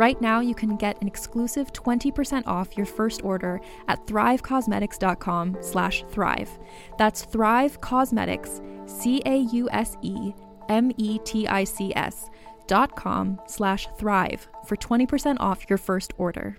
[0.00, 6.04] Right now, you can get an exclusive 20% off your first order at thrivecausemetics.com slash
[6.08, 6.48] thrive.
[6.96, 10.30] That's Thrive Causemetics, C-A-U-S-E-M-E-T-I-C-S
[12.66, 16.56] dot com slash thrive for 20% off your first order.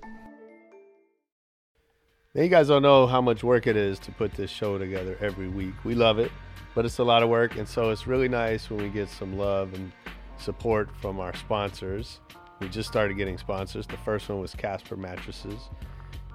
[2.36, 5.18] Now, you guys don't know how much work it is to put this show together
[5.20, 5.74] every week.
[5.84, 6.32] We love it,
[6.76, 9.36] but it's a lot of work, and so it's really nice when we get some
[9.36, 9.92] love and
[10.38, 12.20] support from our sponsors.
[12.62, 13.88] We just started getting sponsors.
[13.88, 15.70] The first one was Casper Mattresses.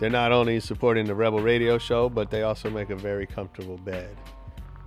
[0.00, 3.78] They're not only supporting the Rebel Radio show, but they also make a very comfortable
[3.78, 4.16] bed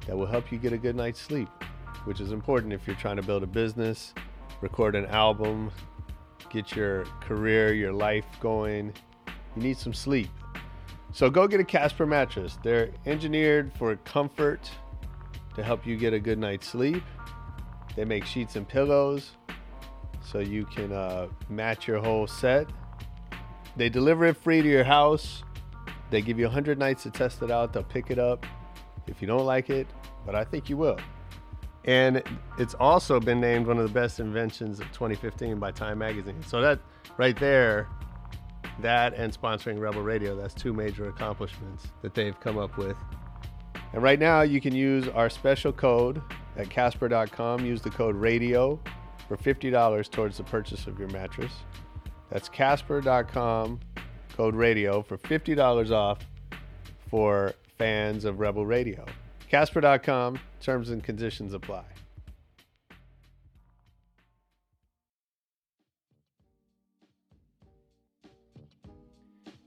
[0.05, 1.47] that will help you get a good night's sleep,
[2.03, 4.13] which is important if you're trying to build a business,
[4.59, 5.71] record an album,
[6.49, 8.93] get your career, your life going.
[9.55, 10.29] You need some sleep.
[11.13, 12.59] So go get a Casper mattress.
[12.61, 14.69] They're engineered for comfort
[15.55, 17.03] to help you get a good night's sleep.
[17.95, 19.37] They make sheets and pillows
[20.21, 22.67] so you can uh, match your whole set.
[23.75, 25.43] They deliver it free to your house.
[26.09, 27.73] They give you 100 nights to test it out.
[27.73, 28.45] They'll pick it up
[29.07, 29.87] if you don't like it,
[30.25, 30.97] but I think you will.
[31.85, 32.21] And
[32.57, 36.43] it's also been named one of the best inventions of 2015 by Time Magazine.
[36.43, 36.79] So that
[37.17, 37.87] right there,
[38.81, 42.97] that and sponsoring Rebel Radio, that's two major accomplishments that they've come up with.
[43.93, 46.21] And right now, you can use our special code
[46.57, 47.65] at Casper.com.
[47.65, 48.79] Use the code RADIO
[49.29, 51.51] for $50 towards the purchase of your mattress.
[52.31, 53.79] That's Casper.com,
[54.35, 56.19] code RADIO for $50 off
[57.09, 59.05] for fans of Rebel Radio.
[59.47, 61.85] Casper.com, terms and conditions apply.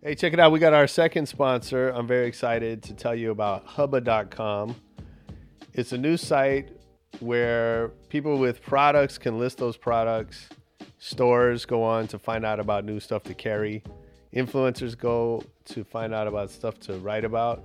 [0.05, 0.51] Hey, check it out.
[0.51, 1.91] We got our second sponsor.
[1.91, 4.75] I'm very excited to tell you about Hubba.com.
[5.73, 6.82] It's a new site
[7.21, 10.49] where people with products can list those products.
[10.99, 13.83] Stores go on to find out about new stuff to carry.
[14.35, 17.63] Influencers go to find out about stuff to write about.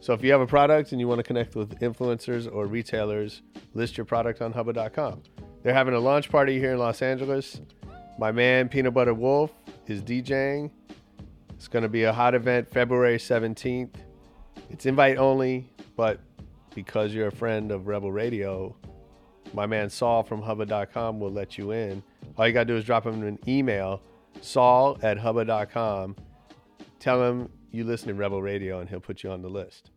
[0.00, 3.42] So if you have a product and you want to connect with influencers or retailers,
[3.74, 5.22] list your product on Hubba.com.
[5.62, 7.60] They're having a launch party here in Los Angeles.
[8.18, 9.50] My man Peanut Butter Wolf
[9.86, 10.70] is DJing.
[11.54, 13.94] It's going to be a hot event February 17th.
[14.70, 16.20] It's invite only, but
[16.76, 18.76] because you're a friend of Rebel Radio,
[19.54, 22.02] my man Saul from Hubba.com will let you in.
[22.36, 24.02] All you got to do is drop him an email,
[24.42, 26.14] saul at Hubba.com.
[27.00, 29.90] Tell him you listen to Rebel Radio and he'll put you on the list.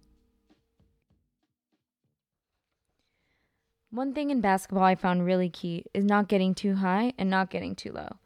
[3.91, 7.50] One thing in basketball I found really key is not getting too high and not
[7.50, 8.18] getting too low.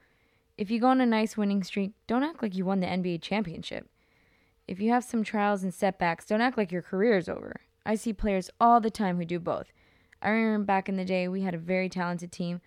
[0.60, 3.24] If you go on a nice winning streak, don't act like you won the NBA
[3.24, 3.90] championship.
[4.68, 7.62] If you have some trials and setbacks, don't act like your career is over.
[7.86, 9.72] I see players all the time who do both.
[10.22, 12.62] I remember back in the day, we had a very talented team,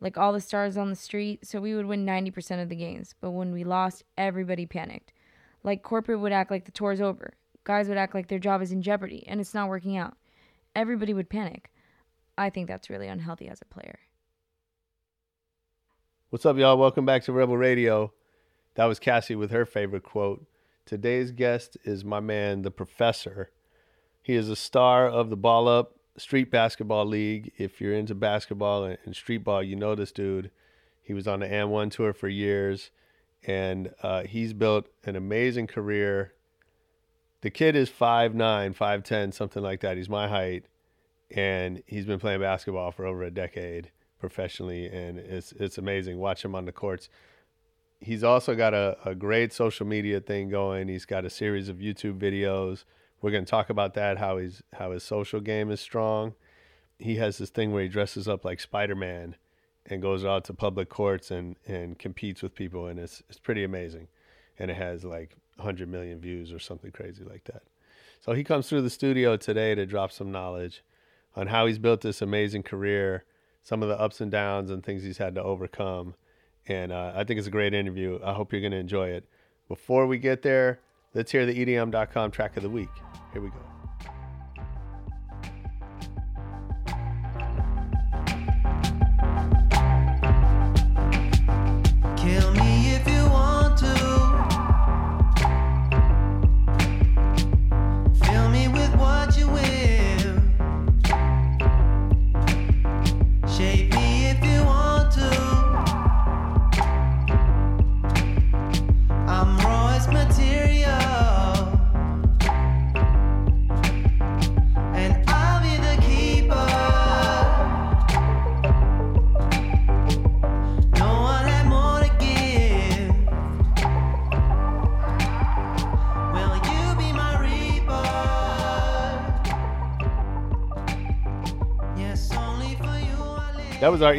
[0.00, 3.14] like all the stars on the street, so we would win 90% of the games.
[3.20, 5.12] But when we lost, everybody panicked.
[5.64, 7.32] Like corporate would act like the tour's over.
[7.64, 10.16] Guys would act like their job is in jeopardy and it's not working out.
[10.76, 11.70] Everybody would panic.
[12.36, 13.98] I think that's really unhealthy as a player.
[16.30, 16.76] What's up, y'all?
[16.76, 18.12] Welcome back to Rebel Radio.
[18.74, 20.46] That was Cassie with her favorite quote.
[20.84, 23.50] Today's guest is my man, the professor.
[24.28, 27.50] He is a star of the Ball Up Street Basketball League.
[27.56, 30.50] If you're into basketball and street ball, you know this dude.
[31.00, 32.90] He was on the AND1 tour for years,
[33.46, 36.34] and uh, he's built an amazing career.
[37.40, 39.96] The kid is 5'9, 5'10, something like that.
[39.96, 40.66] He's my height,
[41.30, 46.18] and he's been playing basketball for over a decade professionally, and it's it's amazing.
[46.18, 47.08] Watch him on the courts.
[47.98, 50.88] he's also got a, a great social media thing going.
[50.88, 52.84] He's got a series of YouTube videos.
[53.20, 54.18] We're going to talk about that.
[54.18, 56.34] How he's how his social game is strong.
[56.98, 59.36] He has this thing where he dresses up like Spider Man
[59.86, 63.64] and goes out to public courts and and competes with people, and it's it's pretty
[63.64, 64.08] amazing.
[64.58, 67.62] And it has like 100 million views or something crazy like that.
[68.20, 70.82] So he comes through the studio today to drop some knowledge
[71.36, 73.24] on how he's built this amazing career,
[73.62, 76.14] some of the ups and downs and things he's had to overcome.
[76.66, 78.18] And uh, I think it's a great interview.
[78.24, 79.28] I hope you're going to enjoy it.
[79.68, 80.80] Before we get there,
[81.14, 82.88] let's hear the EDM.com track of the week.
[83.32, 83.77] Here we go.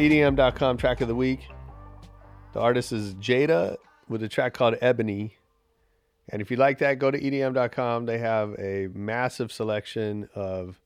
[0.00, 1.46] EDM.com track of the week.
[2.54, 3.76] The artist is Jada
[4.08, 5.36] with a track called Ebony.
[6.30, 8.06] And if you like that, go to EDM.com.
[8.06, 10.80] They have a massive selection of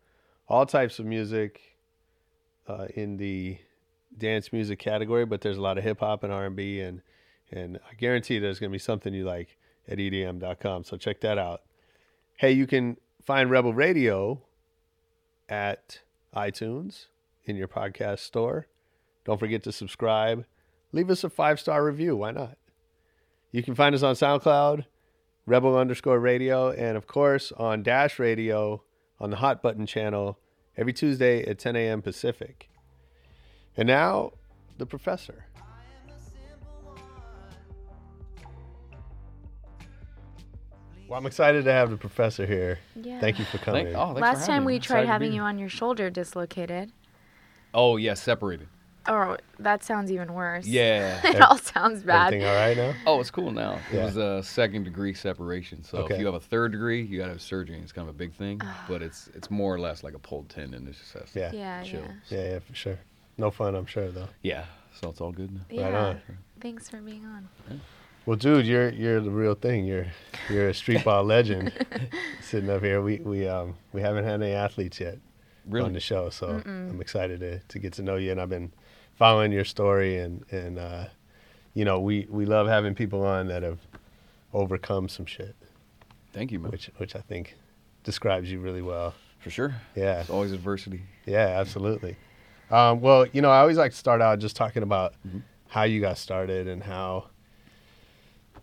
[0.49, 1.61] all types of music
[2.67, 3.59] uh, in the
[4.19, 7.01] dance music category, but there's a lot of hip hop and R&B, and
[7.53, 9.57] and I guarantee there's going to be something you like
[9.87, 10.83] at EDM.com.
[10.83, 11.63] So check that out.
[12.37, 14.43] Hey, you can find Rebel Radio
[15.49, 16.01] at
[16.35, 17.07] iTunes
[17.45, 18.67] in your podcast store.
[19.25, 20.45] Don't forget to subscribe.
[20.93, 22.17] Leave us a five star review.
[22.17, 22.57] Why not?
[23.53, 24.85] You can find us on SoundCloud,
[25.47, 28.83] Rebel underscore radio, and of course on Dash Radio
[29.21, 30.39] on the Hot Button channel
[30.77, 32.03] every Tuesday at 10 a.m.
[32.03, 32.69] Pacific.
[33.77, 34.33] And now,
[34.79, 35.47] the professor.
[41.09, 42.79] Well, I'm excited to have the professor here.
[42.97, 43.21] Yeah.
[43.21, 43.87] Thank you for coming.
[43.87, 44.75] Thank, oh, thanks for Last time me.
[44.75, 46.93] we tried to having you on your shoulder dislocated.
[47.75, 48.69] Oh yeah, separated.
[49.07, 50.67] Oh, that sounds even worse.
[50.67, 51.21] Yeah.
[51.27, 52.29] it all sounds bad.
[52.35, 52.95] Everything all right now?
[53.07, 53.79] oh, it's cool now.
[53.93, 55.85] It was a second degree separation.
[55.85, 56.15] So Okay.
[56.15, 57.79] if you have a third degree, you got to have surgery.
[57.81, 60.49] It's kind of a big thing, but it's it's more or less like a pulled
[60.49, 60.87] tendon.
[60.89, 61.53] It's just has Yeah.
[61.53, 62.01] Yeah, chill.
[62.31, 62.39] yeah.
[62.39, 62.99] Yeah, yeah, for sure.
[63.37, 64.29] No fun, I'm sure, though.
[64.43, 64.65] Yeah.
[65.01, 65.61] So it's all good now.
[65.69, 65.99] Yeah.
[66.07, 66.21] on.
[66.61, 67.49] Thanks for being on.
[68.27, 69.85] Well, dude, you're you're the real thing.
[69.85, 70.07] You're
[70.49, 71.73] you're a street ball legend.
[72.41, 75.19] Sitting up here, we we um we haven't had any athletes yet
[75.67, 75.87] Really?
[75.87, 78.31] on the show, so I'm excited to to get to know you.
[78.33, 78.73] And I've been
[79.17, 81.05] following your story, and and uh,
[81.75, 83.79] you know we we love having people on that have
[84.53, 85.55] overcome some shit,
[86.33, 86.71] Thank you, man.
[86.71, 87.55] which which I think
[88.05, 89.15] describes you really well.
[89.41, 89.75] For sure.
[89.95, 91.03] Yeah, It's always adversity.
[91.27, 92.17] yeah, absolutely.
[92.71, 95.41] Um, well, you know, I always like to start out just talking about Mm-hmm.
[95.69, 97.27] how you got started and how,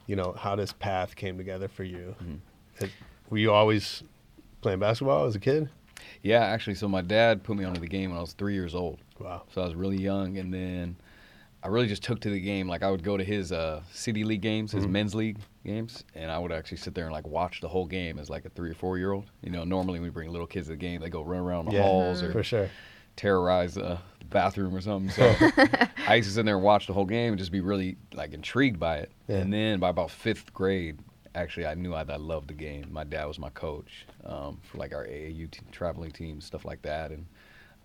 [0.07, 2.15] you know, how this path came together for you.
[2.23, 2.83] Mm-hmm.
[2.83, 2.87] Uh,
[3.29, 4.01] Were you always
[4.61, 5.69] playing basketball as a kid?
[6.23, 8.73] Yeah, actually, so my dad put me onto the game when I was three years
[8.73, 8.97] old.
[9.23, 9.43] Wow.
[9.53, 10.95] So I was really young, and then
[11.63, 12.67] I really just took to the game.
[12.67, 16.31] Like I would go to his uh, city league games, his men's league games, and
[16.31, 18.71] I would actually sit there and like watch the whole game as like a three
[18.71, 19.25] or four year old.
[19.43, 21.65] You know, normally when we bring little kids to the game, they go run around
[21.65, 22.69] the Yeah, halls or for sure.
[23.15, 23.99] terrorize the
[24.29, 25.11] bathroom or something.
[25.11, 25.35] So
[26.07, 28.33] I used to sit there and watch the whole game and just be really like
[28.33, 29.11] intrigued by it.
[29.27, 29.37] Yeah.
[29.37, 30.97] And then by about fifth grade,
[31.35, 32.87] actually, I knew I, I loved the game.
[32.91, 36.81] My dad was my coach um, for like our AAU te- traveling team, stuff like
[36.83, 37.11] that.
[37.11, 37.25] And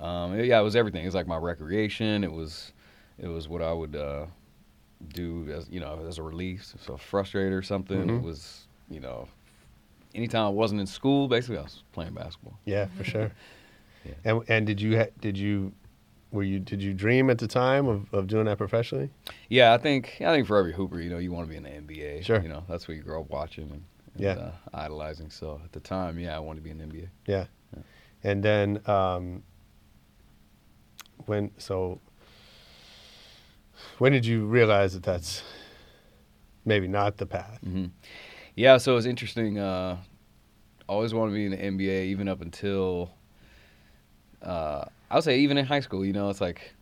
[0.00, 1.02] um, yeah, it was everything.
[1.02, 2.24] It was like my recreation.
[2.24, 2.72] It was
[3.18, 4.26] it was what I would uh,
[5.14, 6.74] do as you know as a release.
[6.80, 8.06] So frustrated or something.
[8.06, 8.16] Mhm.
[8.18, 9.28] It was you know
[10.14, 12.58] anytime I wasn't in school, basically I was playing basketball.
[12.64, 13.32] Yeah, for sure.
[14.04, 14.12] Yeah.
[14.24, 15.72] And and did you ha- did you
[16.32, 19.10] were you did you dream at the time of, of doing that professionally?
[19.48, 21.62] Yeah, I think I think for every hooper, you know, you want to be in
[21.62, 22.22] the NBA.
[22.24, 22.40] Sure.
[22.42, 23.82] You know, that's what you grow up watching and,
[24.14, 24.30] and Yeah.
[24.32, 25.30] uh, idolizing.
[25.30, 27.08] So at the time, yeah, I wanted to be in the NBA.
[27.26, 27.44] Yeah.
[28.24, 29.42] And then um,
[31.26, 32.00] when so
[33.98, 35.42] when did you realize that that's
[36.64, 37.58] maybe not the path?
[37.64, 37.86] hmm
[38.54, 39.58] Yeah, so it was interesting.
[39.58, 39.98] Uh,
[40.88, 41.56] always wanted to be in the
[41.88, 43.10] NBA, even up until
[44.42, 46.04] uh, I would say even in high school.
[46.04, 46.74] You know, it's like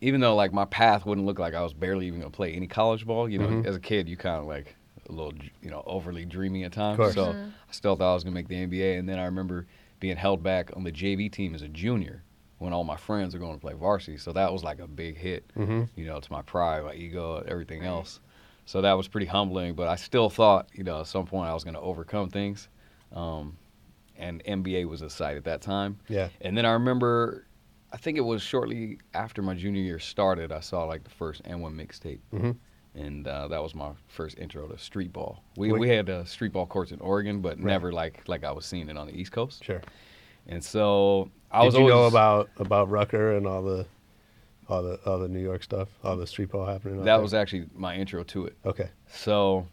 [0.00, 2.66] even though like my path wouldn't look like I was barely even gonna play any
[2.66, 3.28] college ball.
[3.28, 3.66] You know, Mhm.
[3.66, 4.76] as a kid, you kind of like
[5.08, 6.96] a little you know overly dreamy at times.
[6.96, 7.14] course.
[7.14, 9.66] So I still thought I was gonna make the NBA, and then I remember
[10.00, 12.22] being held back on the JV team as a junior
[12.64, 14.16] when all my friends were going to play varsity.
[14.16, 15.82] So that was like a big hit Mm-hmm.
[15.96, 18.20] you know, to my pride, my ego, everything else.
[18.66, 21.54] So that was pretty humbling, but I still thought, you know, at some point I
[21.54, 22.68] was going to overcome things.
[23.12, 23.56] Um,
[24.16, 25.98] and NBA was a sight at that time.
[26.08, 26.28] Yeah.
[26.40, 27.46] And then I remember,
[27.92, 31.42] I think it was shortly after my junior year started, I saw like the first
[31.44, 32.20] AND1 mixtape.
[32.32, 32.56] Mhm.
[32.96, 35.42] And uh, that was my first intro to street ball.
[35.56, 35.80] We, Wait.
[35.80, 37.66] we had uh, street ball courts in Oregon, but Right.
[37.66, 39.64] never like like I was seeing it on the East Coast.
[39.64, 39.82] Sure.
[40.46, 43.86] And so I Did was you know always- about about Rucker and all the
[44.68, 46.98] all the all the New York stuff, all the street ball happening?
[46.98, 47.20] that there?
[47.20, 48.56] was actually my intro to it.
[48.64, 48.90] okay.
[49.08, 49.66] So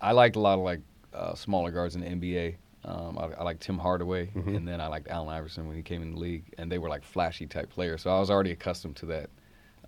[0.00, 0.80] I liked a lot of like
[1.12, 2.56] uh, smaller guards in the NBA.
[2.84, 4.56] Um, I, I liked Tim Hardaway, Mhm.
[4.56, 6.88] and then I liked Allen Iverson when he came in the league, and they were
[6.88, 8.02] like flashy type players.
[8.02, 9.30] So I was already accustomed to that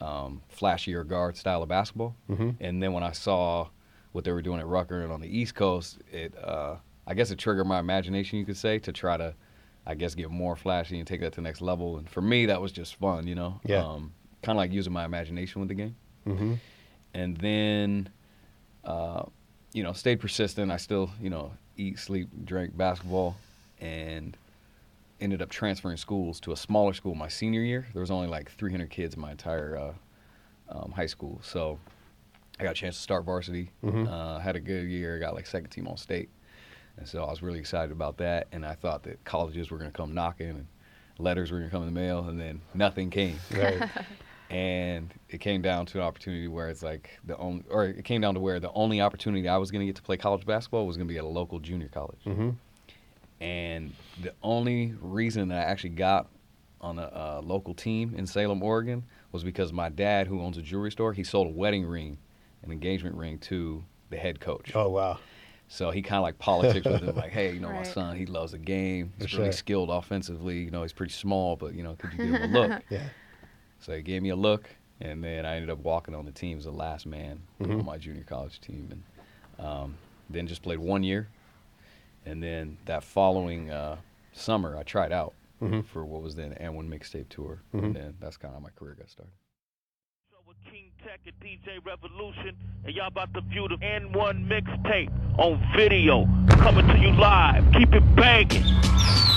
[0.01, 2.15] um, flashier guard style of basketball.
[2.29, 2.57] Mhm.
[2.61, 3.69] And then when I saw
[4.13, 6.77] what they were doing at Rucker and on the East Coast, it uh,
[7.07, 9.35] I guess it triggered my imagination, you could say, to try to,
[9.87, 11.99] I guess, get more flashy and take that to the next level.
[11.99, 13.61] And for me, that was just fun, you know.
[13.65, 13.85] Yeah.
[13.85, 15.97] Um, kind of like using my imagination with the game
[16.27, 16.55] Mm-hmm.
[17.15, 18.09] and then
[18.85, 19.23] uh,
[19.73, 23.37] you know stayed persistent i still you know eat sleep drink basketball
[23.81, 24.37] and
[25.21, 28.51] ended up transferring schools to a smaller school my senior year there was only like
[28.53, 29.93] 300 kids in my entire uh,
[30.79, 31.79] um, high school so
[32.59, 34.09] i got a chance to start varsity Mhm.
[34.09, 36.29] uh, had a good year got like second team all state
[37.01, 39.91] and so i was really excited about that and i thought that colleges were going
[39.91, 40.67] to come knocking and
[41.19, 43.83] letters were going to come in the mail and then nothing came Right.
[44.51, 48.21] and it came down to an opportunity where it's like the only, or it came
[48.21, 50.87] down to where the only opportunity I was going to get to play college basketball
[50.87, 52.19] was going to be at a local junior college.
[52.27, 52.51] mm-hmm.
[53.41, 56.29] And the only reason that I actually got
[56.81, 60.63] on a, uh local team in Salem, Oregon, was because my dad, who owns a
[60.63, 62.19] jewelry store, he sold a wedding ring,
[62.63, 64.73] an engagement ring to the head coach.
[64.75, 65.19] Oh wow.
[65.73, 68.27] So he kind of like politics with him, like, hey, you know, my son, he
[68.27, 69.13] loves the game.
[69.17, 69.57] He's For really sure.
[69.59, 70.59] skilled offensively.
[70.59, 72.83] You know, he's pretty small, but you know, could you give him a look?
[72.91, 73.09] Yeah.
[73.79, 74.69] So he gave me a look,
[75.01, 77.79] and then I ended up walking on the team as the last man Mhm.
[77.79, 79.95] on my junior college team, and um,
[80.29, 81.29] then just played one year,
[82.27, 83.97] and then that following uh,
[84.33, 85.87] summer I tried out Mhm.
[85.87, 87.85] for what was then AND1 mixtape tour, Mhm.
[87.85, 89.33] and then that's kind of how my career got started.
[90.69, 96.27] King Tech and DJ Revolution, and y'all about to view the AND1 mixtape on video.
[96.61, 97.65] Coming to you live.
[97.73, 98.65] Keep it banging.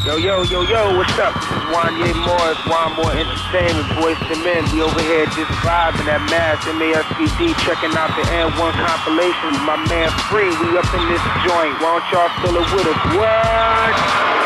[0.03, 1.34] Yo, yo, yo, yo, what's up?
[1.34, 4.68] This is Wanye Morris, One More Entertainment, Voice the Men.
[4.75, 10.12] We over here just vibing at Mass MASPD, checking out the AND1 compilation my man
[10.27, 10.51] Free.
[10.60, 11.80] We up in this joint.
[11.80, 13.00] Why don't y'all fill it with us?
[13.15, 14.43] What?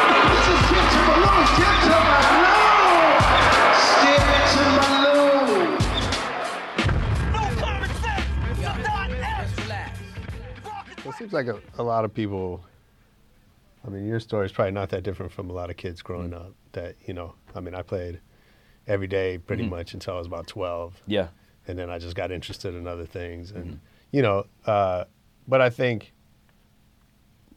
[11.18, 12.64] Seems like a, a lot of people.
[13.86, 16.32] I mean, your story is probably not that different from a lot of kids growing
[16.32, 16.42] Mm.
[16.48, 16.54] up.
[16.74, 18.20] That you know, I mean, I played
[18.86, 19.70] every day pretty Mhm.
[19.70, 21.30] much until I was about twelve, Yeah,
[21.68, 23.80] and then I just got interested in other things, and Mhm.
[24.12, 25.06] you know, uh,
[25.48, 26.14] but I think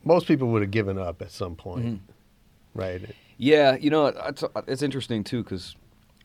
[0.04, 1.98] most people would have given up at some point, Mhm.
[2.74, 3.02] right?
[3.36, 3.76] yeah.
[3.76, 5.76] You know, it's, it's interesting too because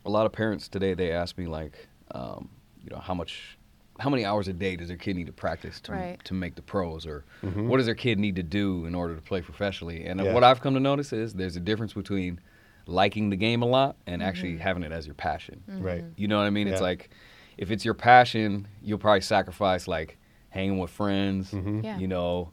[0.06, 2.50] a lot of parents today they ask me like, um,
[2.84, 3.55] you know, how much,
[4.00, 6.24] how many hours a day does their kid need to practice to Right.
[6.26, 7.68] to make the pros, or Mhm.
[7.68, 10.06] what does their kid need to do in order to play professionally?
[10.06, 10.34] And Yeah.
[10.34, 12.40] what I've come to notice is there's a difference between
[12.88, 15.64] liking the game a lot and actually having it as your passion.
[15.68, 16.04] Right.
[16.18, 16.68] You know what I mean?
[16.68, 17.10] It's like
[17.58, 20.18] if it's your passion, you'll probably sacrifice like
[20.50, 21.52] hanging with friends.
[21.52, 21.84] Mhm.
[21.84, 21.98] Yeah.
[21.98, 22.52] You know,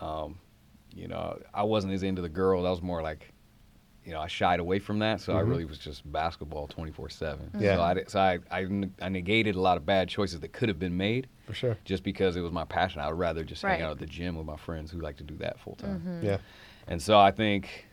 [0.00, 0.38] um,
[0.94, 2.64] you know, I wasn't as into the girls.
[2.66, 3.32] I was more like,
[4.08, 5.20] you know, I shied away from that.
[5.20, 5.48] So I Mhm.
[5.50, 7.50] really was just basketball twenty four seven.
[7.58, 7.76] Yeah.
[7.76, 10.52] So I di- so I, I n- I negated a lot of bad choices that
[10.54, 11.76] could have been made For sure.
[11.84, 13.02] just because it was my passion.
[13.02, 15.24] I would rather just hang out at the gym with my friends who like to
[15.24, 16.20] do that full time.
[16.22, 16.38] Yeah.
[16.86, 17.86] And so I think,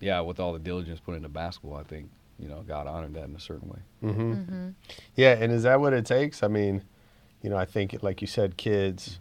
[0.00, 3.24] yeah, with all the diligence put into basketball, I think you know God honored that
[3.24, 3.80] in a certain way.
[4.02, 4.68] Mm-hmm.
[5.14, 6.42] Yeah, and is that what it takes?
[6.42, 6.82] I mean,
[7.42, 9.20] you know, I think, like you said, kids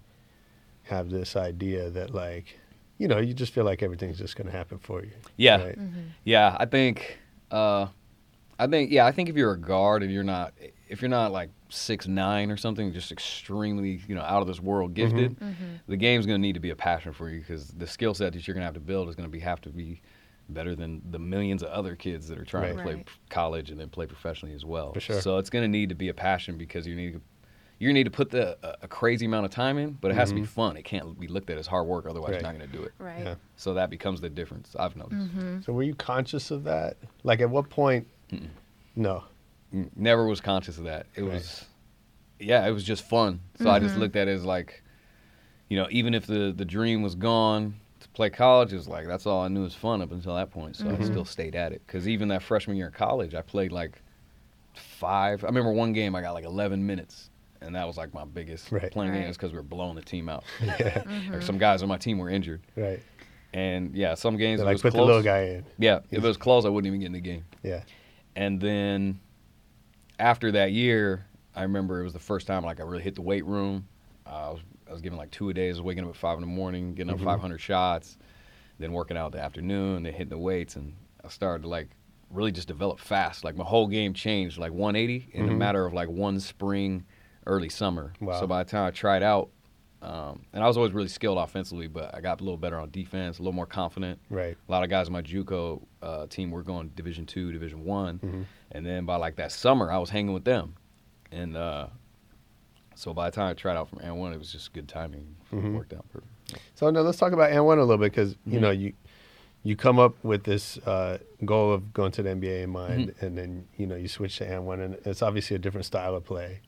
[0.84, 2.60] have this idea that, like,
[2.99, 5.11] you know, you just feel like everything's just going to happen for you.
[5.37, 5.63] Yeah.
[5.63, 5.79] right?
[5.79, 6.01] Mm-hmm.
[6.25, 7.17] Yeah, I think,
[7.49, 7.87] uh,
[8.59, 10.53] I think, yeah, I think if you're a guard and you're not,
[10.89, 14.59] if you're not like six nine or something, just extremely, you know, out of this
[14.59, 15.15] world mm-hmm.
[15.17, 15.65] gifted, mm-hmm.
[15.87, 18.33] the game's going to need to be a passion for you because the skill set
[18.33, 20.01] that you're going to have to build is going to be have to be
[20.49, 23.07] better than the millions of other kids that are trying to play Right.
[23.29, 24.93] college and then play professionally as well.
[24.93, 25.21] For sure.
[25.21, 27.21] So it's going to need to be a passion because you need to.
[27.79, 30.29] You need to put the a, a crazy amount of time in, but it has
[30.29, 30.50] to be mm-hmm.
[30.50, 30.77] fun.
[30.77, 32.41] It can't be looked at as hard work, otherwise Right.
[32.41, 32.91] you're not going to do it.
[33.00, 33.24] Right.
[33.24, 33.36] Yeah.
[33.55, 34.75] So that becomes the difference.
[34.77, 35.21] I've noticed.
[35.21, 35.62] Mm-hmm.
[35.62, 36.98] So, were you conscious of that?
[37.24, 38.07] Like, at what point?
[38.95, 39.24] No.
[39.95, 41.05] Never was conscious of that.
[41.15, 41.33] It Right.
[41.36, 41.65] was,
[42.39, 43.39] yeah, it was just fun.
[43.55, 44.01] So I just mm-hmm.
[44.01, 44.83] looked at it as like,
[45.69, 49.05] you know, even if the the dream was gone to play college, it was like
[49.07, 50.75] that's all I knew was fun up until that point.
[50.75, 53.71] So I still stayed at it because even that freshman year in college, I played
[53.71, 54.01] like
[54.74, 55.43] five.
[55.43, 57.28] I remember one game I got like 11 minutes,
[57.61, 58.91] and that was like my biggest Right.
[58.91, 59.23] playing Right.
[59.23, 60.43] games because we were blowing the team out.
[60.61, 61.03] Yeah.
[61.03, 61.33] Mm-hmm.
[61.33, 63.01] Like some guys on my team were injured, Right.
[63.53, 65.01] and yeah, some games They it like was put close.
[65.01, 65.65] the little guy in.
[65.77, 67.45] Yeah, if it was close, I wouldn't even get in the game.
[67.63, 67.83] Yeah.
[68.35, 69.19] And then
[70.19, 71.25] after that year,
[71.55, 73.87] I remember it was the first time like I really hit the weight room.
[74.25, 76.15] Uh, I was I was given like two a days, I was waking up at
[76.15, 77.25] five in the morning, getting up mm-hmm.
[77.25, 78.17] 500 shots,
[78.79, 81.89] then working out the afternoon, then hitting the weights, and I started to like
[82.31, 83.43] really just develop fast.
[83.43, 85.57] Like my whole game changed like 180 in a mm-hmm.
[85.57, 87.03] matter of like one spring,
[87.49, 88.13] early summer.
[88.21, 88.39] Wow.
[88.39, 89.49] So by the time I tried out,
[90.01, 92.89] um, and I was always really skilled offensively, but I got a little better on
[92.89, 94.19] defense, a little more confident.
[94.29, 94.55] Right.
[94.67, 98.19] A lot of guys on my JUCO uh, team were going Division Two, Division One,
[98.19, 98.41] Mm-hmm.
[98.71, 100.75] and then by like that summer, I was hanging with them,
[101.33, 101.87] and uh,
[102.95, 105.35] so by the time I tried out from AND1, it was just good timing.
[105.53, 105.67] Mm-hmm.
[105.67, 106.31] It worked out perfect.
[106.75, 108.61] So now let's talk about AND1 a little bit because you Mhm.
[108.61, 108.93] know you
[109.63, 113.25] you come up with this uh, goal of going to the NBA in mind, Mm-hmm.
[113.25, 116.23] and then you know you switch to AND1, and it's obviously a different style of
[116.23, 116.61] play.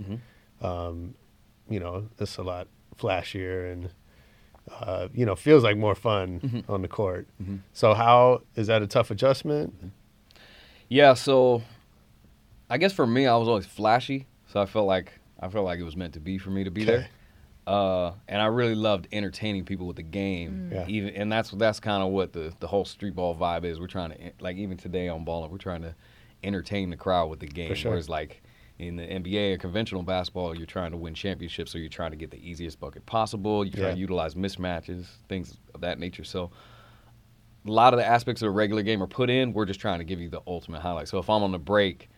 [0.62, 1.16] Um,
[1.70, 3.90] you know, it's a lot flashier and
[4.80, 6.72] uh, you know feels like more fun Mm-hmm.
[6.72, 7.28] on the court.
[7.74, 9.74] So how is that a tough adjustment?
[10.88, 11.64] Yeah, so
[12.70, 15.80] I guess for me, I was always flashy, so I felt like I felt like
[15.80, 16.92] it was meant to be for me to be Okay.
[16.92, 17.08] there.
[17.68, 20.70] Uh, and I really loved entertaining people with the game.
[20.74, 20.86] Yeah.
[20.88, 23.80] Even and that's that's kind of what the the whole street ball vibe is.
[23.80, 25.96] We're trying to like even today on balling, we're trying to
[26.44, 27.74] entertain the crowd with the game.
[27.76, 27.92] sure.
[27.92, 28.42] Whereas like
[28.82, 32.18] in the NBA or conventional basketball, you're trying to win championships, so you're trying to
[32.18, 33.64] get the easiest bucket possible.
[33.64, 33.94] You're trying Yeah.
[33.94, 36.24] to utilize mismatches, things of that nature.
[36.24, 36.50] So
[37.68, 39.54] a lot of the aspects of the regular game are put in.
[39.54, 41.08] We're just trying to give you the ultimate highlight.
[41.08, 42.10] So if I'm on the break,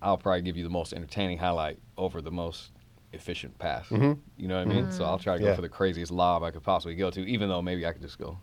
[0.00, 2.70] I'll probably give you the most entertaining highlight over the most
[3.12, 3.86] efficient pass.
[3.88, 4.18] Mhm.
[4.38, 4.90] You know what I mean?
[4.90, 5.54] So I'll try to go Yeah.
[5.54, 8.18] for the craziest lob I could possibly go to, even though maybe I could just
[8.18, 8.38] go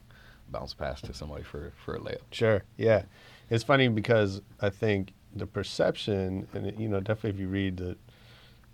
[0.50, 2.22] bounce pass to somebody for for a layup.
[2.32, 2.64] Sure.
[2.78, 3.04] Yeah.
[3.50, 7.78] It's funny because I think the perception, and it- you know, definitely if you read
[7.78, 7.98] the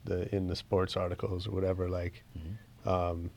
[0.05, 2.89] the in the sports articles or whatever, like, Mm-hmm.
[2.89, 3.29] um,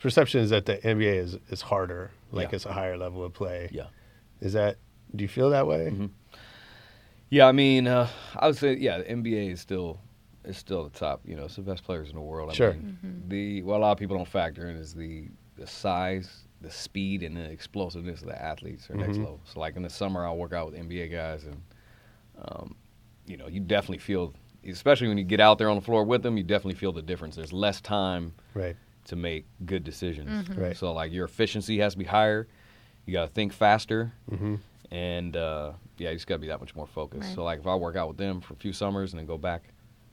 [0.00, 2.56] perception is that the NBA is is harder, like Yeah.
[2.56, 3.68] it's a higher level of play.
[3.72, 3.86] Yeah.
[4.40, 4.76] Is that?
[5.16, 5.90] Do you feel that way?
[5.90, 6.10] Mhm.
[7.30, 10.00] Yeah, I mean, uh, I would say yeah, the NBA is still
[10.44, 11.22] is still the top.
[11.24, 12.50] You know, it's the best players in the world.
[12.50, 12.74] I Sure.
[12.74, 16.70] mean, the what a lot of people don't factor in is the the size, the
[16.70, 19.20] speed, and the explosiveness of the athletes are next Mhm.
[19.24, 19.40] level.
[19.44, 21.62] So like in the summer, I'll work out with NBA guys, and
[22.48, 22.76] um,
[23.26, 24.34] you know, you definitely feel,
[24.66, 27.02] especially when you get out there on the floor with them, you definitely feel the
[27.02, 27.36] difference.
[27.36, 28.76] There's less time Right.
[29.06, 30.48] to make good decisions.
[30.50, 30.76] Right.
[30.76, 32.48] So like your efficiency has to be higher.
[33.06, 34.58] You got to think faster, Mhm.
[34.90, 37.24] and uh, yeah, you just got to be that much more focused.
[37.28, 37.34] Right.
[37.34, 39.36] So like if I work out with them for a few summers and then go
[39.38, 39.64] back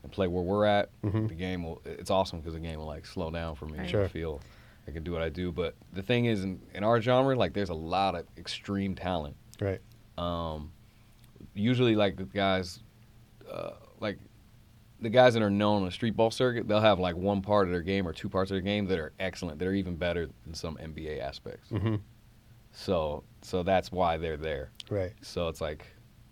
[0.04, 1.28] and play where we're at, Mhm.
[1.30, 1.82] the game will.
[1.86, 3.78] It's awesome because the game will like slow down for me.
[3.80, 3.89] Right.
[3.89, 4.04] Sure.
[4.04, 4.41] I feel
[4.88, 5.52] I can do what I do.
[5.52, 9.36] But the thing is, in, in our genre, like there's a lot of extreme talent.
[9.62, 9.80] Right.
[10.17, 10.72] Um,
[11.54, 12.82] usually, like the guys,
[13.52, 14.18] uh, like
[15.02, 17.68] the guys that are known on the street ball circuit, they'll have like one part
[17.68, 19.60] of their game or two parts of their game that are excellent.
[19.60, 21.70] That are even better than some NBA aspects.
[21.70, 21.96] hmm
[22.74, 24.72] So, so that's why they're there.
[24.90, 25.14] Right.
[25.22, 25.86] So it's like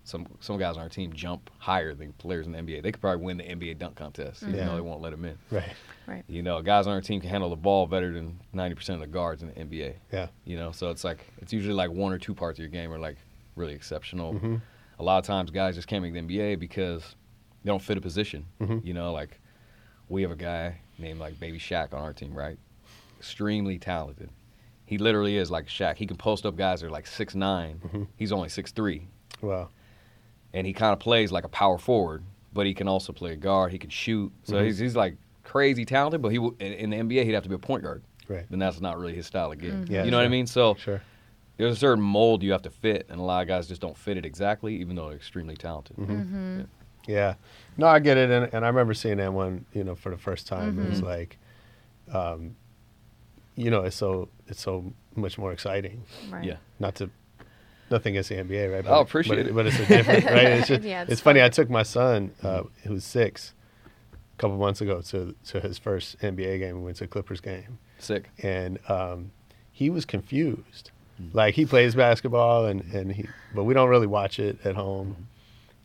[0.03, 2.81] some some guys on our team jump higher than players in the NBA.
[2.81, 4.65] They could probably win the NBA dunk contest, even Yeah.
[4.65, 5.37] though they won't let them in.
[5.51, 5.73] Right.
[6.07, 6.23] Right.
[6.27, 9.01] You know, guys on our team can handle the ball better than ninety percent of
[9.01, 9.95] the guards in the NBA.
[10.11, 10.27] Yeah.
[10.45, 12.91] You know, so it's like it's usually like one or two parts of your game
[12.93, 13.17] are like
[13.55, 14.33] really exceptional.
[14.35, 14.61] Mhm.
[14.99, 17.15] A lot of times, guys just can't make the NBA because
[17.63, 18.45] they don't fit a position.
[18.59, 18.83] Mhm.
[18.85, 19.39] You know, like
[20.09, 22.57] we have a guy named like Baby Shaq on our team, right?
[23.17, 24.29] Extremely talented.
[24.85, 25.95] He literally is like Shaq.
[25.97, 28.07] He can post up guys that are like six Mhm.
[28.17, 29.07] He's only six three,
[29.41, 29.69] Wow.
[30.53, 33.35] and he kind of plays like a power forward, but he can also play a
[33.35, 33.71] guard.
[33.71, 34.31] He can shoot.
[34.43, 34.65] So Mhm.
[34.65, 36.21] he's he's like crazy talented.
[36.21, 38.03] But he w- in, in the NBA he'd have to be a point guard.
[38.27, 38.45] Right.
[38.49, 39.85] Then that's not really his style of game.
[39.89, 40.45] Yeah, you know what I mean?
[40.47, 41.01] So Sure.
[41.59, 43.95] There's a certain mold you have to fit, and a lot of guys just don't
[43.97, 45.97] fit it exactly, even though they're extremely talented.
[45.97, 46.59] Mm-hmm.
[46.59, 46.65] Yeah.
[47.07, 47.33] Yeah.
[47.77, 50.17] No, I get it, and, and I remember seeing that one, you know, for the
[50.17, 50.77] first time.
[50.79, 50.89] It Mm-hmm.
[50.89, 51.37] was like,
[52.13, 52.55] um,
[53.55, 56.03] you know, it's so it's so much more exciting.
[56.31, 56.43] Right.
[56.45, 56.57] Yeah.
[56.79, 57.09] Not to
[57.91, 58.85] nothing against the NBA, right?
[58.87, 59.55] Oh, appreciate but, it.
[59.55, 60.45] But it's a different, right?
[60.45, 61.41] It's just, Yeah, it's, it's funny.
[61.41, 63.53] I took my son, uh, who's six,
[64.13, 66.77] a couple months ago to to his first NBA game.
[66.77, 68.29] We went to a Clippers game, Sick.
[68.43, 69.31] and um,
[69.71, 70.91] he was confused.
[71.33, 75.27] Like he plays basketball, and and he, but we don't really watch it at home.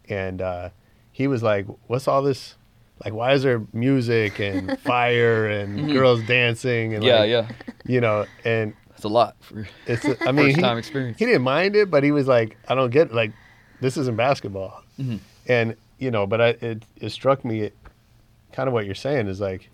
[0.08, 0.68] And uh,
[1.12, 2.56] he was like, "What's all this?
[3.04, 7.48] Like, why is there music and fire and girls dancing and Yeah, like, yeah.
[7.84, 11.18] you know?" And it's a lot for it's, I mean, first he, time experience.
[11.18, 13.32] he didn't mind it, but he was like, "I don't get like,
[13.80, 15.16] this isn't basketball." Mm-hmm.
[15.48, 17.76] And you know, but I, it it struck me, it,
[18.52, 19.68] kind of what you're saying is like,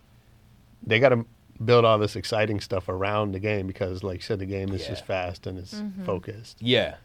[0.82, 1.26] they got to
[1.64, 4.86] build all this exciting stuff around the game because, like you said, the game is
[4.86, 6.56] just fast and it's focused.
[6.60, 6.96] Yeah.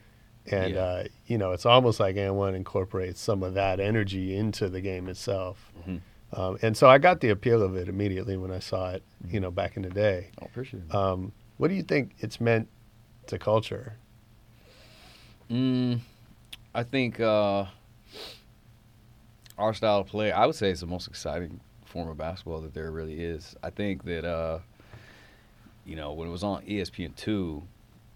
[0.48, 0.80] And Yeah.
[0.82, 5.08] uh, you know, it's almost like AND1 incorporates some of that energy into the game
[5.10, 5.72] itself.
[5.82, 6.40] Mm-hmm.
[6.40, 9.40] Um, and so I got the appeal of it immediately when I saw it, you
[9.40, 10.30] know, back in the day.
[10.42, 10.94] I appreciate it.
[10.96, 12.68] Um, what do you think it's meant
[13.28, 13.98] to culture?
[15.50, 16.00] Mm,
[16.74, 17.66] I think uh,
[19.58, 21.60] our style of play, I would say, is the most exciting
[21.96, 23.56] form of basketball that there really is.
[23.64, 24.60] I think that, uh,
[25.86, 27.64] you know, when it was on ESPN two,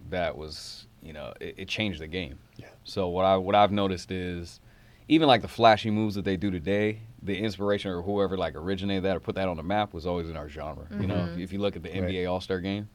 [0.09, 2.37] that was, you know, it, it changed the game.
[2.57, 2.65] Yeah.
[2.83, 4.59] So what I what I've noticed is,
[5.07, 9.03] even like the flashy moves that they do today, the inspiration or whoever like originated
[9.05, 10.85] that or put that on the map was always in our genre.
[10.99, 12.89] You know, if, if you look at the NBA All Star game,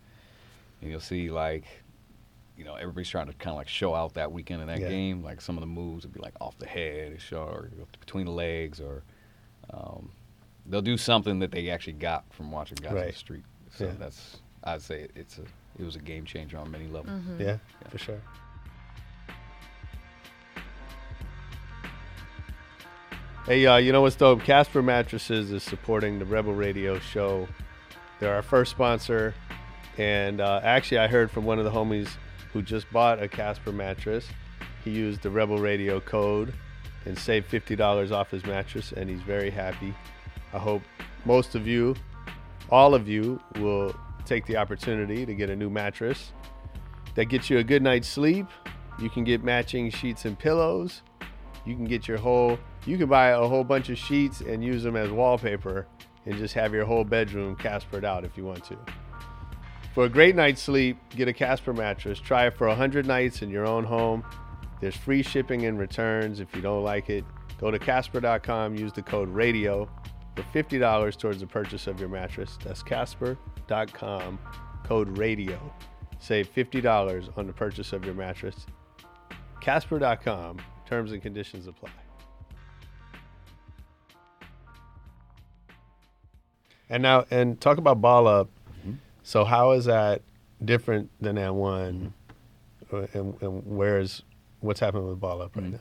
[0.82, 1.64] and you'll see like
[2.58, 4.88] you know, everybody's trying to kind of like show out that weekend in that Yeah.
[4.88, 5.24] game.
[5.24, 7.70] Like some of the moves would be like off the head, show or
[8.00, 9.02] between the legs, or
[9.72, 10.10] um,
[10.66, 13.44] they'll do something that they actually got from watching guys on the street.
[13.77, 13.92] So Yeah.
[13.98, 15.42] that's I'd say it- it's a
[15.79, 17.20] it was a game changer on many levels.
[17.38, 17.59] Yeah,
[17.90, 18.20] for sure.
[23.46, 24.42] Hey, uh, you know what's dope?
[24.42, 27.46] Casper Mattresses is supporting the Rebel Radio show.
[28.18, 29.35] They're our first sponsor.
[29.98, 32.09] And uh, actually, I heard from one of the homies
[32.53, 34.27] who just bought a Casper mattress.
[34.83, 36.55] He used the Rebel Radio code
[37.05, 39.94] and saved $50 off his mattress, and he's very happy.
[40.54, 40.82] I hope
[41.24, 41.96] most of you,
[42.70, 46.32] all of you, will take the opportunity to get a new mattress
[47.16, 48.46] that gets you a good night's sleep.
[48.98, 51.02] You can get matching sheets and pillows.
[51.66, 54.82] You can get your whole, you can buy a whole bunch of sheets and use
[54.82, 55.86] them as wallpaper
[56.26, 58.78] and just have your whole bedroom Caspered out if you want to.
[59.94, 62.18] For a great night's sleep, get a Casper mattress.
[62.20, 64.24] Try it for 100 nights in your own home.
[64.80, 67.24] There's free shipping and returns if you don't like it.
[67.60, 69.88] Go to Casper.com, use the code RADIO
[70.34, 72.58] for $50 towards the purchase of your mattress.
[72.64, 74.38] That's Casper.com,
[74.84, 75.72] code RADIO.
[76.18, 78.66] Save $50 on the purchase of your mattress.
[79.60, 81.90] Casper.com, terms and conditions apply.
[86.90, 88.50] And now, and talk about ball up.
[89.22, 90.20] So, how is that
[90.62, 92.12] different than that one?
[92.92, 94.22] Uh, And, and where's
[94.60, 95.78] what's happening with ball up right now?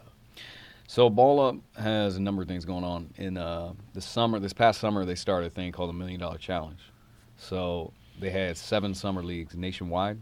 [0.93, 3.11] So Ball Up has a number of things going on.
[3.17, 6.37] In uh, the summer, this past summer, they started a thing called the Million Dollar
[6.37, 6.77] Challenge.
[7.35, 10.19] So they had seven summer leagues nationwide,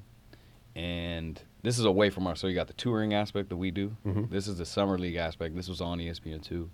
[0.73, 2.37] and this is away from our.
[2.37, 3.97] So you got the touring aspect that we do.
[4.31, 5.57] This is the summer league aspect.
[5.57, 6.69] This was on ESPN two,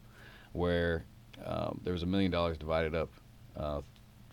[0.51, 1.03] where
[1.43, 3.09] um, there was a million dollars divided up
[3.55, 3.81] uh,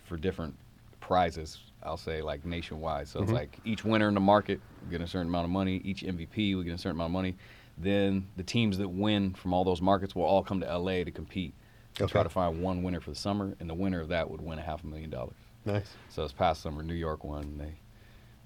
[0.05, 0.55] for different
[1.01, 1.59] prizes.
[1.83, 3.09] I'll say like nationwide.
[3.09, 5.81] So it's like each winner in the market will get a certain amount of money.
[5.85, 7.37] Each MVP will get a certain amount of money.
[7.77, 11.11] Then the teams that win from all those markets will all come to LA to
[11.11, 11.55] compete
[11.95, 14.41] to try to find one winner for the summer, and the winner of that would
[14.41, 15.37] win a half a million dollars.
[15.65, 15.89] Nice.
[16.09, 17.57] So this past summer, New York won.
[17.59, 17.75] They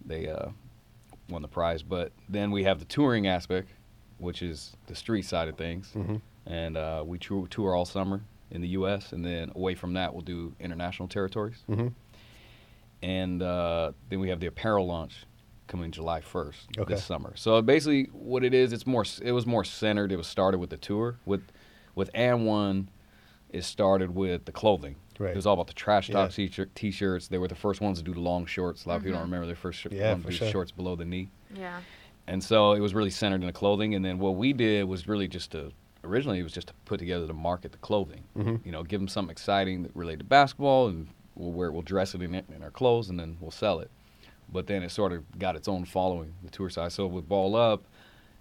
[0.04, 0.50] they uh,
[1.28, 1.82] won the prize.
[1.82, 3.68] But then we have the touring aspect,
[4.18, 6.20] which is the street side of things, Mhm.
[6.46, 9.12] and uh, we tour, tour all summer in the U.S.
[9.12, 11.62] and then away from that, we'll do international territories.
[11.68, 11.92] Mhm.
[13.02, 15.24] And uh, then we have the apparel launch
[15.68, 16.94] coming July 1st Okay.
[16.94, 17.32] this summer.
[17.36, 19.04] So basically, what it is, it's more.
[19.22, 20.10] It was more centered.
[20.10, 21.16] It was started with the tour.
[21.24, 21.42] With
[21.94, 22.88] with and one,
[23.50, 24.96] it started with the clothing.
[25.18, 25.30] Right.
[25.30, 26.46] It was all about the trash talk Yeah.
[26.46, 27.26] t-shirt, t-shirts.
[27.28, 28.84] They were the first ones to do the long shorts.
[28.84, 30.48] A lot of people don't remember their first sh- Yeah, one for sure.
[30.48, 31.30] shorts below the knee.
[31.54, 31.80] Yeah.
[32.28, 33.94] And so it was really centered in the clothing.
[33.96, 35.72] And then what we did was really just to
[36.04, 38.22] originally it was just to put together to market the clothing.
[38.36, 38.64] Mhm.
[38.64, 42.14] You know, give them something exciting that related to basketball, and we'll wear we'll dress
[42.14, 43.90] it in it in our clothes, and then we'll sell it.
[44.52, 46.92] But then it sort of got its own following, the tour side.
[46.92, 47.84] So with Ball Up,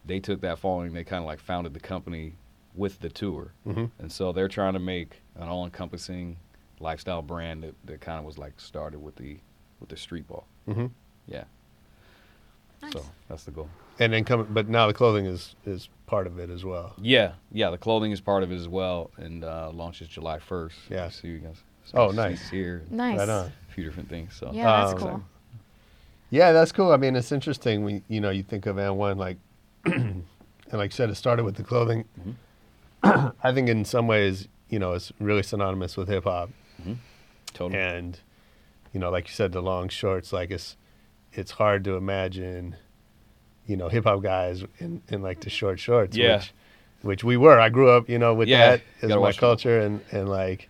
[0.06, 0.94] they took that following.
[0.94, 2.34] They kind of like founded the company
[2.76, 3.90] with the tour, Mhm.
[4.00, 6.38] and so they're trying to make an all-encompassing
[6.80, 9.38] lifestyle brand that, that kind of was like started with the
[9.80, 10.46] with the street ball.
[10.68, 10.92] Mhm.
[11.28, 11.44] Yeah.
[12.82, 12.94] Nice.
[12.94, 13.70] So that's the goal.
[14.00, 16.94] And then coming, but now the clothing is is part of it as well.
[17.02, 17.72] Yeah, yeah.
[17.72, 20.78] The clothing is part of it as well, and uh, launches July first.
[20.90, 21.10] Yeah.
[21.10, 21.64] see you guys.
[21.94, 22.50] Oh, nice.
[22.50, 22.84] here.
[22.92, 23.18] Nice.
[23.18, 23.46] Right on.
[23.48, 24.36] A few different things.
[24.36, 25.24] So Yeah, that's Um, cool.
[26.30, 26.92] Yeah, that's cool.
[26.92, 27.84] I mean, it's interesting.
[27.84, 29.38] We, you know, you think of and one like,
[29.86, 30.24] and
[30.72, 32.06] like I said, it started with the clothing.
[32.20, 33.28] Mm-hmm.
[33.44, 36.50] I think in some ways, you know, it's really synonymous with hip hop,
[37.54, 37.80] totally.
[37.80, 38.20] and
[38.94, 40.34] you know, like you said, the long shorts.
[40.34, 40.76] Like it's,
[41.32, 42.76] it's hard to imagine,
[43.66, 46.18] you know, hip hop guys in, in like the short shorts.
[46.18, 46.38] Yeah.
[46.38, 46.54] Which,
[47.04, 47.60] which we were.
[47.60, 50.68] I grew up, you know, with Yeah, that as my culture, and and like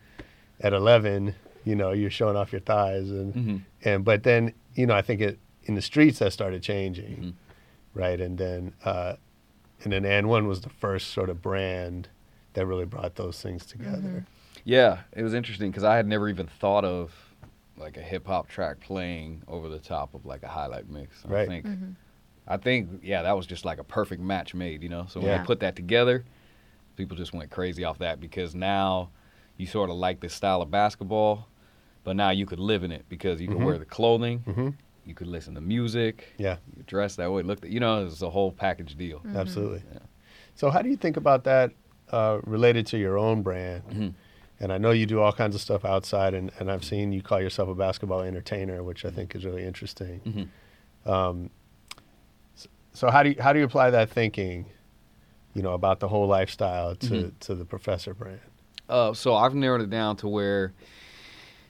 [0.60, 3.62] at 11, you know, you're showing off your thighs, and Mhm.
[3.84, 7.34] and but then you know, I think it in the streets that started changing, Mhm.
[7.94, 8.20] right?
[8.20, 9.16] And then uh,
[9.84, 12.10] and then and one was the first sort of brand
[12.54, 14.26] that really brought those things together.
[14.64, 17.14] Yeah, it was interesting because I had never even thought of
[17.78, 21.24] like a hip hop track playing over the top of like a highlight mix.
[21.28, 21.48] I Right.
[21.48, 21.68] think,
[22.48, 25.06] I think, yeah, that was just like a perfect match made, you know.
[25.08, 25.42] So when Yeah.
[25.42, 26.26] I put that together,
[26.96, 29.12] people just went crazy off that because now
[29.58, 31.48] you sort of like the style of basketball,
[32.04, 34.74] but now you could live in it because you could wear the clothing, Mhm.
[35.08, 36.58] You could listen to music, Yeah.
[36.76, 39.22] you dress that way, look, you know, it's a whole package deal.
[39.36, 39.82] Absolutely.
[39.92, 40.00] Yeah.
[40.56, 41.72] So, how do you think about that
[42.12, 43.84] uh, related to your own brand?
[43.90, 44.14] Mhm.
[44.60, 47.22] And I know you do all kinds of stuff outside, and, and I've seen you
[47.22, 50.50] call yourself a basketball entertainer, which I think is really interesting.
[51.06, 51.10] Mhm.
[51.12, 51.50] Um,
[52.94, 54.66] so, how do you how do you apply that thinking,
[55.54, 57.32] you know, about the whole lifestyle to Mhm.
[57.42, 58.40] to the Professor brand?
[58.90, 60.74] Uh, so I've narrowed it down to where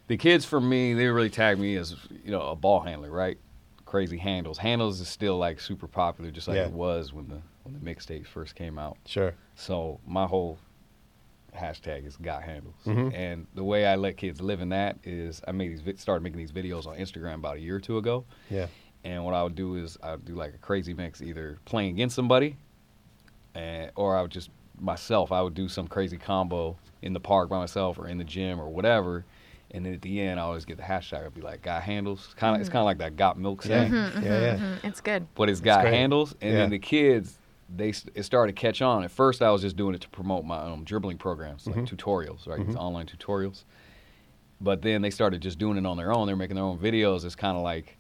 [0.08, 3.38] the kids for me, they really tag me as you know a ball handler, right?
[3.86, 4.58] Crazy handles.
[4.58, 6.66] Handles is still like super popular, just like Yeah.
[6.68, 8.98] it was when the when the mixtapes first came out.
[9.06, 9.34] Sure.
[9.56, 10.58] So my whole
[11.56, 13.14] hashtag is got handles, Mhm.
[13.14, 16.38] and the way I let kids live in that is I made these started making
[16.38, 18.26] these videos on Instagram about a year or two ago.
[18.50, 18.68] Yeah.
[19.04, 21.92] And what I would do is I would do like a crazy mix, either playing
[21.92, 22.58] against somebody,
[23.56, 25.32] and or I would just myself.
[25.32, 28.60] I would do some crazy combo in the park by myself or in the gym
[28.60, 29.26] or whatever.
[29.72, 31.26] And then at the end, I always get the hashtag.
[31.26, 33.68] I'd be like, "Got handles." Kind of, it's kind of like that "Got milk" Yeah.
[33.90, 34.22] saying, Yeah.
[34.24, 34.58] Yeah.
[34.58, 35.28] Mhm, It's good.
[35.36, 35.94] but it's got great.
[35.94, 36.36] handles.
[36.42, 36.58] And Yeah.
[36.60, 37.38] then the kids,
[37.76, 39.04] they it started to catch on.
[39.04, 41.88] At first, I was just doing it to promote my um, dribbling programs, like Mhm.
[41.88, 42.66] tutorials, right?
[42.66, 42.80] These Mhm.
[42.82, 43.66] online tutorials.
[44.62, 46.28] But then they started just doing it on their own.
[46.28, 47.26] They're making their own videos.
[47.26, 47.98] It's kind of like,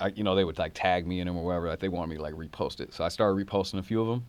[0.00, 1.68] I, you know, they would like tag me in them or whatever.
[1.68, 2.92] Like they wanted me to like repost it.
[2.92, 4.24] So I started reposting a few of them,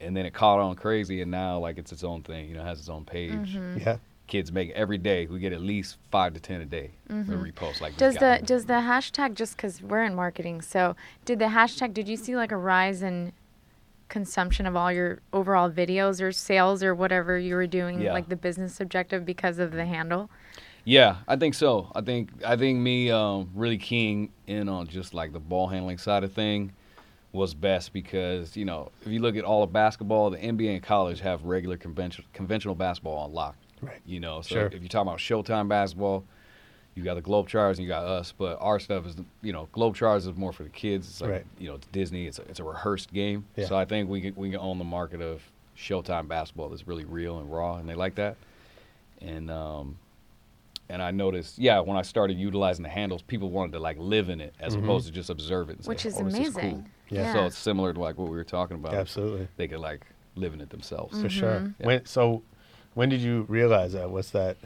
[0.00, 1.20] and then it caught on crazy.
[1.22, 2.48] And now like it's its own thing.
[2.48, 3.32] You know, it has its own page.
[3.56, 3.78] Mm-hmm.
[3.80, 3.96] Yeah.
[4.26, 5.26] Kids make every day.
[5.26, 6.92] We get at least five to ten a day.
[7.10, 7.26] Mhm.
[7.26, 10.62] The repost like Does the does the hashtag just because we're in marketing?
[10.62, 11.92] So did the hashtag?
[11.92, 13.32] Did you see like a rise in
[14.08, 18.12] consumption of all your overall videos or sales or whatever you were doing, Yeah.
[18.12, 20.30] like the business objective because of the handle?
[20.84, 21.90] Yeah, I think so.
[21.94, 25.98] I think I think me um, really keying in on just like the ball handling
[25.98, 26.72] side of thing
[27.32, 30.82] was best because you know if you look at all of basketball, the NBA and
[30.82, 33.56] college have regular conventional conventional basketball on lock.
[33.86, 34.00] Right.
[34.06, 34.66] You know, so Sure.
[34.66, 36.24] if you're talking about Showtime basketball,
[36.94, 40.28] you got the Globetrotters and you got us, but our stuff is you know Globetrotters
[40.28, 41.08] is more for the kids.
[41.08, 41.46] It's like Right.
[41.58, 42.26] you know it's Disney.
[42.26, 43.46] It's a, it's a rehearsed game.
[43.56, 43.66] Yeah.
[43.66, 45.42] So I think we can we can own the market of
[45.76, 48.36] Showtime basketball that's really real and raw, and they like that.
[49.20, 49.98] And um,
[50.88, 54.28] and I noticed, yeah, when I started utilizing the handles, people wanted to like live
[54.28, 54.84] in it as Mhm.
[54.84, 55.78] opposed to just observe it.
[55.78, 56.70] And Which say, is "Oh, this amazing.
[56.70, 57.32] cool." Yeah.
[57.32, 58.94] So it's similar to like what we were talking about.
[58.94, 59.48] Absolutely.
[59.56, 61.20] They could like live in it themselves.
[61.20, 61.60] For sure.
[61.60, 61.74] Mhm.
[61.80, 61.86] Yeah.
[61.86, 62.42] When so,
[62.94, 64.10] when did you realize that?
[64.10, 64.56] What's that?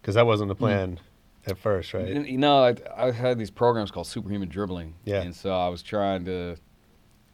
[0.00, 0.98] Because that wasn't the plan
[1.46, 2.08] at first, right?
[2.08, 4.94] And, You know, I, I had these programs called Superhuman Dribbling.
[5.04, 5.22] Yeah.
[5.22, 6.56] And so I was trying to,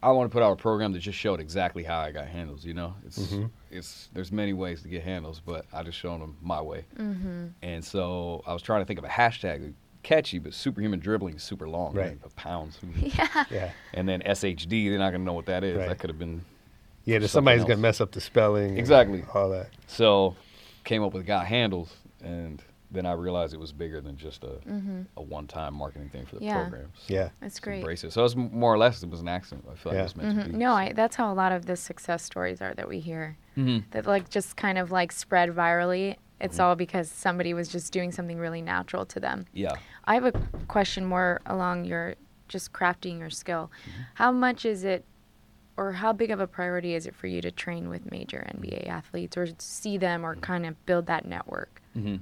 [0.02, 2.64] I want to put out a program that just showed exactly how I got handles.
[2.64, 3.50] You know, it's Mhm.
[3.70, 6.84] it's there's many ways to get handles, but I just showed them my way.
[6.98, 7.46] Mm-hmm.
[7.62, 9.72] And so I was trying to think of a hashtag
[10.04, 12.16] catchy, but superhuman dribbling is super long, Right.
[12.22, 12.36] right?
[12.36, 12.78] Pounds.
[12.96, 13.44] Yeah.
[13.50, 13.70] Yeah.
[13.94, 15.76] And then SHD, they're not gonna know what that is.
[15.78, 15.88] Right.
[15.88, 16.44] That could have been
[17.08, 17.18] Yeah.
[17.18, 18.70] There's Something somebody's gonna mess up the spelling.
[18.70, 19.24] and Exactly.
[19.34, 19.70] All that.
[19.86, 20.36] so.
[20.84, 21.94] Came up with got handles,
[22.24, 25.02] and then I realized it was bigger than just a Mm-hmm.
[25.18, 26.60] a one-time marketing thing for the Yeah.
[26.62, 26.96] programs.
[27.08, 27.28] Yeah.
[27.40, 27.80] That's great.
[27.80, 28.12] Embrace it.
[28.14, 29.66] So it's m- more or less it was an accident.
[29.70, 30.00] I feel like Yeah.
[30.00, 30.44] it was meant Mhm.
[30.44, 30.56] to be.
[30.56, 33.36] No, I, that's how a lot of the success stories are that we hear.
[33.58, 33.84] Mhm.
[33.90, 36.16] That like just kind of like spread virally.
[36.40, 36.62] It's Mhm.
[36.62, 39.44] all because somebody was just doing something really natural to them.
[39.52, 39.74] Yeah.
[40.06, 40.32] I have a
[40.68, 42.14] question more along your
[42.48, 43.70] just crafting your skill.
[43.82, 44.02] Mm-hmm.
[44.14, 45.04] How much is it,
[45.78, 48.88] or how big of a priority is it for you to train with major NBA
[48.88, 52.16] athletes or see them or kind of build that network hmm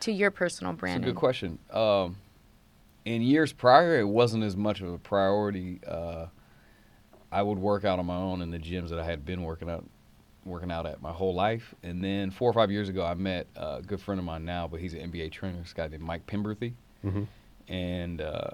[0.00, 1.58] to your personal That's a good question.
[1.70, 2.16] Um,
[3.04, 5.80] in years prior, it wasn't as much of a priority.
[5.86, 6.26] Uh,
[7.30, 9.68] I would work out on my own in the gyms that I had been working
[9.68, 9.84] out,
[10.44, 11.74] working out at my whole life.
[11.82, 14.66] And then four or five years ago, I met a good friend of mine now,
[14.66, 15.58] but he's an NBA trainer.
[15.58, 16.72] This guy named Mike Penberthy.
[17.02, 17.24] hmm
[17.68, 18.50] and uh,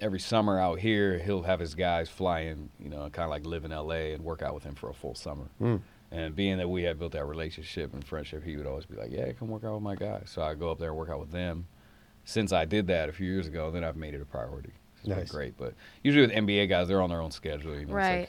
[0.00, 3.46] every summer out here he'll have his guys fly in, you know, kind of like
[3.46, 5.48] live in LA and work out with him for a full summer.
[5.60, 5.80] Mm.
[6.12, 9.10] And being that we had built that relationship and friendship, he would always be like,
[9.10, 11.18] "Yeah, come work out with my guys." So I go up there and work out
[11.18, 11.66] with them.
[12.24, 14.72] Since I did that a few years ago, then I've made it a priority.
[14.98, 15.30] It's been Nice.
[15.30, 17.70] great, but usually with NBA guys, they're on their own schedule.
[17.74, 18.28] You know, it's like-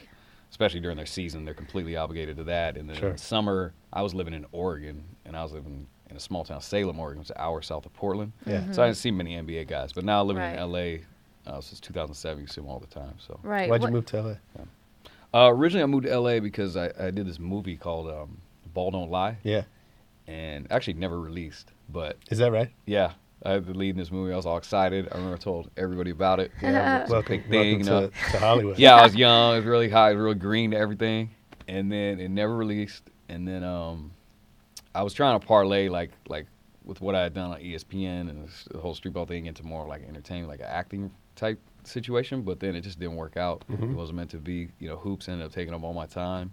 [0.50, 2.76] especially during their season, they're completely obligated to that.
[2.76, 3.10] And then Sure.
[3.10, 6.60] in summer, I was living in Oregon, and I was living in a small town,
[6.60, 8.32] Salem, Oregon, which is an hour south of Portland.
[8.46, 8.70] Yeah.
[8.72, 10.54] So I didn't see many NBA guys, but now living Right.
[10.54, 11.00] in LA
[11.48, 13.14] uh, since 2007, you see them all the time.
[13.18, 13.68] So Right.
[13.70, 14.34] Why'd What- you move to LA?
[15.34, 18.38] uh, originally, I moved to LA because I, I did this movie called um,
[18.74, 19.62] Ball Don't Lie, Yeah.
[20.26, 21.72] and actually never released.
[21.90, 22.70] But Is that right?
[22.86, 23.12] yeah,
[23.44, 24.32] I had the lead in this movie.
[24.32, 25.08] I was all excited.
[25.10, 26.50] I remember I told everybody about it.
[26.62, 27.02] Yeah.
[27.02, 28.78] It's a welcome, big thing, welcome to, to Hollywood.
[28.78, 29.54] yeah, I was young.
[29.54, 30.10] It was really high.
[30.10, 31.30] It was real green to everything.
[31.66, 33.02] And then it never released.
[33.28, 34.10] And then um,
[34.94, 36.46] I was trying to parlay like like
[36.88, 39.86] with what I had done on ESPN and the whole street ball thing into more
[39.86, 42.42] like entertainment, like an acting type situation.
[42.42, 43.62] But then it just didn't work out.
[43.70, 43.92] Mhm.
[43.92, 44.68] It wasn't meant to be.
[44.80, 46.52] You know, hoops ended up taking up all my time.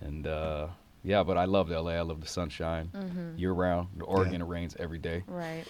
[0.00, 0.68] And uh,
[1.04, 1.92] yeah, but I loved LA.
[1.92, 3.36] I love the sunshine Mm-hmm.
[3.38, 3.88] year round.
[3.98, 5.64] The Oregon it rains every day, Right.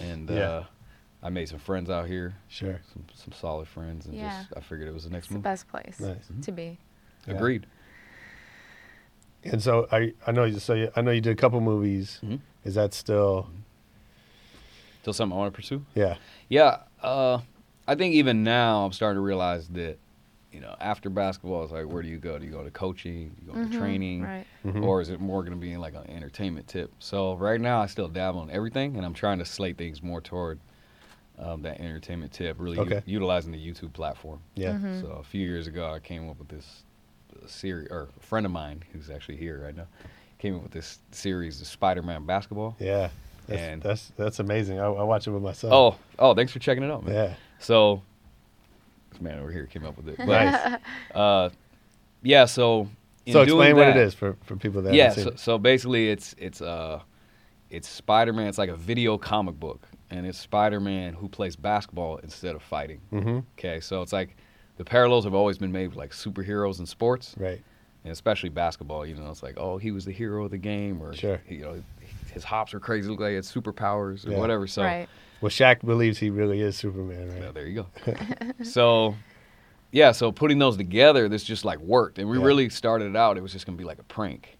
[0.00, 0.40] and Yeah.
[0.40, 0.64] uh,
[1.22, 2.80] I made some friends out here, Sure.
[2.94, 4.38] some some solid friends, and Yeah.
[4.44, 6.30] just I figured it was the next It's the best place Nice.
[6.42, 6.78] to be.
[7.28, 7.34] Yeah.
[7.34, 7.66] Agreed.
[9.44, 12.18] And so I I know you so you, I know you did a couple movies.
[12.22, 12.40] Mhm.
[12.64, 13.48] Is that still
[15.02, 15.84] Still something I want to pursue.
[15.94, 16.16] yeah
[16.48, 17.38] Yeah, uh,
[17.88, 19.98] I think even now I'm starting to realize that,
[20.52, 22.38] you know, after basketball, it's like, where do you go?
[22.38, 23.30] Do you go to coaching?
[23.30, 24.22] Do you go to training?
[24.24, 24.46] Right.
[24.64, 24.84] Mhm.
[24.84, 26.92] Or is it more going to be like an entertainment tip?
[26.98, 30.20] So right now I still dabble in everything, and I'm trying to slate things more
[30.20, 30.60] toward
[31.38, 33.02] um, that entertainment tip, really u- Okay.
[33.06, 34.40] utilizing the YouTube platform.
[34.54, 35.00] yeah Mm-hmm.
[35.00, 36.84] So a few years ago, I came up with this
[37.34, 39.86] uh, series, or a friend of mine who's actually here right now,
[40.40, 42.74] came up with this series, of Spider-Man basketball.
[42.80, 43.10] yeah
[43.46, 44.78] that's And- that's, that's amazing.
[44.80, 45.70] I, I watch it with my son.
[45.72, 47.14] Oh, oh, thanks for checking it out, man.
[47.14, 48.02] yeah So,
[49.10, 50.16] this man over here came up with it.
[50.18, 50.78] But, nice.
[51.14, 51.48] uh,
[52.22, 52.88] yeah, so.
[53.30, 56.60] so explain what it is for, for people that Yeah, so, so basically, it's it's
[56.62, 57.00] uh,
[57.70, 58.46] it's Spider Man.
[58.46, 62.62] It's like a video comic book, and it's Spider Man who plays basketball instead of
[62.62, 63.00] fighting.
[63.12, 63.38] Mm-hmm.
[63.58, 64.36] Okay, so it's like
[64.76, 67.60] the parallels have always been made with like superheroes and sports, Right.
[68.04, 69.04] And especially basketball.
[69.06, 71.40] You know, it's like oh, he was the hero of the game, or Sure.
[71.48, 71.82] you know,
[72.32, 74.38] his hops are crazy, look like he had superpowers or Yeah.
[74.38, 74.66] whatever.
[74.66, 75.08] So right.
[75.40, 77.42] Well, Shaq believes he really is Superman, right?
[77.42, 78.14] Yeah, there you go.
[78.62, 79.14] so,
[79.90, 82.44] yeah, so putting those together, this just like worked, and we Yeah.
[82.44, 83.38] really started it out.
[83.38, 84.58] It was just gonna be like a prank,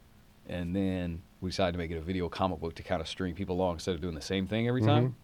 [0.48, 3.34] and then we decided to make it a video comic book to kind of string
[3.34, 4.90] people along instead of doing the same thing every mm-hmm.
[4.90, 5.16] time.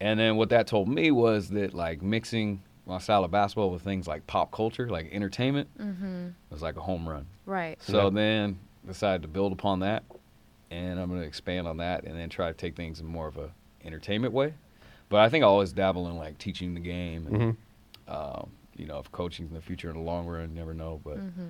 [0.00, 3.82] And then what that told me was that like mixing my style of basketball with
[3.82, 6.28] things like pop culture, like entertainment, Mm-hmm.
[6.50, 7.26] was like a home run.
[7.46, 7.80] Right.
[7.82, 8.10] So Yeah.
[8.10, 10.02] then decided to build upon that,
[10.70, 13.28] and I'm going to expand on that, and then try to take things in more
[13.28, 13.50] of a
[13.84, 14.54] entertainment way.
[15.08, 17.56] But I think I always dabble in like teaching the game, and Mhm.
[18.12, 21.00] um, you know, if coaching in the future in the long run, you never know.
[21.04, 21.46] But Mm-hmm.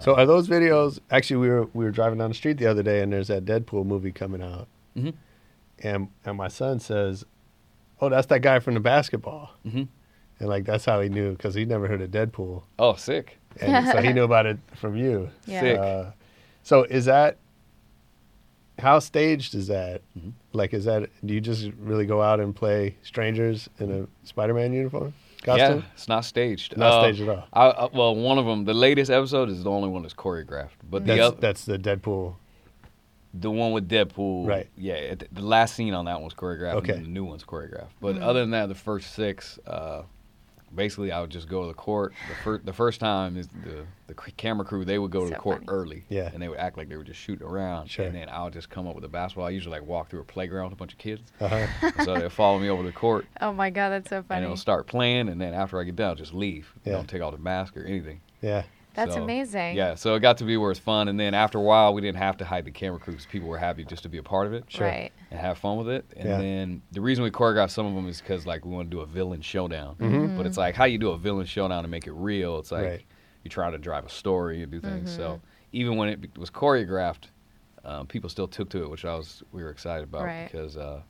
[0.00, 0.98] So are those videos?
[1.10, 3.44] Actually, we were we were driving down the street the other day, and there's that
[3.44, 4.66] Deadpool movie coming out,
[4.96, 5.12] Mhm.
[5.80, 7.24] and and my son says,
[8.00, 9.88] "Oh, that's that guy from the basketball," Mhm.
[10.42, 13.38] And like that's how he knew because he never heard of Deadpool, oh, sick!
[13.60, 15.30] and so he knew about it from you.
[15.46, 15.60] Yeah.
[15.60, 15.78] Sick.
[15.78, 16.04] Uh,
[16.62, 17.38] so is that
[18.78, 20.02] how staged is that?
[20.18, 20.32] Mhm.
[20.52, 24.72] Like, is that do you just really go out and play strangers in a Spider-Man
[24.72, 25.78] uniform costume?
[25.78, 26.76] Yeah, it's not staged.
[26.76, 27.44] Not Uh, staged at all.
[27.52, 30.70] I, I, well, one of them, the latest episode is the only one that's choreographed,
[30.90, 32.34] but the That's other, that's the Deadpool.
[33.34, 34.68] the one with Deadpool, Right.
[34.76, 36.94] Yeah, the last scene on that one's choreographed, Okay.
[36.94, 37.88] and the new one's choreographed.
[38.00, 40.02] But other than that, the first six, uh,
[40.74, 42.12] basically, I would just go to the court.
[42.28, 44.84] The first, the first time is the the camera crew.
[44.84, 45.68] They would go to the court funny.
[45.78, 46.30] early, Yeah.
[46.32, 48.04] and they would act like they were just shooting around, Sure.
[48.04, 49.46] and then I would just come up with a basketball.
[49.46, 52.04] I usually like walk through a playground with a bunch of kids, Uh-huh.
[52.04, 54.20] so they'll follow me over to the court, Oh my god, that's so funny!
[54.20, 54.46] and funny.
[54.46, 56.72] they'll start playing, and then after I get done, I'll just leave.
[56.84, 56.92] Yeah.
[56.92, 58.20] Don't take off the mask or anything.
[58.42, 58.64] Yeah.
[58.94, 59.76] That's So, amazing.
[59.76, 62.00] Yeah, so it got to be where it's fun, and then after a while, we
[62.02, 64.22] didn't have to hide the camera crew because people were happy just to be a
[64.22, 64.86] part of it Sure.
[64.86, 65.10] Right.
[65.30, 66.04] and have fun with it.
[66.16, 66.38] And Yeah.
[66.38, 69.00] then the reason we choreographed some of them is because like we want to do
[69.00, 69.96] a villain showdown.
[69.96, 70.36] Mhm.
[70.36, 72.58] But it's like how you do a villain showdown and make it real.
[72.58, 73.04] It's like Right.
[73.44, 75.10] you try to drive a story and do things.
[75.10, 75.44] So Mm-hmm.
[75.72, 77.28] even when it be- was choreographed,
[77.84, 80.50] um, people still took to it, which I was we were excited about Right.
[80.52, 81.00] because uh,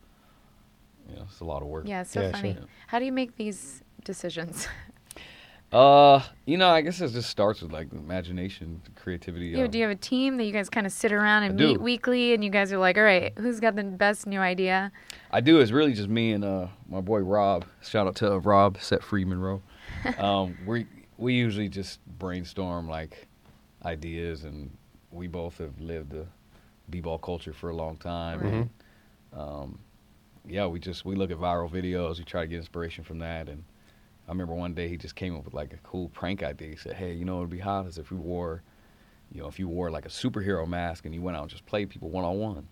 [1.08, 1.88] you know it's a lot of work.
[1.88, 2.54] Yeah, it's so Yeah, funny.
[2.54, 2.62] sure.
[2.86, 4.68] How do you make these decisions?
[5.72, 9.46] Uh, you know, I guess it just starts with like imagination, creativity.
[9.46, 11.44] You know, um, do you have a team that you guys kind of sit around
[11.44, 11.80] and I meet do.
[11.80, 14.92] weekly, and you guys are like, all right, who's got the best new idea?
[15.30, 15.60] I do.
[15.60, 17.64] It's really just me and uh, my boy Rob.
[17.82, 19.62] Shout out to uh, Rob, set free Monroe.
[20.18, 23.26] um, we we usually just brainstorm like
[23.84, 24.70] ideas, and
[25.10, 26.26] we both have lived the
[26.90, 28.40] b-ball culture for a long time.
[28.40, 28.52] Right.
[28.52, 28.70] And,
[29.32, 29.78] um,
[30.46, 32.18] yeah, we just we look at viral videos.
[32.18, 33.48] We try to get inspiration from that.
[33.48, 33.64] And
[34.26, 36.70] I remember one day he just came up with like a cool prank idea.
[36.70, 38.62] He said, "Hey, you know, it'd be hot as if we wore,
[39.32, 41.66] you know, if you wore like a superhero mask and you went out and just
[41.66, 42.68] played people one on one."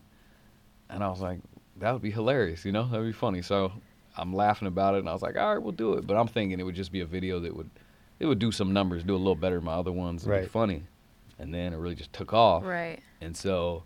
[0.89, 1.39] And I was like,
[1.77, 2.85] that would be hilarious, you know?
[2.89, 3.43] That would be funny.
[3.43, 3.73] So
[4.17, 6.07] I'm laughing about it, and I was like, all right, we'll do it.
[6.07, 7.71] But I'm thinking it would just be a video that would,
[8.19, 10.49] it would do some numbers, do a little better than my other ones, it'd be
[10.49, 10.83] funny.
[11.39, 12.65] And then it really just took off.
[12.65, 13.01] Right.
[13.21, 13.85] And so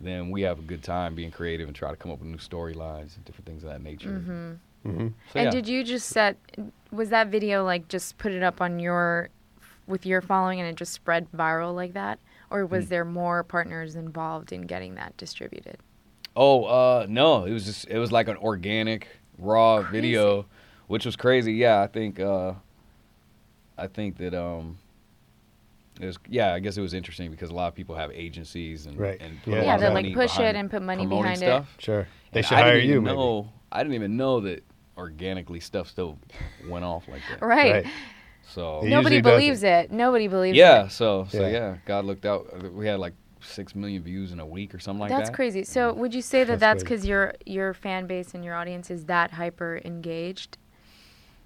[0.00, 2.38] then we have a good time being creative and try to come up with new
[2.38, 4.10] storylines and different things of that nature.
[4.10, 4.52] Mm-hmm.
[4.88, 5.50] Hmm So, and yeah.
[5.50, 6.36] did you just set?
[6.90, 9.28] Was that video like just put it up on your,
[9.86, 12.18] with your following, and it just spread viral like that,
[12.50, 12.90] or was Hmm.
[12.90, 15.78] there more partners involved in getting that distributed?
[16.36, 19.08] Oh, uh, no, it was just it was like an organic
[19.38, 20.46] raw video,
[20.86, 21.54] which was crazy.
[21.54, 22.54] Yeah, I think uh,
[23.76, 24.78] I think that um,
[26.00, 28.86] it was yeah, I guess it was interesting because a lot of people have agencies
[28.86, 29.20] and Right.
[29.20, 31.64] and put Yeah, Yeah, they like push it and put money promoting behind it.
[31.78, 32.06] Sure.
[32.32, 33.00] They And should I hire didn't you.
[33.00, 33.48] even Maybe.
[33.72, 34.64] I didn't even know that
[34.98, 36.18] organically stuff still
[36.68, 37.40] went off like that.
[37.44, 37.72] Right.
[37.72, 37.86] Right.
[38.42, 39.92] So It Nobody usually does believes it.
[39.92, 40.92] Nobody believes yeah, it.
[40.92, 41.48] so so Yeah.
[41.48, 41.76] yeah.
[41.86, 42.72] God looked out.
[42.72, 45.24] We had like six million views in a week or something like That's that.
[45.26, 45.64] That's crazy.
[45.64, 48.90] So would you say that That's that's because your your fan base and your audience
[48.90, 50.58] is that hyper engaged?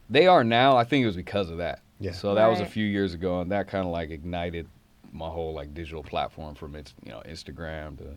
[0.09, 0.77] They are now.
[0.77, 1.81] I think it was because of that.
[2.01, 2.13] Yeah.
[2.13, 4.67] So that was a few years ago, and that kind of like ignited
[5.13, 8.17] my whole like digital platform from its you know Instagram to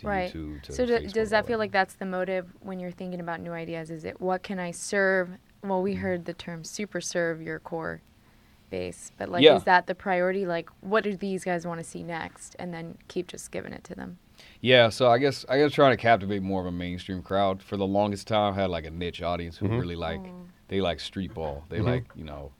[0.00, 0.32] to Right.
[0.32, 3.20] YouTube to So do, Facebook, does that feel like that's the motive when you're thinking
[3.20, 3.90] about new ideas?
[3.90, 5.30] Is it what can I serve?
[5.62, 6.02] Well, we mm-hmm.
[6.02, 8.02] heard the term super serve your core
[8.70, 9.56] base, but like, Yeah.
[9.56, 10.46] is that the priority?
[10.46, 13.84] Like, what do these guys want to see next, and then keep just giving it
[13.84, 14.18] to them?
[14.60, 17.62] Yeah, so I guess I guess trying to captivate more of a mainstream crowd.
[17.62, 19.78] For the longest time, I had like a niche audience who mm-hmm.
[19.78, 20.46] really like oh.
[20.68, 21.64] they like street ball.
[21.68, 21.86] They mm-hmm.
[21.86, 22.52] like you know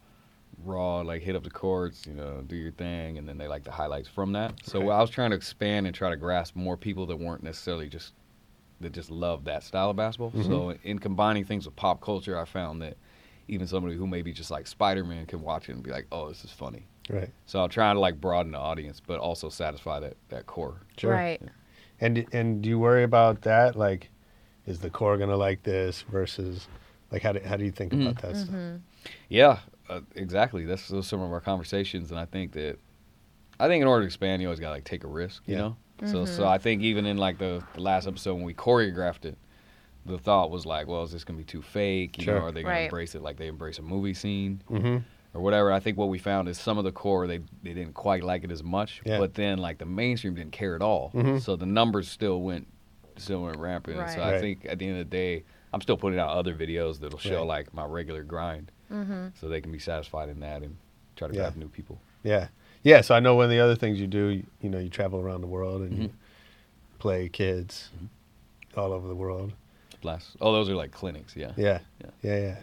[0.65, 3.65] raw, like hit up the courts, you know, do your thing, and then they like
[3.65, 4.55] the highlights from that.
[4.65, 4.91] So Okay.
[4.91, 8.13] I was trying to expand and try to grasp more people that weren't necessarily just
[8.81, 10.33] that just love that style of basketball.
[10.43, 10.89] So mm-hmm.
[10.89, 12.97] in combining things with pop culture, I found that
[13.49, 16.29] even somebody who maybe just like Spider Man can watch it and be like, oh,
[16.29, 16.87] this is funny.
[17.11, 17.31] Right.
[17.47, 20.81] So I'm trying to like broaden the audience, but also satisfy that that core.
[20.97, 21.11] Sure.
[21.11, 21.43] Right.
[22.01, 23.77] And and do you worry about that?
[23.77, 24.09] Like,
[24.67, 26.69] is the core gonna like this versus,
[27.11, 28.27] like, how do how do you think about mm-hmm.
[28.27, 28.55] that stuff?
[28.55, 28.77] Mm-hmm.
[29.29, 29.59] Yeah,
[29.91, 30.65] uh, exactly.
[30.65, 32.79] That's those are some of our conversations, and I think that
[33.59, 35.61] I think in order to expand, you always gotta like take a risk, you Yeah.
[35.61, 35.77] know.
[36.07, 39.37] So so I think even in like the, the last episode when we choreographed it,
[40.07, 42.17] the thought was like, well, is this gonna be too fake?
[42.17, 42.39] You Sure.
[42.39, 42.85] know, are they gonna Right.
[42.85, 44.99] embrace it like they embrace a movie scene Mm-hmm.
[45.35, 45.71] or whatever?
[45.71, 48.45] I think what we found is some of the core they they didn't quite like
[48.45, 49.19] it as much, Yeah.
[49.19, 51.11] but then like the mainstream didn't care at all.
[51.15, 51.39] Mm-hmm.
[51.39, 52.67] So the numbers still went
[53.17, 53.99] still went rampant.
[53.99, 56.55] And So I think at the end of the day, I'm still putting out other
[56.55, 57.47] videos that'll show Right.
[57.47, 59.29] like my regular grind Mm-hmm.
[59.41, 60.77] so they can be satisfied in that and
[61.17, 61.43] try to Yeah.
[61.43, 62.01] grab new people.
[62.25, 62.49] Yeah.
[62.83, 63.01] Yeah.
[63.03, 65.21] So I know one of the other things you do, you, you know, you travel
[65.21, 66.13] around the world and you Mhm.
[66.99, 67.91] play kids
[68.77, 69.53] all over the world.
[70.03, 70.37] Blast.
[70.41, 71.53] Oh, those are like clinics, yeah.
[71.57, 71.81] Yeah.
[72.03, 72.11] Yeah.
[72.23, 72.57] Yeah.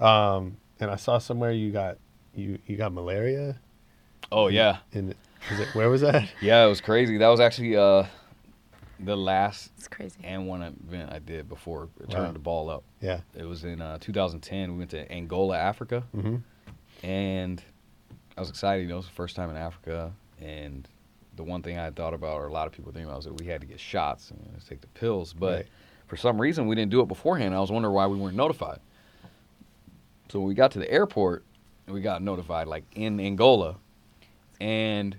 [0.00, 0.34] Yeah.
[0.34, 1.98] Um, and I saw somewhere you got
[2.34, 3.56] you you got malaria.
[4.32, 5.14] Oh yeah, And
[5.50, 6.28] is it where was that?
[6.40, 6.64] yeah.
[6.64, 7.18] It was crazy.
[7.18, 8.04] That was actually uh,
[9.00, 10.16] the last It's crazy.
[10.22, 12.14] AND1 event I did before it Wow.
[12.16, 12.84] turned the ball up.
[13.00, 13.20] Yeah.
[13.36, 14.72] It was in uh, 2010.
[14.72, 16.36] We went to Angola, Africa, Mm-hmm.
[17.06, 17.62] and
[18.36, 18.82] I was excited.
[18.82, 20.88] You know, it was the first time in Africa, and
[21.36, 23.38] the one thing I thought about, or a lot of people think about, was that
[23.40, 25.32] we had to get shots and take the pills.
[25.32, 25.66] But Right.
[26.06, 27.54] for some reason, we didn't do it beforehand.
[27.54, 28.80] I was wondering why we weren't notified.
[30.30, 31.44] So when we got to the airport,
[31.86, 33.76] we got notified, like in Angola,
[34.60, 35.16] and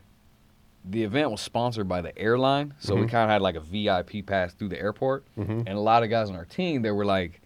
[0.87, 2.73] the event was sponsored by the airline.
[2.79, 3.09] So we Mhm.
[3.09, 5.59] kind of had like a VIP pass through the airport, Mhm.
[5.65, 7.41] and a lot of guys on our team, they were like,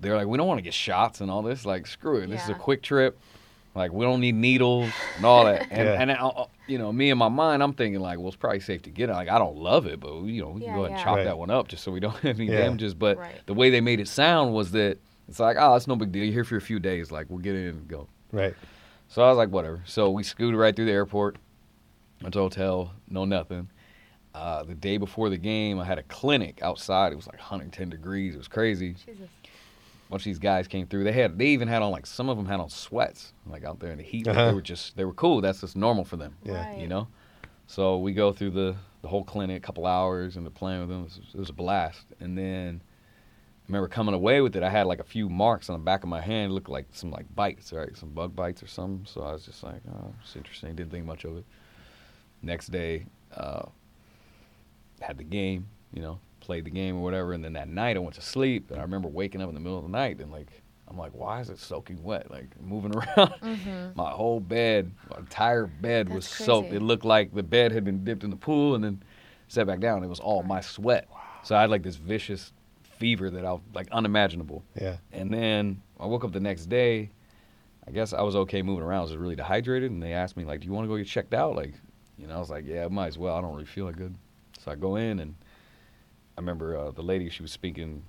[0.00, 1.64] they were like, we don't want to get shots and all this.
[1.66, 2.28] Like, screw it.
[2.30, 3.18] This is a quick trip.
[3.74, 5.66] Like, we don't need needles and all that.
[5.70, 6.00] And, Yeah.
[6.00, 8.60] and I, I- you know, me in my mind, I'm thinking like, well, it's probably
[8.60, 9.12] safe to get it.
[9.12, 11.16] Like, I don't love it, but you know, we Yeah, can go ahead and chop
[11.16, 11.24] Right.
[11.24, 12.58] that one up just so we don't have any Yeah.
[12.62, 12.94] damages.
[12.94, 13.34] But Right.
[13.46, 14.98] the way they made it sound was that
[15.28, 16.24] it's like, oh, it's no big deal.
[16.24, 17.10] You're here for a few days.
[17.12, 18.06] Like, we'll get in and go.
[18.32, 18.54] Right.
[19.08, 19.80] So I was like, whatever.
[19.84, 21.36] So we scooted right through the airport,
[22.24, 23.70] went to a hotel, no nothing.
[24.34, 27.12] Uh, the day before the game, I had a clinic outside.
[27.12, 28.34] It was like 110 degrees.
[28.34, 28.94] It was crazy.
[29.06, 29.28] Jesus.
[30.10, 31.04] Bunch of these guys came through.
[31.04, 33.78] They had, they even had on like some of them had on sweats, like out
[33.78, 34.26] there in the heat.
[34.26, 34.48] Uh-huh.
[34.48, 35.40] They were just, they were cool.
[35.40, 36.66] That's just normal for them, Yeah.
[36.68, 36.78] Right.
[36.78, 37.06] you know.
[37.68, 40.88] So we go through the the whole clinic, a couple hours, and the playing with
[40.88, 41.00] them.
[41.02, 42.06] It was, it was a blast.
[42.20, 44.62] And then I remember coming away with it.
[44.62, 47.10] I had like a few marks on the back of my hand, looked like some
[47.10, 47.94] like bites, right?
[47.96, 49.04] Some bug bites or something.
[49.06, 50.74] So I was just like, oh, it's interesting.
[50.74, 51.44] Didn't think much of it.
[52.44, 53.66] Next day, uh,
[55.00, 57.32] had the game, you know, played the game or whatever.
[57.32, 59.60] And then that night I went to sleep, and I remember waking up in the
[59.60, 60.48] middle of the night and like.
[60.86, 62.30] I'm like, why is it soaking wet?
[62.30, 63.32] Like moving around.
[63.40, 63.96] Mm-hmm.
[63.96, 66.74] My whole bed, my entire bed was That's soaked.
[66.74, 69.02] It looked like the bed had been dipped in the pool and then
[69.48, 70.04] set back down.
[70.04, 71.08] It was all my sweat.
[71.42, 74.62] So I had like this vicious fever that I was like unimaginable.
[74.80, 74.96] Yeah.
[75.12, 77.10] And then I woke up the next day.
[77.86, 79.00] I guess I was okay moving around.
[79.00, 81.06] I was really dehydrated, and they asked me like, "Do you want to go get
[81.06, 81.74] checked out?" Like,
[82.18, 83.34] you know, I was like, "Yeah, I might as well.
[83.36, 84.14] I don't really feel that good."
[84.62, 85.34] So I go in, and
[86.36, 87.28] I remember uh, the lady.
[87.28, 88.02] She was speaking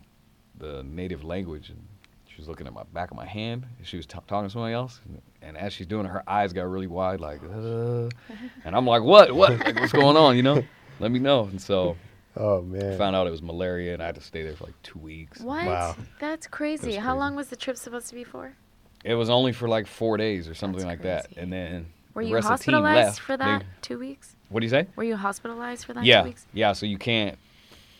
[0.57, 1.85] the native language, and
[2.27, 3.65] she was looking at my back of my hand.
[3.77, 6.23] and She was t- talking to somebody else, and, and as she's doing it, her
[6.29, 8.09] eyes got really wide, like, uh,
[8.63, 9.33] and I'm like, "What?
[9.33, 9.59] What?
[9.59, 10.35] Like, what's going on?
[10.37, 10.63] You know?
[10.99, 11.97] Let me know." And so
[12.37, 12.97] Oh I man.
[12.97, 15.39] found out it was malaria, and I had to stay there for like two weeks.
[15.41, 15.65] What?
[15.65, 15.95] Wow.
[16.19, 16.91] That's crazy.
[16.93, 18.53] That's How long was the trip supposed to be for?
[19.03, 21.85] It was only for like four days or something That's like that, and then
[22.15, 23.19] Were you rest of team hospitalized left.
[23.19, 24.35] for They- that two weeks?
[24.49, 24.87] what do you say?
[24.95, 26.47] Were you hospitalized for that yeah, two weeks?
[26.53, 26.73] yeah.
[26.73, 27.37] So you can't,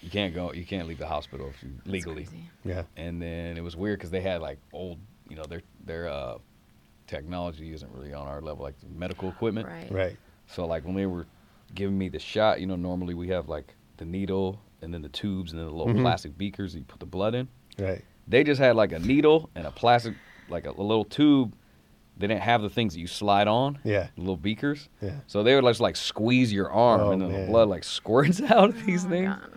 [0.02, 2.24] you can't go, you can't leave the hospital if you legally.
[2.26, 2.50] crazy.
[2.64, 2.84] Yeah.
[2.98, 4.98] And then it was weird because they had like old,
[5.30, 6.38] you know, their their uh,
[7.08, 9.68] technology isn't really on our level, like the medical equipment.
[9.68, 9.92] Right.
[9.92, 10.18] Right.
[10.48, 11.26] So like when they were
[11.74, 15.10] giving me the shot, you know, normally we have like the needle and then the
[15.10, 16.02] tubes and then the little Mhm.
[16.02, 17.48] plastic beakers that you put the blood in.
[17.80, 18.04] Right.
[18.28, 20.16] They just had like a needle and a plastic,
[20.50, 21.54] like a, a little tube,
[22.18, 24.08] they didn't have the things that you slide on, Yeah.
[24.16, 24.88] the little beakers.
[25.02, 25.16] Yeah.
[25.28, 27.42] So they would just like squeeze your arm, Oh, and then man.
[27.42, 29.28] the blood like squirts out of these Oh things.
[29.36, 29.52] God.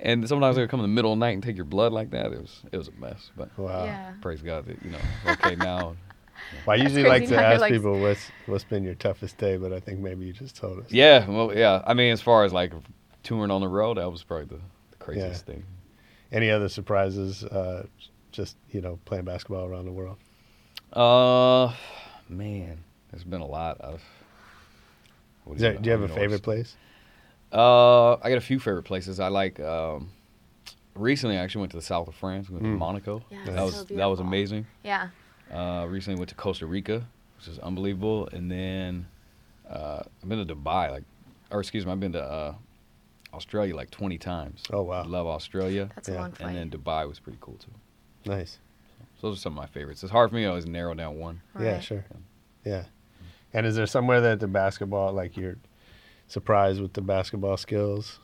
[0.00, 1.92] And sometimes they would come in the middle of the night and take your blood
[1.92, 2.26] like that.
[2.32, 3.84] It was it was a mess, but Wow.
[3.84, 4.12] Yeah.
[4.20, 4.98] praise God that you know
[5.32, 5.96] okay now.
[6.66, 9.56] Well, I That's usually like to ask like- people what's what's been your toughest day,
[9.56, 10.86] but I think maybe you just told us.
[10.90, 11.82] Yeah, well, yeah.
[11.86, 12.72] I mean, as far as like
[13.22, 15.62] touring on the road, that was probably the, the craziest thing.
[16.32, 17.44] Any other surprises?
[17.44, 17.86] Uh,
[18.32, 20.16] just you know, playing basketball around the world.
[20.92, 21.72] Uh,
[22.28, 24.02] man, there's been a lot of.
[25.44, 26.76] what Is there, do you have I a don't even know favorite place?
[27.52, 29.20] Uh, I got a few favorite places.
[29.20, 29.58] I like.
[29.60, 30.10] Um,
[30.94, 32.48] recently, I actually went to the south of France.
[32.48, 32.74] We went Mm.
[32.74, 33.22] to Monaco.
[33.30, 34.66] Yeah, that so was that was amazing.
[34.82, 35.08] Yeah.
[35.50, 39.06] Uh, recently went to Costa Rica, which is unbelievable, and then
[39.68, 41.04] uh, I've been to Dubai, like,
[41.50, 42.54] or excuse me, I've been to uh,
[43.34, 44.62] Australia like 20 times.
[44.72, 45.04] Oh, wow.
[45.04, 46.14] Love Australia, That's Yeah.
[46.14, 46.56] a long flight.
[46.56, 47.70] and then Dubai was pretty cool too.
[48.24, 48.58] Nice.
[49.22, 50.02] So those are some of my favorites.
[50.02, 51.40] It's hard for me to always narrow down one.
[51.58, 51.84] Yeah, Right.
[51.84, 52.04] sure.
[52.64, 52.86] Yeah.
[53.54, 55.58] And is there somewhere that the basketball, like you're
[56.26, 58.18] surprised with the basketball skills?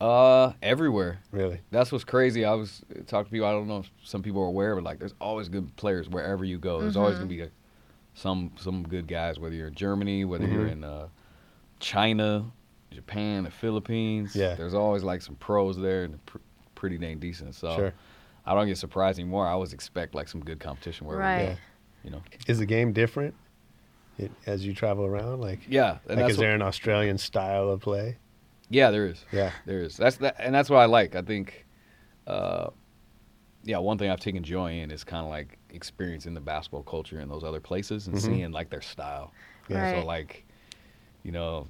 [0.00, 1.18] Uh, everywhere.
[1.32, 1.60] Really?
[1.72, 2.44] That's what's crazy.
[2.44, 3.48] I was talking to people.
[3.48, 6.44] I don't know if some people are aware, but like, there's always good players wherever
[6.44, 6.80] you go.
[6.80, 7.18] There's always Mhm.
[7.18, 7.50] gonna be a,
[8.14, 10.72] some some good guys, whether you're in Germany, whether you're Mhm.
[10.72, 11.08] in uh,
[11.80, 12.44] China,
[12.92, 14.36] Japan, the Philippines.
[14.36, 14.54] Yeah.
[14.54, 16.38] There's always like some pros there and pr-
[16.76, 17.56] pretty dang decent.
[17.56, 17.94] So Sure.
[18.50, 19.46] I don't get surprised anymore.
[19.46, 21.44] I always expect like some good competition wherever we Right.
[21.46, 21.50] go.
[21.52, 21.56] Yeah.
[22.04, 22.22] You know.
[22.46, 23.34] Is the game different
[24.18, 25.40] it, as you travel around?
[25.40, 25.98] Like, Yeah.
[26.08, 28.16] And like that's is what- there an Australian style of play?
[28.70, 29.24] Yeah, there is.
[29.32, 29.52] Yeah.
[29.66, 29.96] There is.
[29.96, 31.14] That's that, and that's what I like.
[31.16, 31.66] I think,
[32.26, 32.68] uh,
[33.64, 37.20] yeah, one thing I've taken joy in is kind of like experiencing the basketball culture
[37.20, 38.20] in those other places and Mhm.
[38.20, 39.32] seeing like their style.
[39.68, 40.00] Yeah.
[40.00, 40.44] So like,
[41.22, 41.66] you know,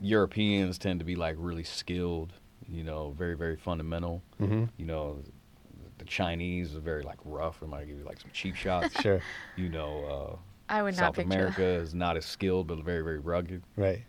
[0.00, 2.32] Europeans tend to be like really skilled.
[2.68, 4.22] You know, very very fundamental.
[4.40, 4.64] Mm-hmm.
[4.76, 5.18] You know,
[5.98, 8.94] the Chinese are very like rough and might give you like some cheap shots.
[9.02, 9.20] Sure.
[9.56, 10.38] You know,
[10.68, 11.32] I uh, would not South picture.
[11.34, 13.62] America is not as skilled but very very rugged.
[13.76, 14.02] Right.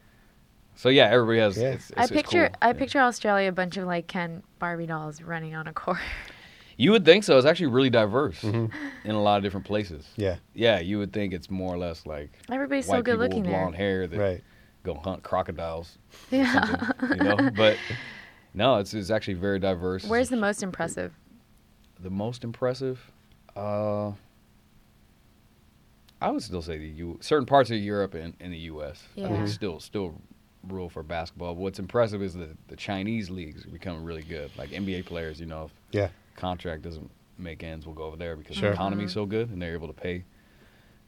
[0.75, 1.57] So yeah, everybody has.
[1.57, 1.69] Yeah.
[1.69, 2.57] It's, it's, I it's picture cool.
[2.61, 2.73] I Yeah.
[2.73, 5.99] picture Australia a bunch of like Ken Barbie dolls running on a court.
[6.81, 7.37] You would think so.
[7.37, 8.71] It's actually really diverse Mhm.
[9.03, 10.07] in a lot of different places.
[10.15, 10.37] Yeah.
[10.53, 13.41] Yeah, you would think it's more or less like Everybody's white so good people looking
[13.41, 13.59] with there.
[13.63, 14.41] blonde hair that Right.
[14.83, 15.97] go hunt crocodiles.
[16.31, 16.89] Yeah.
[17.09, 17.75] you know, but
[18.53, 20.05] no, it's it's actually very diverse.
[20.05, 21.11] Where's the most impressive?
[22.01, 23.11] The most impressive?
[23.55, 24.11] Uh,
[26.21, 27.17] I would still say the U.
[27.21, 29.03] Certain parts of Europe and, and the U.S.
[29.17, 30.15] I think still still
[30.67, 31.55] rule for basketball.
[31.55, 34.51] But what's impressive is that the Chinese leagues are becoming really good.
[34.57, 36.09] Like NBA players, you know, if Yeah.
[36.35, 38.69] contract doesn't make ends, we'll go over there because Sure.
[38.69, 40.25] the economy's so good and they're able to pay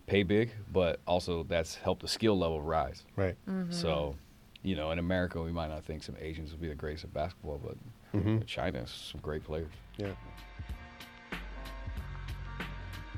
[0.07, 0.51] pay big.
[0.71, 3.03] But also that's helped the skill level rise.
[3.17, 3.35] Right.
[3.49, 3.71] Mm-hmm.
[3.73, 4.15] So,
[4.63, 7.13] you know, in America we might not think some Asians would be the greatest at
[7.13, 7.75] basketball, but
[8.17, 8.39] Mm-hmm.
[8.45, 9.71] China some great players.
[9.97, 10.11] Yeah.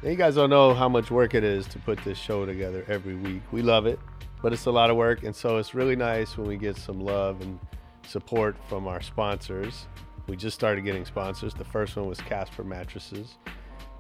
[0.04, 3.16] You guys don't know how much work it is to put this show together every
[3.16, 3.42] week.
[3.54, 3.98] We love it,
[4.42, 7.00] but it's a lot of work, and so it's really nice when we get some
[7.00, 7.58] love and
[8.06, 9.88] support from our sponsors.
[10.28, 11.54] We just started getting sponsors.
[11.54, 13.38] The first one was Casper Mattresses.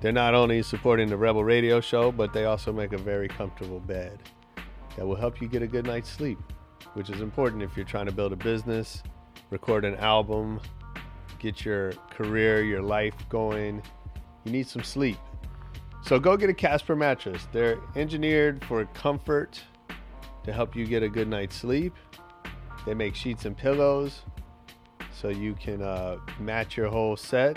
[0.01, 3.79] They're not only supporting the Rebel Radio Show, but they also make a very comfortable
[3.79, 4.19] bed
[4.97, 6.37] that will help you get a good night's sleep,
[6.95, 9.03] which is important if you're trying to build a business,
[9.51, 10.59] record an album,
[11.39, 13.81] get your career, your life going.
[14.43, 15.17] You need some sleep.
[16.03, 17.47] So go get a Casper mattress.
[17.53, 19.63] They're engineered for comfort
[20.43, 21.93] to help you get a good night's sleep.
[22.85, 24.23] They make sheets and pillows
[25.13, 27.55] so you can uh, match your whole set.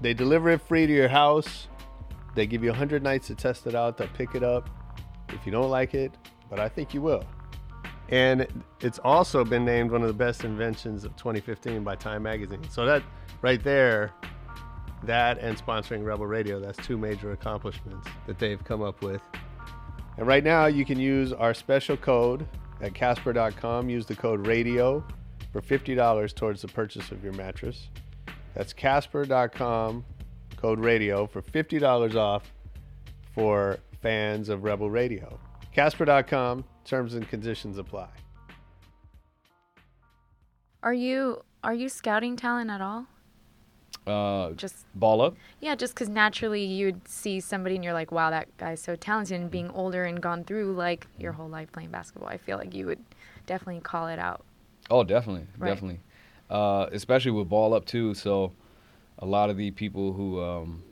[0.00, 1.68] They deliver it free to your house.
[2.34, 3.96] They give you 100 nights to test it out.
[3.96, 4.68] They'll pick it up
[5.28, 6.12] if you don't like it,
[6.50, 7.24] but I think you will.
[8.08, 8.46] And
[8.80, 12.68] it's also been named one of the best inventions of 2015 by Time Magazine.
[12.70, 13.02] So that
[13.42, 14.12] right there,
[15.04, 19.22] that and sponsoring Rebel Radio, that's two major accomplishments that they've come up with.
[20.16, 22.46] And right now you can use our special code
[22.80, 23.88] at casper.com.
[23.88, 25.04] Use the code radio
[25.52, 27.88] for $50 towards the purchase of your mattress.
[28.54, 30.04] That's casper.com,
[30.56, 32.52] code radio for $50 off
[33.34, 35.38] for fans of Rebel Radio.
[35.72, 38.08] Casper.com, terms and conditions apply.
[40.82, 43.06] Are you are you scouting talent at all?
[44.06, 45.34] Uh, Just ball up.
[45.60, 49.38] yeah, just because naturally you'd see somebody and you're like, wow, that guy's so talented.
[49.40, 52.74] And being older and gone through like your whole life playing basketball, I feel like
[52.74, 53.02] you would
[53.46, 54.44] definitely call it out.
[54.90, 55.68] Oh, definitely, Right.
[55.68, 56.00] definitely.
[56.48, 58.14] Uh, especially with ball up too.
[58.14, 58.52] So,
[59.18, 60.82] a lot of the people who um,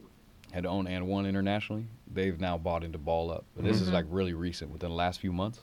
[0.52, 3.44] had owned AND1 internationally, they've now bought into ball up.
[3.54, 5.60] But this is like really recent, within the last few months.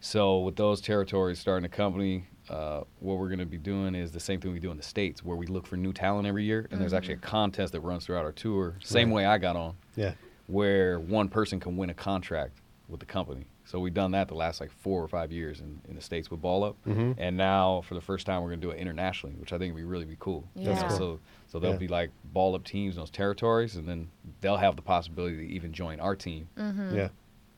[0.00, 4.12] So, with those territories starting a company, uh, what we're going to be doing is
[4.12, 6.44] the same thing we do in the states, where we look for new talent every
[6.44, 8.76] year, and there's actually a contest that runs throughout our tour.
[8.82, 9.14] Same Right.
[9.16, 9.74] way I got on.
[9.96, 10.14] Yeah.
[10.48, 13.46] where one person can win a contract with the company.
[13.64, 16.30] So we've done that the last like four or five years in, in the states
[16.30, 17.14] with Ball Up, Mhm.
[17.16, 19.80] and now for the first time we're gonna do it internationally, which I think would
[19.80, 20.44] be really be cool.
[20.56, 20.96] You That's know, cool.
[20.98, 21.78] So so there'll Yeah.
[21.78, 24.08] be like Ball Up teams in those territories, and then
[24.40, 26.48] they'll have the possibility to even join our team.
[26.58, 26.96] Mm-hmm.
[26.96, 27.08] Yeah.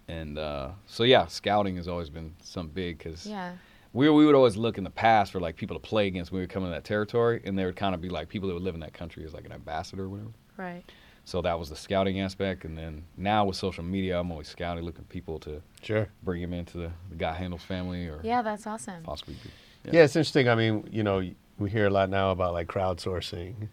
[0.07, 3.55] And uh, so yeah, scouting has always been some big because Yeah.
[3.95, 6.38] We we would always look in the past for like people to play against when
[6.38, 8.55] we would come in that territory, and there would kind of be like people that
[8.55, 10.30] would live in that country as like an ambassador or whatever.
[10.59, 10.82] Right.
[11.24, 14.84] So that was the scouting aspect, and then now with social media, I'm always scouting,
[14.84, 16.07] looking for people to Sure.
[16.22, 19.03] bring him into the, the Guy Handles family or Yeah, that's awesome.
[19.05, 19.34] possibly.
[19.34, 19.90] Be.
[19.92, 20.03] Yeah.
[20.03, 20.49] it's interesting.
[20.49, 21.22] I mean, you know,
[21.59, 23.68] we hear a lot now about like crowdsourcing,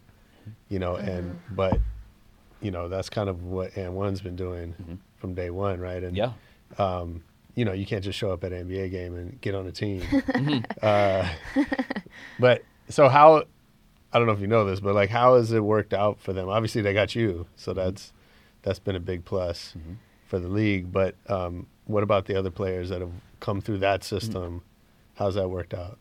[0.70, 1.56] you know, and Mm-hmm.
[1.56, 1.80] but
[2.62, 4.98] you know that's kind of what AND1's been doing Mhm.
[5.18, 6.04] from day one, right?
[6.04, 6.34] And Yeah.
[6.78, 7.24] um,
[7.56, 9.72] you know, you can't just show up at an NBA game and get on a
[9.72, 10.02] team.
[10.12, 10.60] Mm-hmm.
[10.82, 11.28] uh,
[12.40, 13.44] but so how?
[14.14, 16.34] I don't know if you know this, but like, how has it worked out for
[16.34, 16.50] them?
[16.50, 18.12] Obviously, they got you, so that's
[18.64, 19.96] that's been a big plus Mhm.
[20.28, 20.92] for the league.
[20.92, 24.62] But um, what about the other players that have come through that system?
[25.16, 25.98] How's that worked out?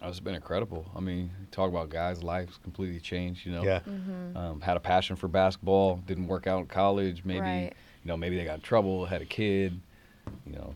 [0.00, 0.86] Oh, It's been incredible.
[0.94, 3.44] I mean, talk about guys' lives completely changed.
[3.44, 4.36] You know, Yeah, Mm-hmm.
[4.36, 7.24] um, had a passion for basketball, didn't work out in college.
[7.24, 7.72] Maybe Right.
[8.04, 9.80] you know, maybe they got in trouble, had a kid,
[10.46, 10.74] you know,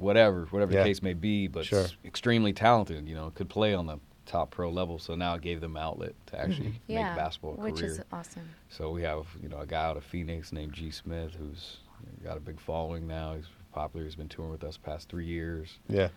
[0.00, 0.82] whatever, whatever Yeah.
[0.82, 1.46] the case may be.
[1.46, 1.86] But Sure.
[2.04, 3.08] extremely talented.
[3.08, 4.98] You know, could play on the top pro level.
[4.98, 7.08] So now it gave them outlet to actually Yeah.
[7.10, 7.90] make basketball a Which career.
[7.92, 8.48] is awesome.
[8.68, 11.78] So we have you know a guy out of Phoenix named G Smith who's
[12.24, 13.34] got a big following now.
[13.34, 14.04] He's popular.
[14.04, 15.78] He's been touring with us past three years.
[15.88, 16.08] yeah,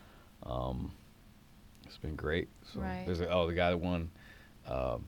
[0.44, 0.92] Um,
[1.86, 2.50] it's been great.
[2.74, 3.04] So Right.
[3.06, 4.10] there's a, oh the guy that won
[4.68, 5.06] um,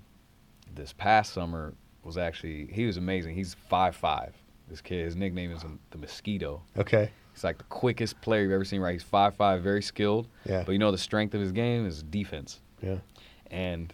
[0.74, 1.74] this past summer
[2.04, 3.36] was actually he was amazing.
[3.36, 4.36] He's five five.
[4.68, 6.64] This kid, his nickname is the Mosquito.
[6.78, 8.80] okay, He's like the quickest player you've ever seen.
[8.82, 10.28] Right, he's five five, very skilled.
[10.46, 12.98] yeah, But you know the strength of his game is defense yeah,
[13.52, 13.94] and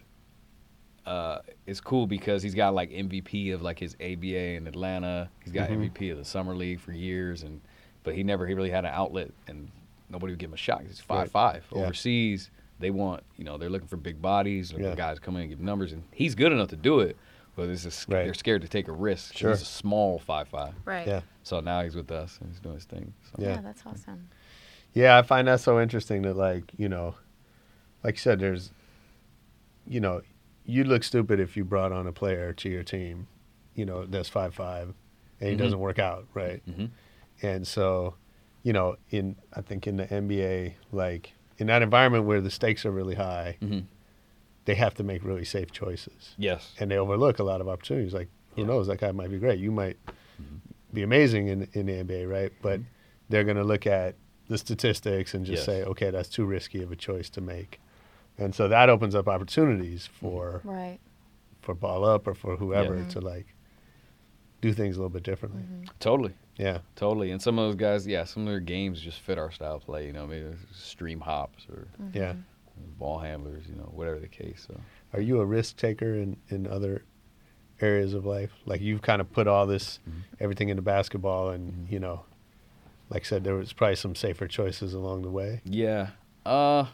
[1.05, 5.29] uh, it's cool because he's got like MVP of like his ABA in Atlanta.
[5.43, 5.89] He's got Mhm.
[5.91, 7.59] MVP of the summer league for years, and
[8.03, 9.69] but he never he really had an outlet, and
[10.09, 10.83] nobody would give him a shot.
[10.83, 11.29] He's five Right.
[11.31, 11.79] five Yeah.
[11.85, 12.51] overseas.
[12.79, 14.93] They want you know they're looking for big bodies, Yeah.
[14.95, 17.17] guys come in and give numbers, and he's good enough to do it.
[17.61, 18.23] But it's just, Right.
[18.25, 19.33] they're scared to take a risk.
[19.33, 19.51] 'cause Sure.
[19.51, 20.73] He's a small five five.
[20.83, 21.05] Right.
[21.07, 23.13] yeah, So now he's with us and he's doing his thing.
[23.23, 23.35] So.
[23.37, 23.55] Yeah.
[23.55, 24.29] Yeah, that's awesome.
[24.93, 25.17] yeah.
[25.17, 27.15] I find that so interesting that like you know,
[28.03, 28.71] like you said, there's,
[29.85, 30.21] you know,
[30.65, 33.27] you'd look stupid if you brought on a player to your team,
[33.75, 34.93] you know, that's five five,
[35.39, 35.59] and he Mhm.
[35.59, 36.61] doesn't work out, right?
[36.65, 36.85] hmm
[37.43, 38.15] And so,
[38.63, 42.85] you know, in I think in the NBA, like in that environment where the stakes
[42.85, 43.79] are really high, hmm
[44.65, 46.73] they have to make really safe choices, Yes.
[46.79, 48.13] and they overlook a lot of opportunities.
[48.13, 48.67] Like who Yeah.
[48.67, 49.59] knows, that guy might be great.
[49.59, 49.97] You might
[50.39, 50.59] Mhm.
[50.93, 52.51] be amazing in in the NBA, right?
[52.61, 52.85] But Mhm.
[53.29, 54.15] they're going to look at
[54.47, 55.65] the statistics and just Yes.
[55.65, 57.79] say, okay, that's too risky of a choice to make,
[58.37, 60.99] and so that opens up opportunities for Right.
[61.61, 63.07] for ball up or for whoever Yeah.
[63.09, 63.47] to like
[64.61, 65.63] do things a little bit differently.
[65.63, 65.83] Mm-hmm.
[65.99, 66.33] Totally.
[66.57, 67.31] Yeah, Totally.
[67.31, 69.83] And some of those guys, yeah, some of their games just fit our style of
[69.85, 70.05] play.
[70.05, 72.35] You know, maybe stream hops or yeah.
[72.99, 74.65] Ball handlers, you know, whatever the case.
[74.67, 74.79] So
[75.13, 77.03] Are you a risk taker in, in other
[77.81, 78.51] areas of life?
[78.65, 80.23] Like you've kind of put all this Mhm.
[80.39, 81.91] everything into basketball, and Mhm.
[81.91, 82.25] you know,
[83.09, 85.61] like I said, there was probably some safer choices along the way.
[85.65, 86.11] yeah,
[86.45, 86.85] uh,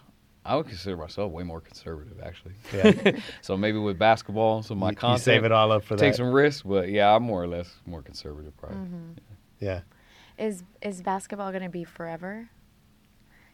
[0.45, 2.55] I would consider myself way more conservative actually.
[2.73, 2.93] Yeah,
[3.41, 6.13] so maybe with basketball, some of my you, you save it all up for take
[6.13, 6.17] that.
[6.17, 8.79] some risks, but yeah, I'm more or less more conservative probably.
[8.79, 9.11] hmm
[9.59, 9.81] yeah,
[10.37, 12.49] Is is basketball going to be forever?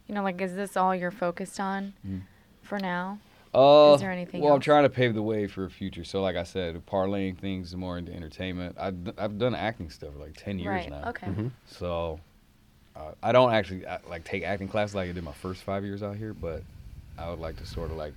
[0.08, 2.22] You know, like is this all you're focused on Mhm.
[2.62, 3.20] for now?
[3.54, 6.04] Uh, Is there anything Well, I'm trying to pave the way for a future.
[6.04, 8.76] So, like I said, parlaying things more into entertainment.
[8.80, 10.89] I've, d- I've done acting stuff for like 10 years right.
[10.89, 11.10] now.
[11.10, 11.28] Okay.
[11.28, 11.51] Mhm.
[11.68, 12.20] So,
[12.95, 15.84] uh, I don't actually uh, like take acting classes like I did my first five
[15.84, 16.64] years out here, but
[17.18, 18.14] I would like to sort of like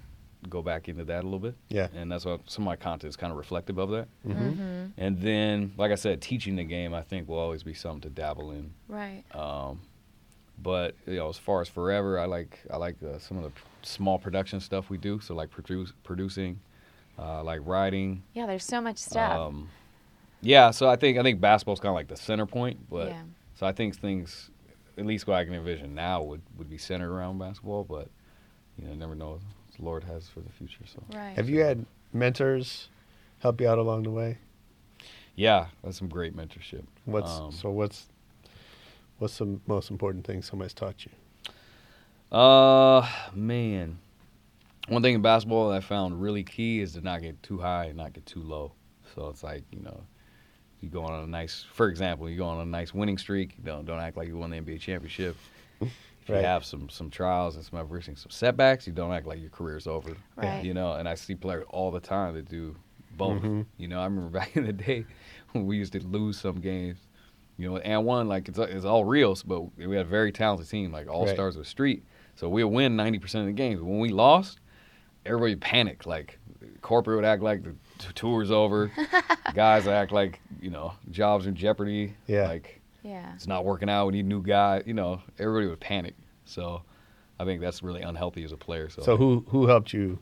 [0.48, 1.54] go back into that a little bit.
[1.68, 1.88] yeah.
[1.94, 4.08] And that's what some of my content is kind of reflective of that.
[4.22, 4.86] hmm Mm-hmm.
[4.96, 8.08] And then, like I said, teaching the game, I think will always be something to
[8.10, 8.72] dabble in.
[8.88, 9.22] Right.
[9.34, 9.80] Um,
[10.62, 13.50] but you know, as far as forever, I like I like uh, some of the
[13.50, 15.20] p- small production stuff we do.
[15.20, 16.60] So like produce producing,
[17.18, 18.22] uh, like writing.
[18.34, 19.38] Yeah, there's so much stuff.
[19.38, 19.68] Um,
[20.40, 22.88] yeah, so I think I think basketball's kind of like the center point.
[22.90, 23.22] But yeah.
[23.54, 24.50] so I think things,
[24.98, 27.84] at least what I can envision now, would would be centered around basketball.
[27.84, 28.08] But
[28.78, 29.40] you know, never know what
[29.76, 30.84] the Lord has for the future.
[30.86, 31.34] So Right.
[31.36, 32.88] Have you had mentors
[33.40, 34.38] help you out along the way?
[35.34, 36.84] yeah, that's some great mentorship.
[37.04, 37.70] What's Um, so?
[37.70, 38.06] What's
[39.18, 41.12] what's the most important thing somebody's taught you?
[42.36, 43.98] Uh, man.
[44.88, 47.86] One thing in basketball that I found really key is to not get too high
[47.86, 48.72] and not get too low.
[49.14, 50.00] So it's like, you know,
[50.80, 53.56] you go on a nice, for example, you go on a nice winning streak.
[53.64, 55.36] Don't don't act like you won the NBA championship.
[55.80, 56.40] If Right.
[56.40, 59.50] you have some some trials and some adversity, some setbacks, you don't act like your
[59.50, 60.16] career's over.
[60.36, 60.64] Right.
[60.64, 62.76] You know, and I see players all the time that do
[63.16, 63.42] both.
[63.42, 63.66] Mhm.
[63.78, 65.06] You know, I remember back in the day
[65.52, 66.98] when we used to lose some games,
[67.58, 70.92] You know, AND1 like it's it's all real, but we had a very talented team,
[70.92, 71.34] like all Right.
[71.34, 72.04] stars of the street.
[72.34, 73.80] So we'll win ninety percent of the games.
[73.80, 74.60] When we lost,
[75.24, 76.06] everybody panicked.
[76.06, 76.38] Like
[76.82, 78.92] corporate would act like the t- tour's over.
[79.54, 82.14] Guys act like you know jobs in jeopardy.
[82.26, 82.48] Yeah.
[82.48, 83.32] Like Yeah.
[83.34, 84.06] it's not working out.
[84.06, 84.82] We need a new guy.
[84.84, 86.14] You know, everybody would panic.
[86.44, 86.82] So
[87.40, 88.90] I think that's really unhealthy as a player.
[88.90, 90.18] So, So who who helped you?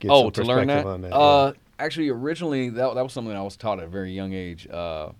[0.00, 0.86] Get oh, some to learn that.
[0.86, 1.12] on that?
[1.14, 4.66] Uh, actually, originally that that was something I was taught at a very young age.
[4.66, 5.10] Uh,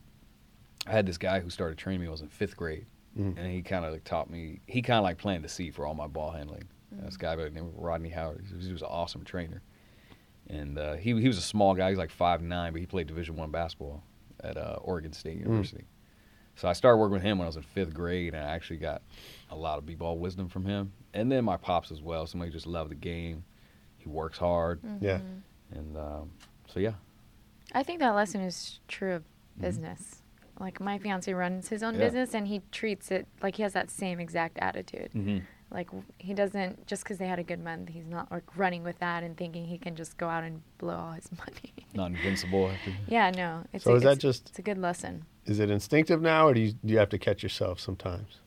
[0.87, 2.07] I had this guy who started training me.
[2.07, 3.37] when I was in fifth grade, Mhm.
[3.37, 4.61] and he kind of like taught me.
[4.67, 6.65] He kind of like planted the seed for all my ball handling.
[6.91, 8.45] This guy by the name of Rodney Howard.
[8.49, 9.63] He was, he was an awesome trainer,
[10.49, 11.89] and uh, he he was a small guy.
[11.91, 14.03] He's like five nine, but he played Division One basketball
[14.41, 15.85] at uh, Oregon State University.
[16.57, 18.77] So I started working with him when I was in fifth grade, and I actually
[18.77, 19.01] got
[19.49, 20.93] a lot of b-ball wisdom from him.
[21.15, 22.27] And then my pops as well.
[22.27, 23.45] Somebody who just loved the game.
[23.97, 25.21] He works hard, yeah.
[25.71, 26.31] and um,
[26.67, 26.95] so yeah.
[27.73, 29.25] I think that lesson is true of
[29.59, 30.22] business.
[30.63, 31.95] Like my fiance runs his own.
[31.95, 32.01] Yeah.
[32.07, 35.11] business and he treats it like he has that same exact attitude.
[35.15, 35.39] Mm-hmm.
[35.71, 35.89] Like
[36.19, 39.23] he doesn't just because they had a good month, he's not like running with that
[39.25, 41.73] and thinking he can just go out and blow all his money.
[41.95, 42.71] Not invincible.
[43.09, 43.65] Yeah, no.
[43.73, 45.25] It's So a, is that it's- just- It's a good lesson.
[45.47, 48.39] Is it instinctive now, or do you do you have to catch yourself sometimes?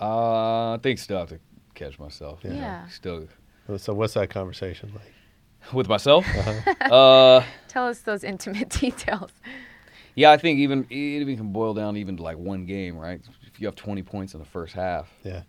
[0.00, 1.38] Uh, I think still have to
[1.74, 2.40] catch myself.
[2.42, 2.88] you know, Yeah.
[2.88, 3.28] Still
[3.76, 5.12] So what's that conversation like?
[5.72, 6.26] with myself.
[6.80, 9.30] uh, Tell us those intimate details.
[10.14, 13.20] Yeah, I think even it even can boil down even to like one game, right?
[13.46, 15.42] If you have 20 points in the first half, Yeah.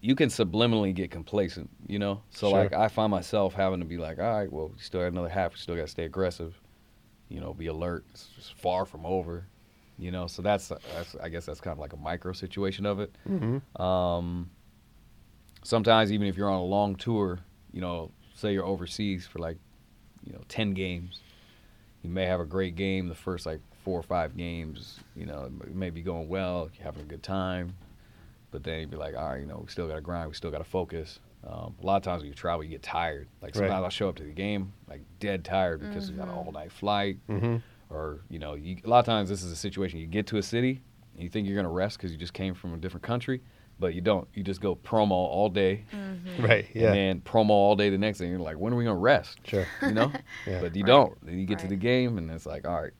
[0.00, 2.22] you can subliminally get complacent, you know.
[2.30, 2.58] So Sure.
[2.64, 5.28] like I find myself having to be like, all right, well, we still got another
[5.28, 5.52] half.
[5.52, 6.60] We still got to stay aggressive,
[7.28, 8.04] you know, be alert.
[8.10, 9.46] It's just far from over,
[9.98, 10.26] you know.
[10.26, 13.14] So that's that's I guess that's kind of like a micro situation of it.
[13.28, 13.82] Mm-hmm.
[13.82, 14.50] Um,
[15.62, 17.40] sometimes even if you're on a long tour,
[17.72, 19.58] you know, say you're overseas for like,
[20.24, 21.20] you know, ten games,
[22.06, 25.00] you may have a great game the first like four or five games.
[25.16, 27.74] You know, it may be going well, you're having a good time,
[28.52, 30.34] but then you'd be like, all right, you know, we still got to grind, we
[30.34, 31.18] still got to focus.
[31.46, 33.26] Um, a lot of times when you travel, you get tired.
[33.42, 33.62] Like Right.
[33.66, 36.52] sometimes I'll show up to the game like dead tired because we got an all
[36.52, 37.56] night flight, Mm-hmm.
[37.90, 40.36] or you know, you, a lot of times this is a situation you get to
[40.38, 40.80] a city
[41.14, 43.42] and you think you're gonna rest because you just came from a different country,
[43.78, 44.26] but you don't.
[44.34, 45.84] You just go promo all day,
[46.38, 46.66] Right.
[46.74, 46.86] Yeah.
[46.86, 48.28] and then promo all day the next day.
[48.28, 49.38] You're like, when are we gonna rest?
[49.44, 49.66] Sure.
[49.82, 50.12] You know,
[50.46, 50.60] Yeah.
[50.60, 50.86] but you Right.
[50.88, 51.26] don't.
[51.26, 52.92] Then you get to the game, and it's like, all right,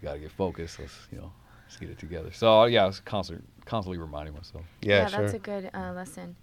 [0.00, 0.78] you gotta get focused.
[0.78, 1.32] Let's you know,
[1.64, 2.30] let's get it together.
[2.32, 4.64] So yeah, I was constant, constantly reminding myself.
[4.82, 5.06] Yeah.
[5.06, 5.22] sure.
[5.22, 6.36] that's a good uh, lesson.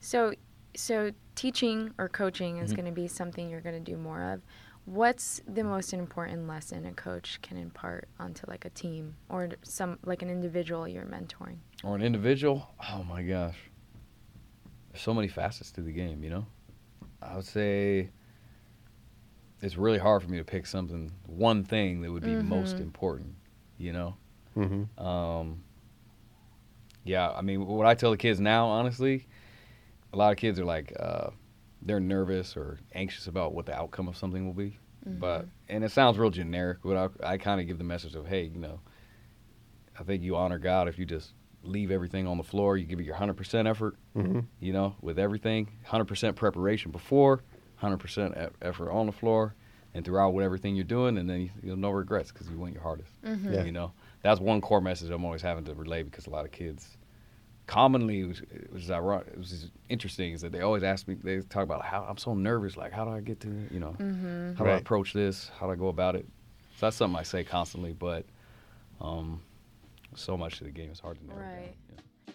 [0.00, 0.32] So,
[0.76, 2.76] so teaching or coaching is Mhm.
[2.76, 4.40] going to be something you're going to do more of.
[4.86, 9.98] What's the most important lesson a coach can impart onto like a team or some
[10.04, 11.58] like an individual you're mentoring?
[11.84, 13.56] Or an individual, oh my gosh,
[14.90, 16.24] there's so many facets to the game.
[16.24, 16.46] You know,
[17.22, 18.10] I would say
[19.62, 22.80] it's really hard for me to pick something, one thing that would be most Mhm.
[22.80, 23.34] important.
[23.78, 24.16] You know.
[24.56, 25.02] mm-hmm.
[25.06, 25.62] Um,
[27.04, 29.26] yeah, I mean, what I tell the kids now, honestly,
[30.12, 31.30] a lot of kids are like, uh,
[31.82, 34.78] they're nervous or anxious about what the outcome of something will be.
[35.06, 38.26] But and it sounds real generic, but I, I kind of give the message of,
[38.26, 38.80] hey, you know,
[39.98, 42.76] I think you honor God if you just leave everything on the floor.
[42.76, 44.40] You give it your hundred percent effort, Mm-hmm.
[44.60, 47.42] you know, with everything, hundred percent preparation before,
[47.76, 49.54] hundred percent e, effort on the floor,
[49.94, 52.74] and throughout what everything you're doing, and then you, you'll no regrets because you went
[52.74, 53.10] your hardest.
[53.24, 53.64] Yeah.
[53.64, 56.50] You know, that's one core message I'm always having to relay because a lot of
[56.52, 56.96] kids,
[57.70, 58.40] commonly, which
[58.72, 61.84] which is ironic, which is interesting, is that they always ask me, they talk about
[61.84, 64.54] how I'm so nervous, like how do I get to, you know, Mm-hmm.
[64.56, 66.26] how do I approach this, how do I go about it.
[66.76, 68.24] So that's something I say constantly, but
[69.00, 69.40] um,
[70.16, 71.74] so much to the game, it's hard to narrow Right.
[72.26, 72.34] down.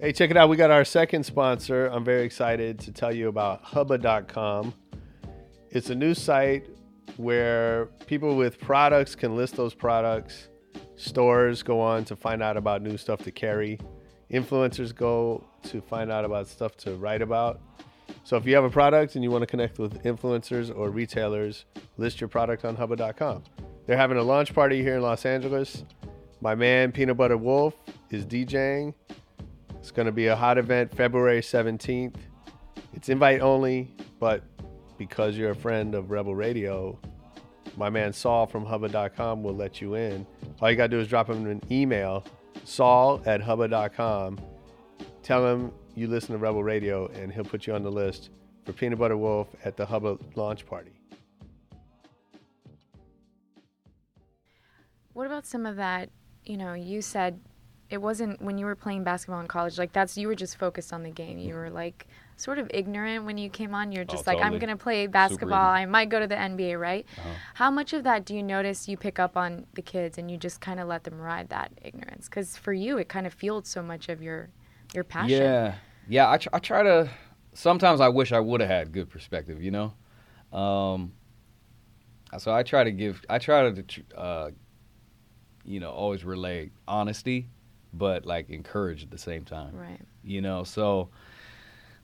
[0.00, 0.48] Hey, check it out.
[0.48, 1.86] We got our second sponsor.
[1.86, 4.74] I'm very excited to tell you about Hubba.com.
[5.70, 6.66] It's a new site
[7.16, 10.48] where people with products can list those products.
[10.96, 13.78] Stores go on to find out about new stuff to carry.
[14.32, 17.60] Influencers go to find out about stuff to write about.
[18.22, 21.64] So if you have a product and you want to connect with influencers or retailers,
[21.98, 23.42] list your product on Hubba.com.
[23.86, 25.84] They're having a launch party here in Los Angeles.
[26.40, 27.74] My man Peanut Butter Wolf
[28.10, 28.94] is DJing.
[29.78, 32.16] It's going to be a hot event February 17th.
[32.94, 34.42] It's invite only, but
[34.96, 36.98] because you're a friend of Rebel Radio,
[37.76, 40.26] my man Saul from Hubba.com will let you in.
[40.60, 42.24] All you got to do is drop him an email,
[42.64, 44.38] saul at Hubba.com.
[45.22, 48.30] Tell him you listen to Rebel Radio, and he'll put you on the list
[48.64, 50.92] for Peanut Butter Wolf at the Hubba launch party.
[55.12, 56.10] What about some of that?
[56.44, 57.40] You know, you said
[57.88, 59.78] it wasn't when you were playing basketball in college.
[59.78, 61.38] Like that's you were just focused on the game.
[61.38, 62.06] You were like
[62.36, 63.92] sort of ignorant when you came on.
[63.92, 65.52] You're just like, I'm Oh, gonna play basketball.
[65.70, 67.06] I might go to the NBA, right?
[67.18, 67.30] Uh-huh.
[67.54, 70.36] How much of that do you notice you pick up on the kids and you
[70.36, 72.28] just kind of let them ride that ignorance?
[72.28, 74.50] Because for you, it kind of fueled so much of your
[74.92, 75.40] your passion.
[75.40, 75.74] Yeah,
[76.08, 76.30] yeah.
[76.30, 77.10] I, tr- I try to.
[77.52, 79.62] Sometimes I wish I would have had good perspective.
[79.62, 81.12] You know, um,
[82.38, 83.24] so I try to give.
[83.28, 83.84] I try to,
[84.16, 84.50] uh,
[85.64, 87.48] you know, always relay honesty,
[87.92, 89.74] but like encourage at the same time.
[89.76, 90.00] Right.
[90.22, 91.10] You know, so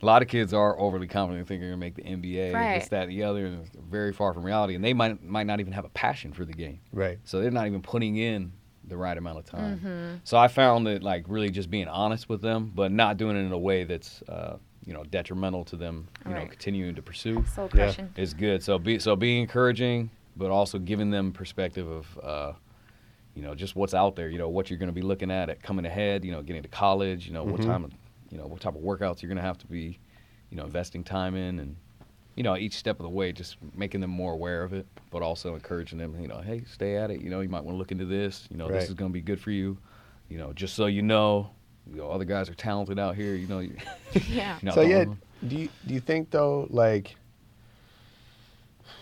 [0.03, 2.75] a lot of kids are overly confident, thinking they're gonna make the NBA, Right.
[2.81, 4.75] this, that, the other, and it's very far from reality.
[4.75, 6.81] And they might might not even have a passion for the game.
[6.93, 7.19] Right.
[7.25, 8.53] So they're not even putting in
[8.85, 9.79] the right amount of time.
[9.79, 10.15] Mm-hmm.
[10.25, 13.41] So I found that like really just being honest with them, but not doing it
[13.41, 17.45] in a way that's uh, you know detrimental to them, you know, continuing to pursue
[17.55, 17.93] Soul Yeah.
[18.17, 18.63] is good.
[18.63, 22.53] So be so be encouraging, but also giving them perspective of uh,
[23.35, 24.29] you know just what's out there.
[24.31, 26.25] You know what you're going to be looking at at coming ahead.
[26.25, 27.27] You know, getting to college.
[27.27, 27.67] You know what Mhm.
[27.67, 27.93] time of
[28.31, 29.99] you know what type of workouts you're going to have to be,
[30.51, 31.77] you know, investing time in and.
[32.37, 35.21] You know, each step of the way, just making them more aware of it, but
[35.21, 36.19] also encouraging them.
[36.19, 37.21] You know, hey, stay at it.
[37.21, 38.47] You know, you might want to look into this.
[38.51, 38.79] You know, Right.
[38.81, 39.77] this is going to be good for you.
[40.31, 41.51] You know, just so you know,
[41.91, 43.35] you know, other guys are talented out here.
[43.35, 43.59] You know,
[44.31, 44.59] Yeah.
[44.73, 45.17] so yeah, only
[45.47, 47.17] do you do you think though, like,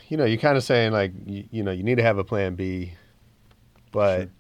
[0.08, 2.24] you know, you're kind of saying like, you, you know, you need to have a
[2.24, 2.94] plan B,
[3.92, 4.30] but Sure.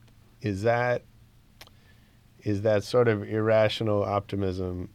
[0.40, 1.02] is that
[2.48, 4.88] is that sort of irrational optimism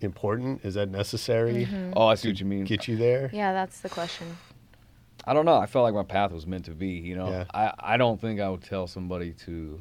[0.00, 0.64] important?
[0.64, 1.64] Is that necessary?
[1.66, 1.92] Mm-hmm.
[1.96, 2.64] Oh, I see what you mean.
[2.64, 3.30] Get you there?
[3.32, 4.36] Yeah, that's the question.
[5.24, 5.56] I don't know.
[5.56, 6.88] I felt like my path was meant to be.
[6.88, 7.44] You know, Yeah.
[7.54, 9.80] I I don't think I would tell somebody to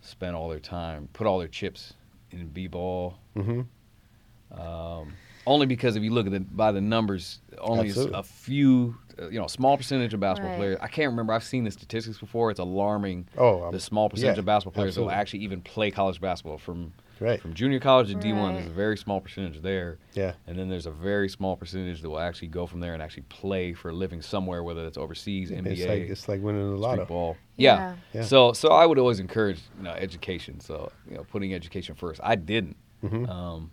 [0.00, 1.94] spend all their time, put all their chips
[2.30, 3.18] in b-ball.
[3.36, 4.60] Mm-hmm.
[4.60, 5.12] Um,
[5.48, 8.18] only because if you look at the by the numbers, only Absolutely.
[8.18, 10.58] a few, uh, you know, small percentage of basketball Right.
[10.58, 10.78] players.
[10.80, 11.32] I can't remember.
[11.32, 12.50] I've seen the statistics before.
[12.50, 13.26] It's alarming.
[13.36, 16.20] Oh, um, the small percentage yeah, of basketball players that will actually even play college
[16.20, 17.40] basketball from Right.
[17.40, 18.54] from junior college to D1.
[18.54, 19.98] There's a very small percentage there.
[20.14, 20.34] Yeah.
[20.46, 23.24] And then there's a very small percentage that will actually go from there and actually
[23.24, 26.76] play for a living somewhere, whether that's overseas, NBA, It's like it's like winning the
[26.76, 27.06] street lotto.
[27.06, 27.36] ball.
[27.56, 27.76] Yeah.
[27.76, 27.94] Yeah.
[28.12, 28.22] Yeah.
[28.22, 30.60] So so I would always encourage you know education.
[30.60, 32.20] So you know putting education first.
[32.22, 32.76] I didn't.
[33.02, 33.28] Mhm.
[33.28, 33.70] Um,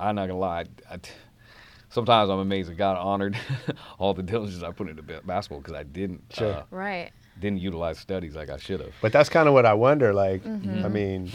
[0.00, 0.60] I'm not gonna lie.
[0.90, 1.10] I, I t-
[1.90, 3.36] sometimes I'm amazed that God honored
[3.98, 6.54] all the diligence I put into basketball because I didn't Sure.
[6.54, 7.10] uh, Right.
[7.38, 8.92] didn't utilize studies like I should have.
[9.00, 10.12] But that's kind of what I wonder.
[10.12, 10.84] Like, Mm-hmm.
[10.84, 11.32] I mean,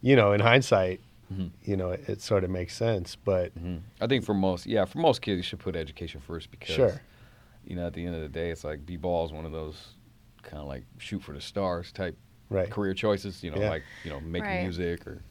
[0.00, 1.00] you know, in hindsight,
[1.32, 1.50] Mhm.
[1.62, 3.16] you know, it, it sort of makes sense.
[3.16, 6.50] But hmm I think for most, yeah, for most kids, you should put education first
[6.50, 7.00] because, Sure.
[7.64, 9.94] you know, at the end of the day, it's like b-ball is one of those
[10.42, 12.16] kind of like shoot for the stars type
[12.50, 13.42] right, career choices.
[13.44, 13.68] You know, Yeah.
[13.70, 14.60] like you know, making Right.
[14.62, 15.22] music or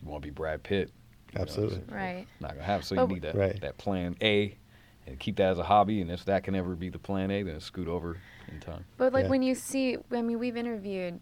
[0.00, 0.90] you want to be Brad Pitt.
[1.32, 1.82] You know, Absolutely.
[1.94, 2.26] Right.
[2.40, 2.82] Not gonna happen.
[2.84, 3.60] So But you w- need that Right.
[3.60, 4.56] that plan A,
[5.06, 6.00] and keep that as a hobby.
[6.00, 8.18] And if that can ever be the plan A, then scoot over
[8.50, 8.84] in time.
[8.96, 9.30] But like Yeah.
[9.30, 11.20] when you see, I mean, we've interviewed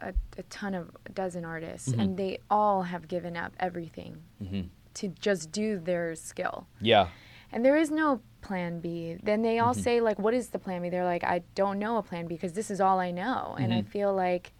[0.00, 1.98] a, a ton of a dozen artists, Mhm.
[2.00, 4.62] and they all have given up everything hmm
[4.94, 6.66] to just do their skill.
[6.80, 7.08] Yeah.
[7.52, 9.16] And there is no plan B.
[9.22, 9.66] Then they Mm-hmm.
[9.66, 12.26] all say like, "What is the plan B?" They're like, "I don't know a plan
[12.26, 13.88] B because this is all I know." And I Mhm.
[13.88, 14.52] feel like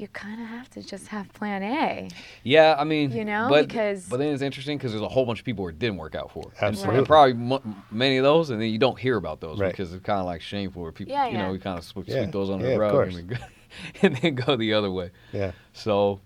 [0.00, 2.08] you kind of have to just have plan A.
[2.44, 5.26] Yeah, I mean, You know, but, because- but then it's interesting because there's a whole
[5.26, 6.42] bunch of people where it didn't work out for.
[6.44, 7.04] And- And, Absolutely.
[7.06, 9.70] probably m- many of those, and then you don't hear about those Right.
[9.72, 11.46] because it's kind of like shameful where people, Yeah, you yeah.
[11.46, 13.36] know, we kind of sweep, Yeah, those under yeah, the rug and then, go,
[14.02, 15.10] and then go the other way.
[15.32, 16.20] yeah, So,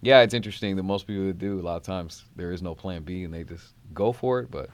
[0.00, 2.74] yeah, it's interesting that most people that do a lot of times there is no
[2.74, 4.50] plan B and they just go for it.
[4.50, 4.70] But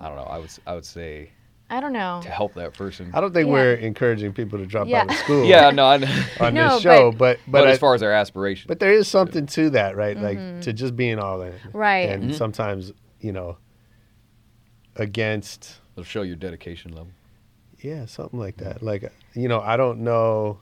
[0.00, 0.24] I don't know.
[0.24, 1.30] I would s- I would say
[1.72, 2.20] I don't know.
[2.22, 3.10] to help that person.
[3.14, 3.52] I don't think Yeah.
[3.52, 5.00] we're encouraging people to drop Yeah.
[5.02, 5.44] out of school.
[5.52, 5.94] Yeah, no, I,
[6.40, 8.78] on No, this show, but- but but, but, I- as far as their aspirations, but
[8.78, 10.16] there is something to that, right?
[10.18, 11.76] Like to just being all in, Mm-hmm.
[11.76, 12.08] Right.
[12.10, 12.34] And Mhm.
[12.34, 13.56] sometimes, you know,
[14.96, 17.10] against it'll show your dedication level.
[17.80, 18.82] Yeah, something like that.
[18.82, 20.58] Like you know, I don't know.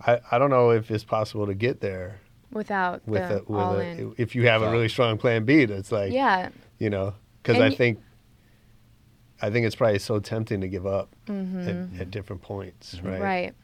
[0.00, 2.20] I I don't know if it's possible to get there
[2.52, 4.14] Without with the a, with all a, in.
[4.18, 5.64] if you have a really strong plan B.
[5.66, 6.48] That's like yeah.
[6.78, 8.00] you know, because I think
[9.42, 11.96] I think it's probably so tempting to give up Mm-hmm.
[11.96, 13.06] at, at different points, Mm-hmm.
[13.06, 13.20] right?
[13.20, 13.54] Right.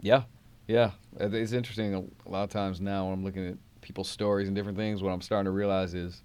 [0.00, 0.22] Yeah,
[0.66, 0.90] yeah.
[1.20, 1.94] Uh, It's interesting.
[2.26, 5.10] A lot of times now, when I'm looking at people's stories and different things, what
[5.10, 6.22] I'm starting to realize is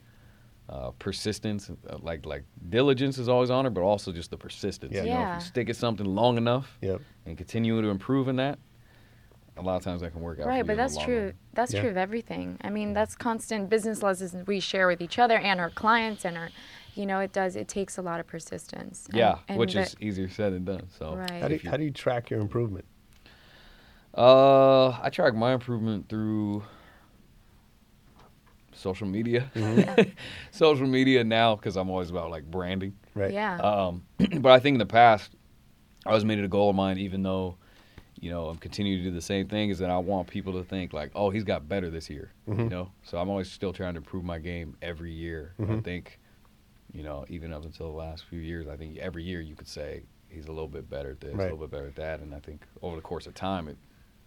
[0.69, 1.69] uh, persistence.
[1.69, 4.93] Uh, like like diligence is always honored, but also just the persistence.
[4.93, 5.03] Yeah.
[5.03, 7.01] You know, if you stick at something long enough Yep.
[7.25, 8.59] and continue to improve in that,
[9.55, 10.47] a lot of times that can work out.
[10.47, 11.25] Right, you but that's true.
[11.25, 11.33] run.
[11.53, 11.81] That's Yeah.
[11.81, 12.57] true of everything.
[12.61, 16.37] I mean, that's constant business lessons we share with each other and our clients and
[16.37, 16.49] our,
[16.97, 17.55] you know, it does.
[17.55, 19.05] It takes a lot of persistence.
[19.07, 20.87] And- Yeah, and which the- is easier said than done.
[20.97, 21.41] So Right.
[21.41, 22.85] How do you, how do you track your improvement?
[24.17, 26.63] Uh, I track my improvement through
[28.73, 29.49] social media.
[29.55, 30.09] Mm-hmm.
[30.51, 32.95] social media now because I'm always about like branding.
[33.15, 33.31] Right.
[33.31, 33.57] Yeah.
[33.57, 34.03] Um,
[34.39, 35.31] but I think in the past,
[36.05, 37.57] I always made it a goal of mine, even though,
[38.19, 40.63] you know, I'm continuing to do the same thing is that I want people to
[40.63, 42.31] think like, oh, he's got better this year.
[42.47, 42.61] Mm-hmm.
[42.61, 45.53] You know, so I'm always still trying to improve my game every year.
[45.59, 45.83] I Mhm.
[45.83, 46.19] think,
[46.93, 49.67] you know, even up until the last few years, I think every year you could
[49.67, 51.41] say he's a little bit better at this, Right.
[51.49, 53.77] a little bit better at that, and I think over the course of time, it,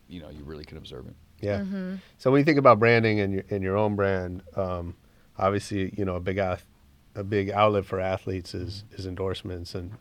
[0.09, 1.15] you know, you really can observe it.
[1.41, 1.61] Yeah.
[1.61, 1.97] Mm-hmm.
[2.19, 4.95] So when you think about branding and your and your own brand, um,
[5.39, 6.67] obviously you know a big ath-
[7.15, 9.93] a big outlet for athletes is is endorsements and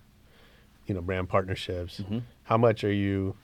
[0.85, 2.01] you know brand partnerships.
[2.01, 2.23] Mhm.
[2.43, 3.35] How much are you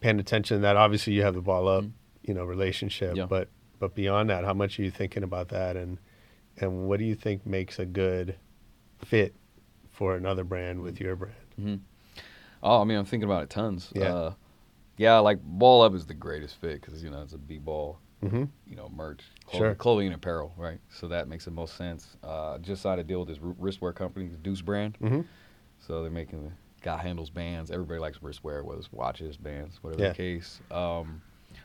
[0.00, 0.76] paying attention to that?
[0.76, 1.92] Obviously, you have the ball up, Mhm.
[2.22, 3.26] you know, relationship, Yeah.
[3.26, 5.98] but but beyond that, how much are you thinking about that, and
[6.60, 8.36] and what do you think makes a good
[9.04, 9.34] fit
[9.90, 11.34] for another brand with your brand?
[11.56, 11.74] hmm
[12.62, 13.90] Oh, I mean, I'm thinking about it tons.
[13.94, 14.14] Yeah.
[14.14, 14.34] Uh,
[14.96, 17.98] yeah, like Ball Up is the greatest fit because you know it's a B ball,
[18.24, 18.44] Mm-hmm.
[18.66, 19.74] you know, merch, clothing, Sure.
[19.74, 20.78] clothing and apparel, right?
[20.88, 22.16] So that makes the most sense.
[22.22, 24.96] Uh, just signed a deal with this wristwear company, the Deuce brand.
[25.02, 25.20] Mm-hmm.
[25.80, 27.70] So they're making the God Handles bands.
[27.70, 30.08] Everybody likes wristwear, whether it's watches, bands, whatever Yeah.
[30.10, 30.60] the case.
[30.70, 31.20] Um,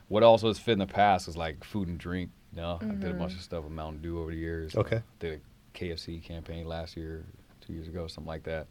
[0.08, 2.30] what also has fit in the past is like food and drink.
[2.52, 4.74] You know, I did a bunch of stuff with Mountain Dew over the years.
[4.74, 5.02] Okay.
[5.20, 7.24] Did a KFC campaign last year,
[7.60, 8.66] two years ago, something like that.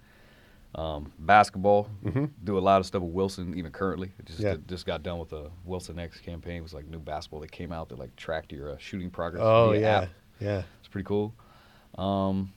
[0.76, 2.30] Um, basketball, Mhm.
[2.44, 4.12] do a lot of stuff with Wilson, even currently.
[4.20, 4.58] It just Yeah.
[4.68, 6.58] just got done with the Wilson X campaign.
[6.58, 9.42] It was like new basketball that came out that like tracked your uh, shooting progress.
[9.44, 10.10] Oh via yeah, app.
[10.40, 11.34] yeah, it's pretty cool.
[11.98, 12.52] Um,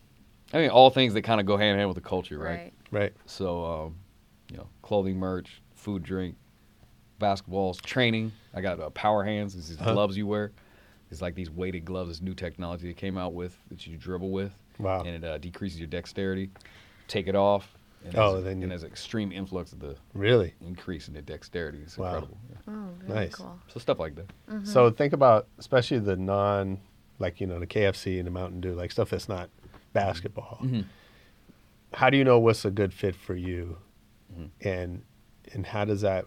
[0.53, 2.51] I mean, all things that kind of go hand in hand with the culture, right?
[2.51, 2.73] Right.
[2.91, 3.13] right.
[3.25, 3.97] So, um,
[4.51, 6.37] you know, clothing, merch, food, drink,
[7.19, 8.33] basketballs, training.
[8.53, 9.55] I got uh, Power Hands.
[9.55, 9.93] These Uh-huh.
[9.95, 10.53] gloves you wear.
[11.13, 12.09] It's like these weighted gloves.
[12.09, 15.03] This new technology they came out with that you dribble with, Wow.
[15.03, 16.49] and it uh, decreases your dexterity.
[17.07, 17.77] Take it off.
[18.05, 20.55] And Oh, there's, then you- and there's extreme influx of the Really.
[20.63, 21.79] increase in the dexterity.
[21.83, 22.07] It's Wow.
[22.07, 22.39] incredible.
[22.51, 22.57] Yeah.
[22.75, 23.35] Oh, really Nice.
[23.35, 23.59] cool.
[23.69, 24.67] So stuff like that.
[24.67, 26.81] So think about especially the non,
[27.19, 29.51] like you know the KFC and the Mountain Dew, like stuff that's not
[29.93, 30.59] basketball.
[30.63, 30.87] Mhm.
[31.93, 33.77] How do you know what's a good fit for you,
[34.35, 34.49] Mhm.
[34.63, 35.03] and
[35.53, 36.25] and how does that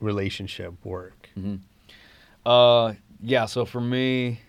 [0.00, 1.28] relationship work?
[1.34, 1.56] hmm
[2.44, 3.46] Uh, yeah.
[3.46, 4.40] So for me,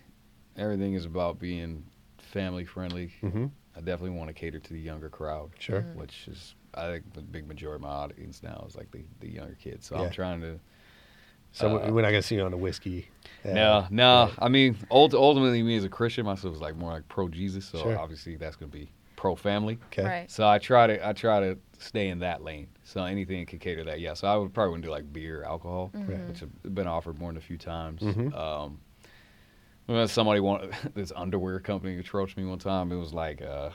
[0.56, 1.84] everything is about being
[2.18, 3.12] family friendly.
[3.22, 3.46] Mm-hmm.
[3.76, 5.50] I definitely want to cater to the younger crowd.
[5.58, 5.82] Sure.
[5.94, 9.28] Which is, I think, the big majority of my audience now is like the, the
[9.28, 9.86] younger kids.
[9.86, 10.02] So Yeah.
[10.04, 10.58] I'm trying to.
[11.52, 13.08] So Uh, we're not gonna see you on the whiskey.
[13.44, 14.24] uh, no, no.
[14.26, 14.34] right.
[14.40, 17.64] I mean, ult- ultimately, me as a Christian, myself is like more like pro Jesus.
[17.66, 17.98] So Sure.
[17.98, 19.78] obviously, that's going to be pro family.
[19.86, 20.04] Okay.
[20.04, 20.30] Right.
[20.30, 22.68] So I try to I try to stay in that lane.
[22.84, 24.00] So anything can cater that.
[24.00, 24.14] Yeah.
[24.14, 26.26] So I would probably wouldn't do like beer, alcohol, Right.
[26.28, 28.02] which have been offered more than a few times.
[28.02, 28.34] Mhm.
[28.36, 28.80] Um,
[29.86, 32.90] when somebody wanted this underwear company approached me one time.
[32.92, 33.70] It was like uh,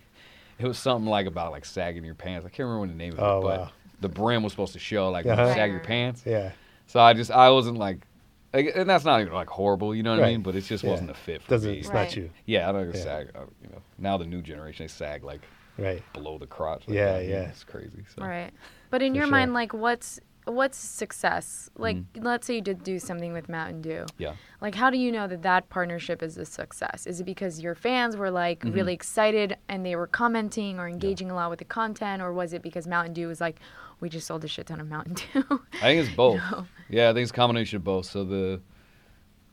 [0.58, 2.44] it was something like about like sagging your pants.
[2.46, 3.70] I can't remember what the name of Oh, it, but wow.
[4.00, 5.48] the brim was supposed to show like when Uh-huh.
[5.48, 6.22] you sag your pants.
[6.26, 6.52] Yeah.
[6.86, 8.06] So I just I wasn't like.
[8.54, 10.42] like, And that's not even like horrible, you know what I mean?
[10.42, 10.90] But it just Yeah.
[10.90, 11.78] wasn't a fit for Doesn't me.
[11.78, 12.04] it's Right.
[12.08, 12.30] not you.
[12.44, 13.00] Yeah, I don't Yeah.
[13.02, 13.30] sag.
[13.34, 15.40] Uh, you know, now the new generation they sag like
[15.78, 16.02] Right.
[16.12, 16.86] below the crotch.
[16.88, 17.26] Like Yeah, that.
[17.26, 17.48] yeah.
[17.48, 18.04] It's crazy.
[18.16, 18.24] So.
[18.24, 18.50] Right.
[18.90, 19.30] But in For your sure.
[19.32, 21.68] mind, like, what's what's success?
[21.76, 22.22] Like, Mm.
[22.22, 24.06] let's say you did do something with Mountain Dew.
[24.16, 24.34] Yeah.
[24.60, 27.04] Like, how do you know that that partnership is a success?
[27.04, 28.70] Is it because your fans were like Mm-hmm.
[28.72, 32.52] really excited and they were commenting or engaging a lot with the content, or was
[32.52, 33.58] it because Mountain Dew was like,
[33.98, 35.62] we just sold a shit ton of Mountain Dew?
[35.74, 36.36] I think it's both.
[36.36, 36.66] know?
[36.88, 38.06] Yeah, I think it's a combination of both.
[38.06, 38.60] So the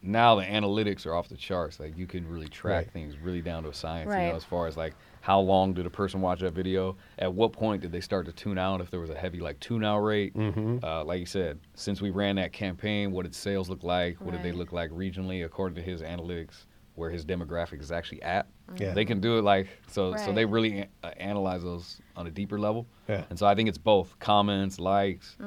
[0.01, 1.79] now the analytics are off the charts.
[1.79, 2.91] Like you can really track Right.
[2.91, 4.07] things really down to a science.
[4.07, 4.29] You Right.
[4.29, 4.93] know, as far as like
[5.23, 6.97] how long did a person watch that video?
[7.17, 8.81] At what point did they start to tune out?
[8.81, 10.83] If there was a heavy like tune out rate, Mm-hmm.
[10.83, 14.19] uh, like you said, since we ran that campaign, what did sales look like?
[14.19, 16.65] What did they look like regionally according to his analytics?
[16.95, 18.47] Where his demographic is actually at.
[18.77, 18.93] Yeah.
[18.93, 20.13] They can do it like so.
[20.17, 22.85] So they really a- uh, analyze those on a deeper level.
[23.07, 23.23] Yeah.
[23.29, 25.37] And so I think it's both comments, likes.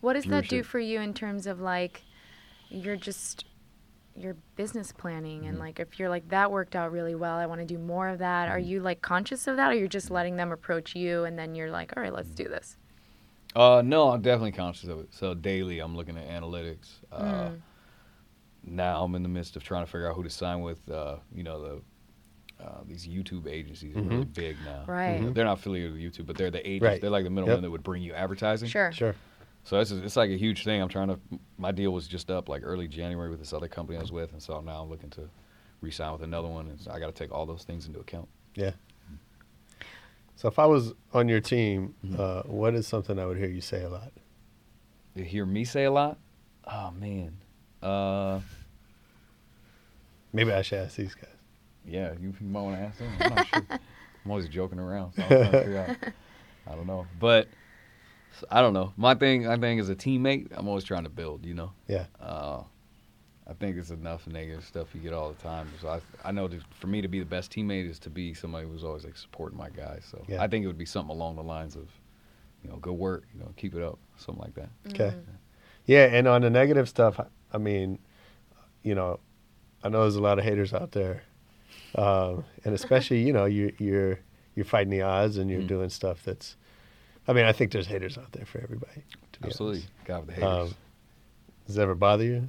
[0.00, 2.02] What does that do for you in terms of like,
[2.70, 3.44] you're just
[4.16, 5.60] your business planning and Mhm.
[5.60, 8.18] like if you're like that worked out really well i want to do more of
[8.18, 8.66] that are Mhm.
[8.66, 11.70] you like conscious of that or you're just letting them approach you and then you're
[11.70, 12.76] like all right let's do this
[13.56, 15.12] Uh, no, I'm definitely conscious of it.
[15.12, 17.00] So daily, I'm looking at analytics.
[17.10, 17.60] Uh, Mm.
[18.62, 20.88] Now I'm in the midst of trying to figure out who to sign with.
[20.88, 21.82] Uh, you know the
[22.64, 24.34] uh, these YouTube agencies are really Mhm.
[24.34, 24.84] big now.
[24.86, 25.34] Right.
[25.34, 26.84] They're not affiliated with YouTube, but they're the agents.
[26.84, 27.00] Right.
[27.00, 27.62] They're like the middlemen Yep.
[27.62, 28.68] that would bring you advertising.
[28.68, 29.14] sure Sure.
[29.64, 30.80] So it's it's like a huge thing.
[30.80, 31.18] I'm trying to.
[31.58, 34.32] My deal was just up like early January with this other company I was with,
[34.32, 35.28] and so now I'm looking to
[35.80, 38.28] re-sign with another one, and so I got to take all those things into account.
[38.54, 38.72] Yeah.
[40.36, 42.18] So if I was on your team, Mhm.
[42.18, 44.12] uh, what is something I would hear you say a lot?
[45.14, 46.18] You hear me say a lot.
[46.66, 47.36] Oh man.
[47.82, 48.40] Uh,
[50.32, 51.26] Maybe I should ask these guys.
[51.84, 53.12] Yeah, you, you might want to ask them.
[53.20, 53.66] I'm not sure.
[54.24, 56.12] I'm always joking around, so I'm to figure out.
[56.70, 57.48] I don't know, but
[58.38, 58.92] so, I don't know.
[58.96, 61.44] My thing, I think, as a teammate, I'm always trying to build.
[61.46, 62.06] You know, Yeah.
[62.20, 62.62] uh,
[63.46, 65.68] I think it's enough negative stuff you get all the time.
[65.80, 68.32] So I, I know that for me to be the best teammate is to be
[68.34, 70.06] somebody who's always like supporting my guys.
[70.10, 70.42] So Yeah.
[70.42, 71.88] I think it would be something along the lines of
[72.62, 74.68] you know, good work, you know, keep it up, something like that.
[74.88, 75.16] Okay.
[75.86, 77.18] Yeah, and on the negative stuff,
[77.52, 77.98] I mean,
[78.82, 79.18] you know,
[79.82, 81.22] I know there's a lot of haters out there,
[81.94, 84.20] um, and especially you know you you're
[84.54, 85.68] you're fighting the odds and you're Mhm.
[85.68, 86.56] doing stuff that's.
[87.28, 89.02] I mean, I think there's haters out there for everybody.
[89.32, 90.04] To be Absolutely, honest.
[90.04, 90.70] God with the haters.
[90.70, 90.74] Um,
[91.66, 92.48] does that ever bother you?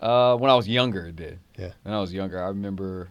[0.00, 1.38] Uh, when I was younger, it did.
[1.58, 1.70] Yeah.
[1.82, 3.10] When I was younger, I remember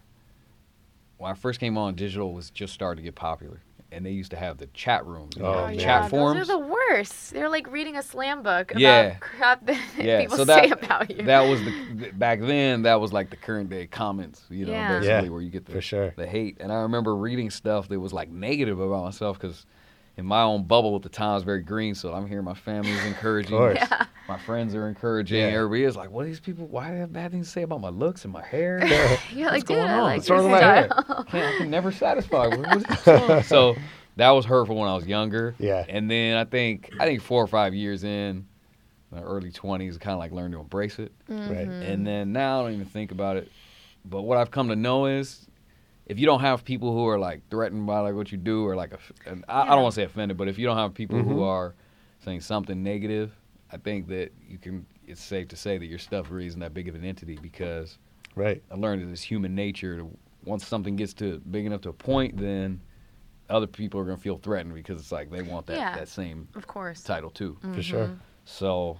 [1.17, 3.61] when I first came on, digital was just starting to get popular,
[3.91, 5.83] and they used to have the chat rooms, you know, Oh, the yeah.
[6.01, 6.47] chat forums.
[6.47, 7.31] Those are the worst.
[7.31, 9.15] They're like reading a slam book about Yeah.
[9.21, 11.25] crap that yeah, people so say about you.
[11.25, 11.71] that was the
[12.13, 12.81] back then.
[12.83, 14.87] That was like the current day comments, you know, Yeah.
[14.99, 16.13] basically Yeah, where you get the for sure.
[16.17, 16.57] the hate.
[16.59, 19.65] And I remember reading stuff that was like negative about myself because
[20.17, 22.53] in my own bubble at the time I was very green, so I'm hearing my
[22.53, 23.77] family's encouraging, course.
[23.79, 24.05] Yeah.
[24.29, 25.47] my friends are encouraging, Yeah.
[25.57, 26.67] everybody is like, "What are these people?
[26.67, 28.79] Why do they have bad things to say about my looks and my hair?"
[29.33, 30.03] You're like, What's dude, going I on?
[30.03, 30.87] like What's wrong with my hair?
[30.91, 32.47] I can never satisfy.
[32.47, 33.75] What- what's- so
[34.17, 35.55] that was hurtful when I was younger.
[35.59, 35.83] Yeah.
[35.89, 38.47] And then I think I think four or five years in,
[39.11, 41.11] my early twenties, kind of like learned to embrace it.
[41.29, 41.49] Mm-hmm.
[41.53, 41.67] Right.
[41.67, 43.51] And then now I don't even think about it.
[44.05, 45.45] But what I've come to know is,
[46.05, 48.75] if you don't have people who are like threatened by like what you do or
[48.75, 48.99] like, a,
[49.29, 51.35] and I, I don't want to say offended, but if you don't have people who
[51.39, 51.43] Mhm.
[51.47, 51.75] are
[52.19, 53.31] saying something negative,
[53.71, 54.85] I think that you can.
[55.07, 57.97] It's safe to say that your stuff really isn't that big of an entity because
[58.35, 58.63] Right.
[58.71, 59.97] I learned that it's human nature.
[59.97, 62.81] To, once something gets to big enough to a point, then
[63.49, 65.95] other people are gonna feel threatened because it's like they want that, Yeah.
[65.95, 67.03] that same Of course.
[67.03, 67.57] title too.
[67.73, 68.11] For sure.
[68.45, 68.99] So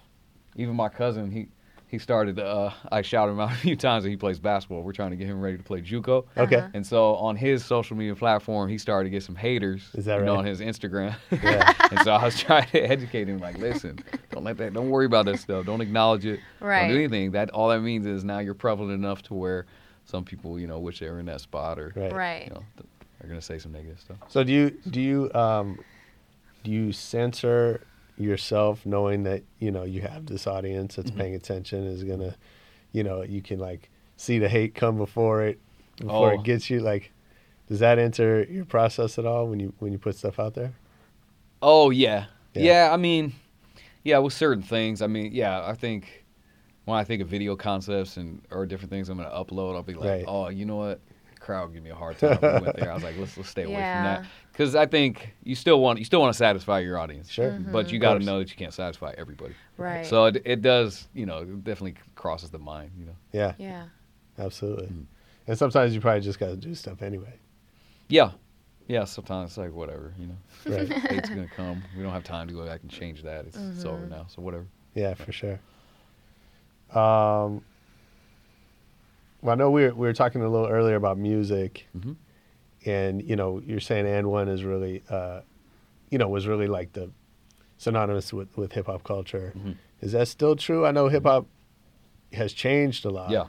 [0.56, 1.48] even my cousin, he
[1.88, 2.40] he started.
[2.40, 4.82] Uh, I shouted him out a few times that he plays basketball.
[4.82, 6.26] We're trying to get him ready to play JUCO.
[6.38, 6.56] Okay.
[6.58, 6.68] Uh-huh.
[6.74, 9.90] And so on his social media platform, he started to get some haters.
[9.94, 10.40] Is that you know, right?
[10.40, 11.16] on his Instagram.
[11.32, 11.74] Yeah.
[11.92, 14.00] and so I was trying to educate him, like, listen,
[14.32, 15.66] don't let that, don't worry about that stuff.
[15.66, 16.40] Don't acknowledge it.
[16.60, 16.82] Right.
[16.88, 17.32] Don't do anything.
[17.32, 19.66] That all that means is now you're prevalent enough to where
[20.06, 22.12] some people, you know, wish they were in that spot or, Right.
[22.14, 22.44] Right.
[22.48, 22.90] you know, th-
[23.24, 24.18] are gonna say some negative stuff.
[24.28, 25.80] So do you do you um,
[26.64, 27.82] do you censor
[28.18, 31.20] yourself knowing that you know you have this audience that's Mm-hmm.
[31.20, 32.36] paying attention is gonna,
[32.92, 35.60] you know, you can like see the hate come before it
[35.98, 36.36] before Oh.
[36.36, 36.80] it gets you.
[36.80, 37.12] Like,
[37.68, 40.74] does that enter your process at all when you when you put stuff out there?
[41.62, 42.26] Oh yeah.
[42.54, 42.64] Yeah.
[42.88, 43.34] yeah, I mean,
[44.04, 45.02] yeah, with certain things.
[45.02, 46.24] I mean, yeah, I think
[46.86, 49.94] when I think of video concepts and or different things I'm gonna upload, I'll be
[49.94, 50.26] like, Right.
[50.28, 51.02] oh, you know what?
[51.40, 52.38] Crowd give me a hard time.
[52.40, 52.92] when we went there.
[52.92, 54.16] I was like, let's let's stay away Yeah.
[54.16, 57.30] from that because I think you still want you still want to satisfy your audience,
[57.30, 57.52] Sure.
[57.72, 59.54] but you got to know that you can't satisfy everybody.
[59.78, 60.06] Right.
[60.06, 63.16] So it it does, you know, it definitely crosses the mind, you know.
[63.34, 63.84] Yeah, yeah.
[64.40, 64.88] absolutely.
[64.88, 65.06] Mm.
[65.48, 67.34] And sometimes you probably just got to do stuff anyway.
[68.08, 68.32] Yeah,
[68.88, 69.04] yeah.
[69.04, 70.38] Sometimes it's like whatever, you know.
[70.78, 70.92] Right.
[70.92, 71.84] Hate's gonna come.
[71.96, 73.46] We don't have time to go back and change that.
[73.46, 74.26] It's, it's over now.
[74.30, 74.66] So whatever.
[74.96, 75.60] Yeah, for sure.
[76.92, 77.62] Um,
[79.42, 82.16] well, I know we were, we were talking a little earlier about music, Mhm.
[82.86, 85.42] And you know, you're saying AND1 is really, uh,
[86.10, 87.10] you know, was really like the
[87.78, 89.54] synonymous with with hip hop culture.
[89.58, 89.76] Mhm.
[90.02, 90.86] Is that still true?
[90.86, 91.48] I know hip hop
[92.34, 93.32] has changed a lot.
[93.32, 93.46] Yeah.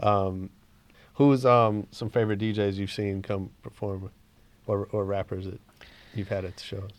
[0.00, 0.50] Um,
[1.14, 4.10] who's um some favorite DJs you've seen come perform,
[4.66, 5.60] or or rappers that
[6.14, 6.90] you've had at the shows?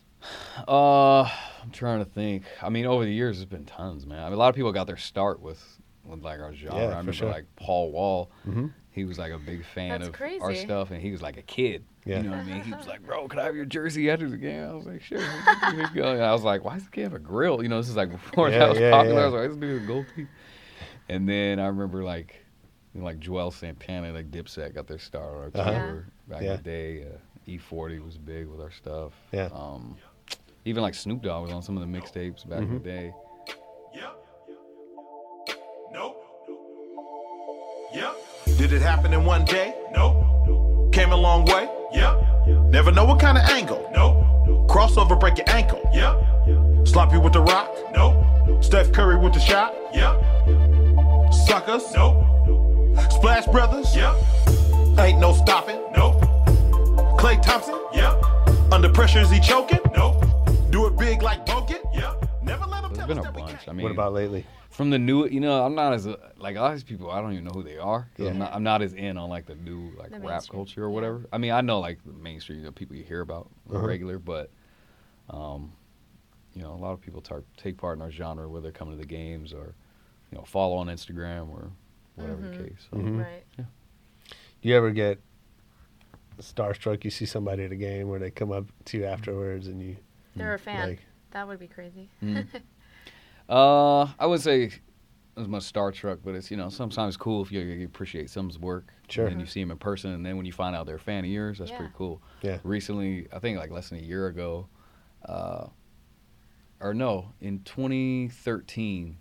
[0.66, 2.44] Uh, I'm trying to think.
[2.62, 4.20] I mean, over the years, there's been tons, man.
[4.20, 5.62] I mean, a lot of people got their start with,
[6.04, 6.78] with like our genre.
[6.78, 7.30] Yeah, I remember sure.
[7.30, 8.30] like Paul Wall.
[8.48, 8.72] Mhm.
[8.94, 11.42] He was like a big fan That's of our stuff, and he was like a
[11.42, 11.84] kid.
[12.04, 12.18] Yeah.
[12.18, 12.62] You know what I mean?
[12.62, 15.02] He was like, "Bro, can I have your jersey after the game?" I was like,
[15.02, 16.12] "Sure." Here you go.
[16.12, 17.96] And I was like, "Why does the kid have a grill?" You know, this is
[17.96, 19.18] like before Yeah, that was yeah, popular.
[19.20, 19.22] yeah.
[19.22, 20.28] I was like, "This dude with gold teeth."
[21.08, 22.44] And then I remember like,
[22.94, 25.72] you know, like Juelz Santana, like Dipset got their star on our Uh-huh.
[25.86, 26.50] tour back Yeah.
[26.52, 27.02] in the day.
[27.02, 27.16] Uh,
[27.46, 29.12] E-40 was big with our stuff.
[29.32, 29.50] Yeah.
[29.52, 29.96] Um,
[30.64, 32.84] even like Snoop Dogg was on some of the mixtapes back in the Mhm.
[32.84, 33.12] day.
[33.94, 34.16] Yep.
[35.92, 36.24] Nope.
[37.92, 38.16] Yep.
[38.64, 39.74] Did it happen in one day?
[39.92, 40.90] Nope.
[40.90, 41.68] Came a long way?
[41.92, 42.46] Yep.
[42.70, 43.90] Never know what kind of angle?
[43.94, 44.68] Nope.
[44.70, 45.82] Crossover, break your ankle?
[45.92, 46.88] Yep.
[46.88, 47.70] Sloppy with the rock?
[47.94, 48.64] Nope.
[48.64, 49.74] Steph Curry with the shot?
[49.92, 50.14] Yep.
[51.46, 51.92] Suckers?
[51.92, 52.24] Nope.
[53.12, 53.94] Splash Brothers?
[53.94, 54.14] Yep.
[54.98, 55.82] Ain't no stopping?
[55.94, 56.22] Nope.
[57.20, 57.78] Klay Thompson?
[57.92, 58.24] Yep.
[58.72, 59.80] Under pressure, is he choking?
[59.94, 60.24] Nope.
[60.70, 61.82] Do it big like Bogut?
[61.94, 62.30] Yep.
[62.42, 63.52] Never let him There's tell been us a that we bunch.
[63.58, 63.68] can't.
[63.68, 64.46] I mean, what about lately?
[64.74, 65.26] From the new?
[65.26, 67.10] You know, I'm not as a, like a lot of these people.
[67.10, 68.08] I don't even know who they are.
[68.16, 68.38] 'cause I'm Yeah.
[68.44, 68.52] not.
[68.54, 70.94] I'm not as in on like the new like The rap culture or yeah.
[70.94, 71.26] whatever.
[71.32, 73.86] I mean, I know like the mainstream you know, people you hear about Uh-huh.
[73.86, 74.50] regular, but
[75.30, 75.72] um,
[76.54, 78.94] you know, a lot of people tar- take part in our genre, whether they're coming
[78.94, 79.74] to the games or
[80.30, 81.70] you know follow on Instagram or
[82.16, 82.58] whatever Mhm.
[82.58, 82.86] the case.
[82.90, 83.20] So, Mhm.
[83.24, 83.44] Right.
[83.56, 85.18] Do you ever get
[86.40, 87.04] starstruck?
[87.04, 89.96] You see somebody at a game where they come up to you afterwards and you
[90.36, 90.88] They're a fan.
[90.88, 91.00] like,
[91.32, 92.08] that would be crazy.
[92.22, 92.46] Mhm.
[93.48, 94.70] Uh, I would say
[95.36, 98.58] as much Star Trek, but it's you know sometimes cool if you, you appreciate someone's
[98.58, 98.92] work.
[99.08, 99.26] Sure.
[99.26, 101.24] And you see them in person, and then when you find out they're a fan
[101.24, 101.76] of yours, that's Yeah.
[101.78, 102.22] pretty cool.
[102.42, 102.58] Yeah.
[102.64, 104.66] Recently, I think like less than a year ago,
[105.26, 105.66] uh,
[106.80, 109.16] or no, in 2013,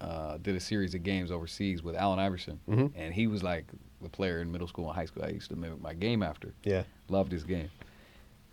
[0.00, 2.92] uh, did a series of games overseas with Allen Iverson, Mhm.
[2.94, 3.66] and he was like
[4.00, 5.22] the player in middle school and high school.
[5.24, 6.54] I used to mimic my game after.
[6.64, 6.84] Yeah.
[7.10, 7.68] Loved his game.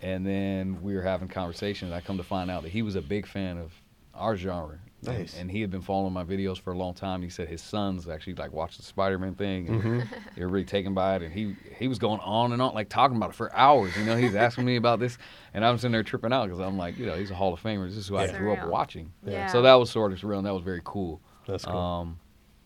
[0.01, 1.93] And then we were having conversations.
[1.93, 3.71] I come to find out that he was a big fan of
[4.13, 4.79] our genre.
[5.05, 5.37] And- Nice.
[5.37, 7.21] And, he had been following my videos for a long time.
[7.21, 10.07] He said his sons actually like watched the Spider-Man thing, and Mhm.
[10.35, 11.21] they were really taken by it.
[11.21, 13.95] And he he was going on and on, like talking about it for hours.
[13.95, 15.17] You know, he's asking me about this,
[15.53, 17.61] and I'm sitting there tripping out because I'm like, you know, he's a Hall of
[17.61, 17.87] Famer.
[17.87, 19.11] This is who I grew up watching.
[19.23, 19.47] Yeah.
[19.47, 21.21] So that was sort of surreal, and that was very cool.
[21.45, 21.77] That's cool.
[21.77, 22.19] Um,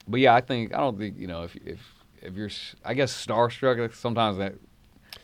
[0.07, 1.79] but yeah, I think I don't think you know if if
[2.21, 2.49] if you're
[2.85, 4.53] I guess starstruck like, sometimes that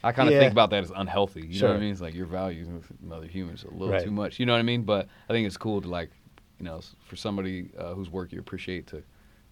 [0.03, 0.41] I kind of Yeah.
[0.41, 1.47] think about that as unhealthy.
[1.47, 1.91] You know what I mean?
[1.93, 4.03] It's like your values with another human is a little Right.
[4.03, 4.39] too much.
[4.39, 4.83] You know what I mean?
[4.83, 6.11] But I think it's cool to like
[6.59, 9.03] you know for somebody uh, whose work you appreciate to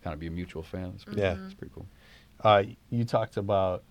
[0.04, 0.92] kind of be a mutual fan.
[0.96, 1.38] It's pretty, Yeah.
[1.46, 1.88] it's pretty cool.
[2.42, 3.84] Uh, you talked about.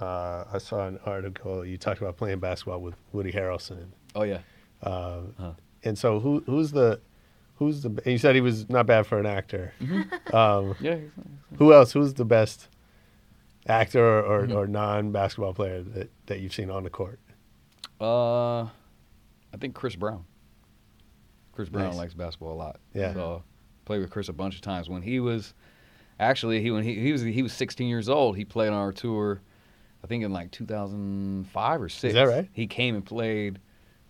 [0.00, 1.64] Uh, I saw an article.
[1.64, 3.86] You talked about playing basketball with Woody Harrelson.
[4.14, 4.38] Oh yeah.
[4.82, 5.52] Uh, Huh.
[5.84, 7.00] And so, who who's the
[7.56, 7.88] who's the?
[7.90, 9.72] And you said he was not bad for an actor.
[10.32, 10.94] Um, Yeah.
[10.96, 11.92] he's- he's- who else?
[11.92, 12.68] Who's the best
[13.66, 14.54] actor or, or, Mhm.
[14.54, 17.18] or non basketball player that, that you've seen on the court?
[18.00, 20.24] Uh, I think Chris Brown.
[21.60, 21.96] Chris Brown Nice.
[21.96, 22.80] likes basketball a lot.
[22.94, 23.12] Yeah.
[23.12, 23.42] So
[23.84, 25.52] played with Chris a bunch of times when he was
[26.18, 28.36] actually he when he, he was he was 16 years old.
[28.36, 29.42] He played on our tour.
[30.02, 32.10] I think in like 2005 or six.
[32.10, 32.48] Is that right?
[32.52, 33.58] He came and played.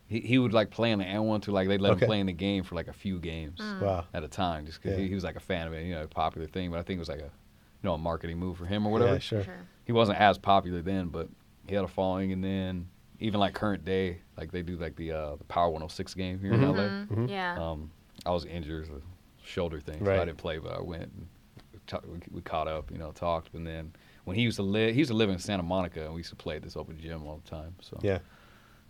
[0.07, 2.05] He, he would like play in the AND1 to like they let Okay.
[2.05, 3.81] him play in the game for like a few games mm.
[3.81, 4.05] Wow.
[4.15, 5.03] at a time just because Yeah.
[5.05, 6.71] he, he was like a fan of it, you know, a popular thing.
[6.71, 8.93] But I think it was like a you know a marketing move for him or
[8.93, 9.45] whatever Yeah, sure.
[9.45, 9.67] Sure.
[9.85, 11.29] he wasn't as popular then, but
[11.67, 12.33] he had a following.
[12.33, 12.89] And then
[13.21, 16.53] even like current day, like they do like the uh, the Power 106 game here
[16.53, 16.55] Mhm.
[16.55, 16.83] in LA.
[16.83, 17.07] Mhm.
[17.09, 17.29] Mhm.
[17.31, 17.59] Yeah.
[17.71, 17.91] Um,
[18.27, 19.03] I was injured, it
[19.45, 21.03] shoulder thing, so I didn't play, but I went.
[21.13, 21.27] And
[21.73, 23.93] we, ta- we, we caught up, you know, talked, and then
[24.25, 26.31] when he used to live, he used to live in Santa Monica, and we used
[26.31, 27.75] to play at this open gym all the time.
[27.81, 28.19] So Yeah.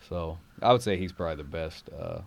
[0.09, 2.21] so I would say he's probably the best uh,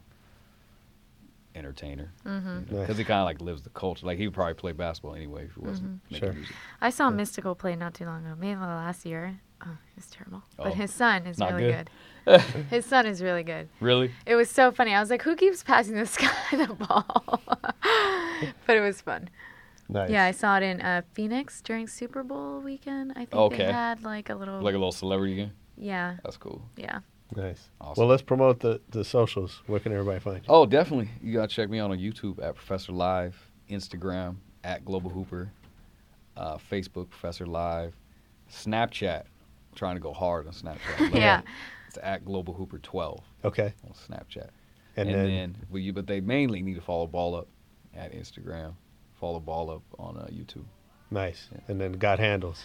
[1.55, 2.65] entertainer Mhm.
[2.67, 2.97] because Nice.
[2.97, 4.05] he kind of like lives the culture.
[4.07, 6.33] Like he would probably play basketball anyway if he wasn't making Sure.
[6.33, 6.55] music.
[6.81, 9.39] I saw Mystical play not too long ago, maybe last year.
[9.65, 10.43] Oh, it's terrible.
[10.59, 10.63] Oh.
[10.65, 11.89] But his son is Not really good?
[12.25, 12.41] good.
[12.69, 13.69] his son is really good.
[13.79, 14.11] Really?
[14.25, 14.93] It was so funny.
[14.93, 17.41] I was like, who keeps passing this guy the ball?
[18.67, 19.29] but it was fun.
[19.89, 20.09] Nice.
[20.09, 23.11] Yeah, I saw it in uh, Phoenix during Super Bowl weekend.
[23.11, 23.65] I think Okay.
[23.65, 24.61] they had like a little.
[24.61, 25.51] Like a little celebrity game.
[25.77, 26.61] yeah, That's cool.
[26.77, 26.99] yeah.
[27.35, 27.69] Nice.
[27.81, 28.01] Awesome.
[28.01, 29.61] Well, let's promote the, the socials.
[29.67, 30.43] Where can everybody find you?
[30.47, 31.09] Oh, definitely.
[31.21, 33.35] You gotta check me out on YouTube at Professor Live,
[33.69, 35.51] Instagram at Global Hooper,
[36.37, 37.95] uh, Facebook Professor Live,
[38.51, 39.23] Snapchat.
[39.75, 41.13] Trying to go hard on Snapchat.
[41.15, 41.41] Yeah.
[41.87, 43.73] It's at Global Hooper 12 Okay.
[43.87, 44.49] on Snapchat.
[44.95, 47.47] And, And, then, then, well, you, but they mainly need to follow Ball Up
[47.95, 48.73] at Instagram.
[49.19, 50.65] Follow Ball Up on uh, YouTube.
[51.11, 51.49] nice.
[51.67, 52.63] And then God Handles.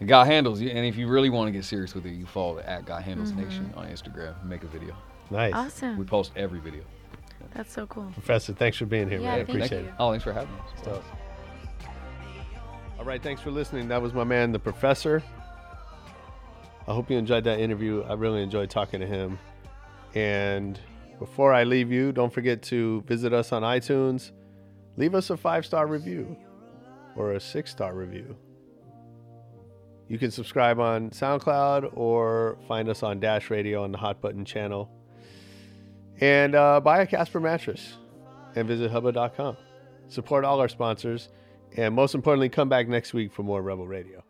[0.00, 2.58] And God Handles, and if you really want to get serious with it, you follow
[2.58, 4.42] at God Handles Nation on Instagram.
[4.44, 4.94] Make a video.
[5.30, 5.54] Nice.
[5.54, 5.96] Awesome.
[5.96, 6.82] We post every video.
[7.54, 8.10] That's so cool.
[8.12, 9.34] Professor, thanks for being here, Yeah, man.
[9.34, 9.88] I thank appreciate you.
[9.88, 9.94] it.
[9.98, 10.60] Oh, thanks for having me.
[10.82, 11.02] Stuff.
[12.98, 13.88] All right, thanks for listening.
[13.88, 15.22] That was my man, the professor.
[16.88, 18.02] I hope you enjoyed that interview.
[18.02, 19.38] I really enjoyed talking to him.
[20.14, 20.78] And
[21.18, 24.30] before I leave you, don't forget to visit us on iTunes.
[24.96, 26.36] Leave us a five star review
[27.16, 28.36] or a six star review.
[30.08, 34.44] You can subscribe on SoundCloud or find us on Dash Radio on the Hot Button
[34.44, 34.88] channel.
[36.20, 37.94] And uh, buy a Casper mattress
[38.54, 39.56] and visit hubba.com.
[40.08, 41.28] Support all our sponsors.
[41.76, 44.25] And most importantly, come back next week for more Rebel Radio.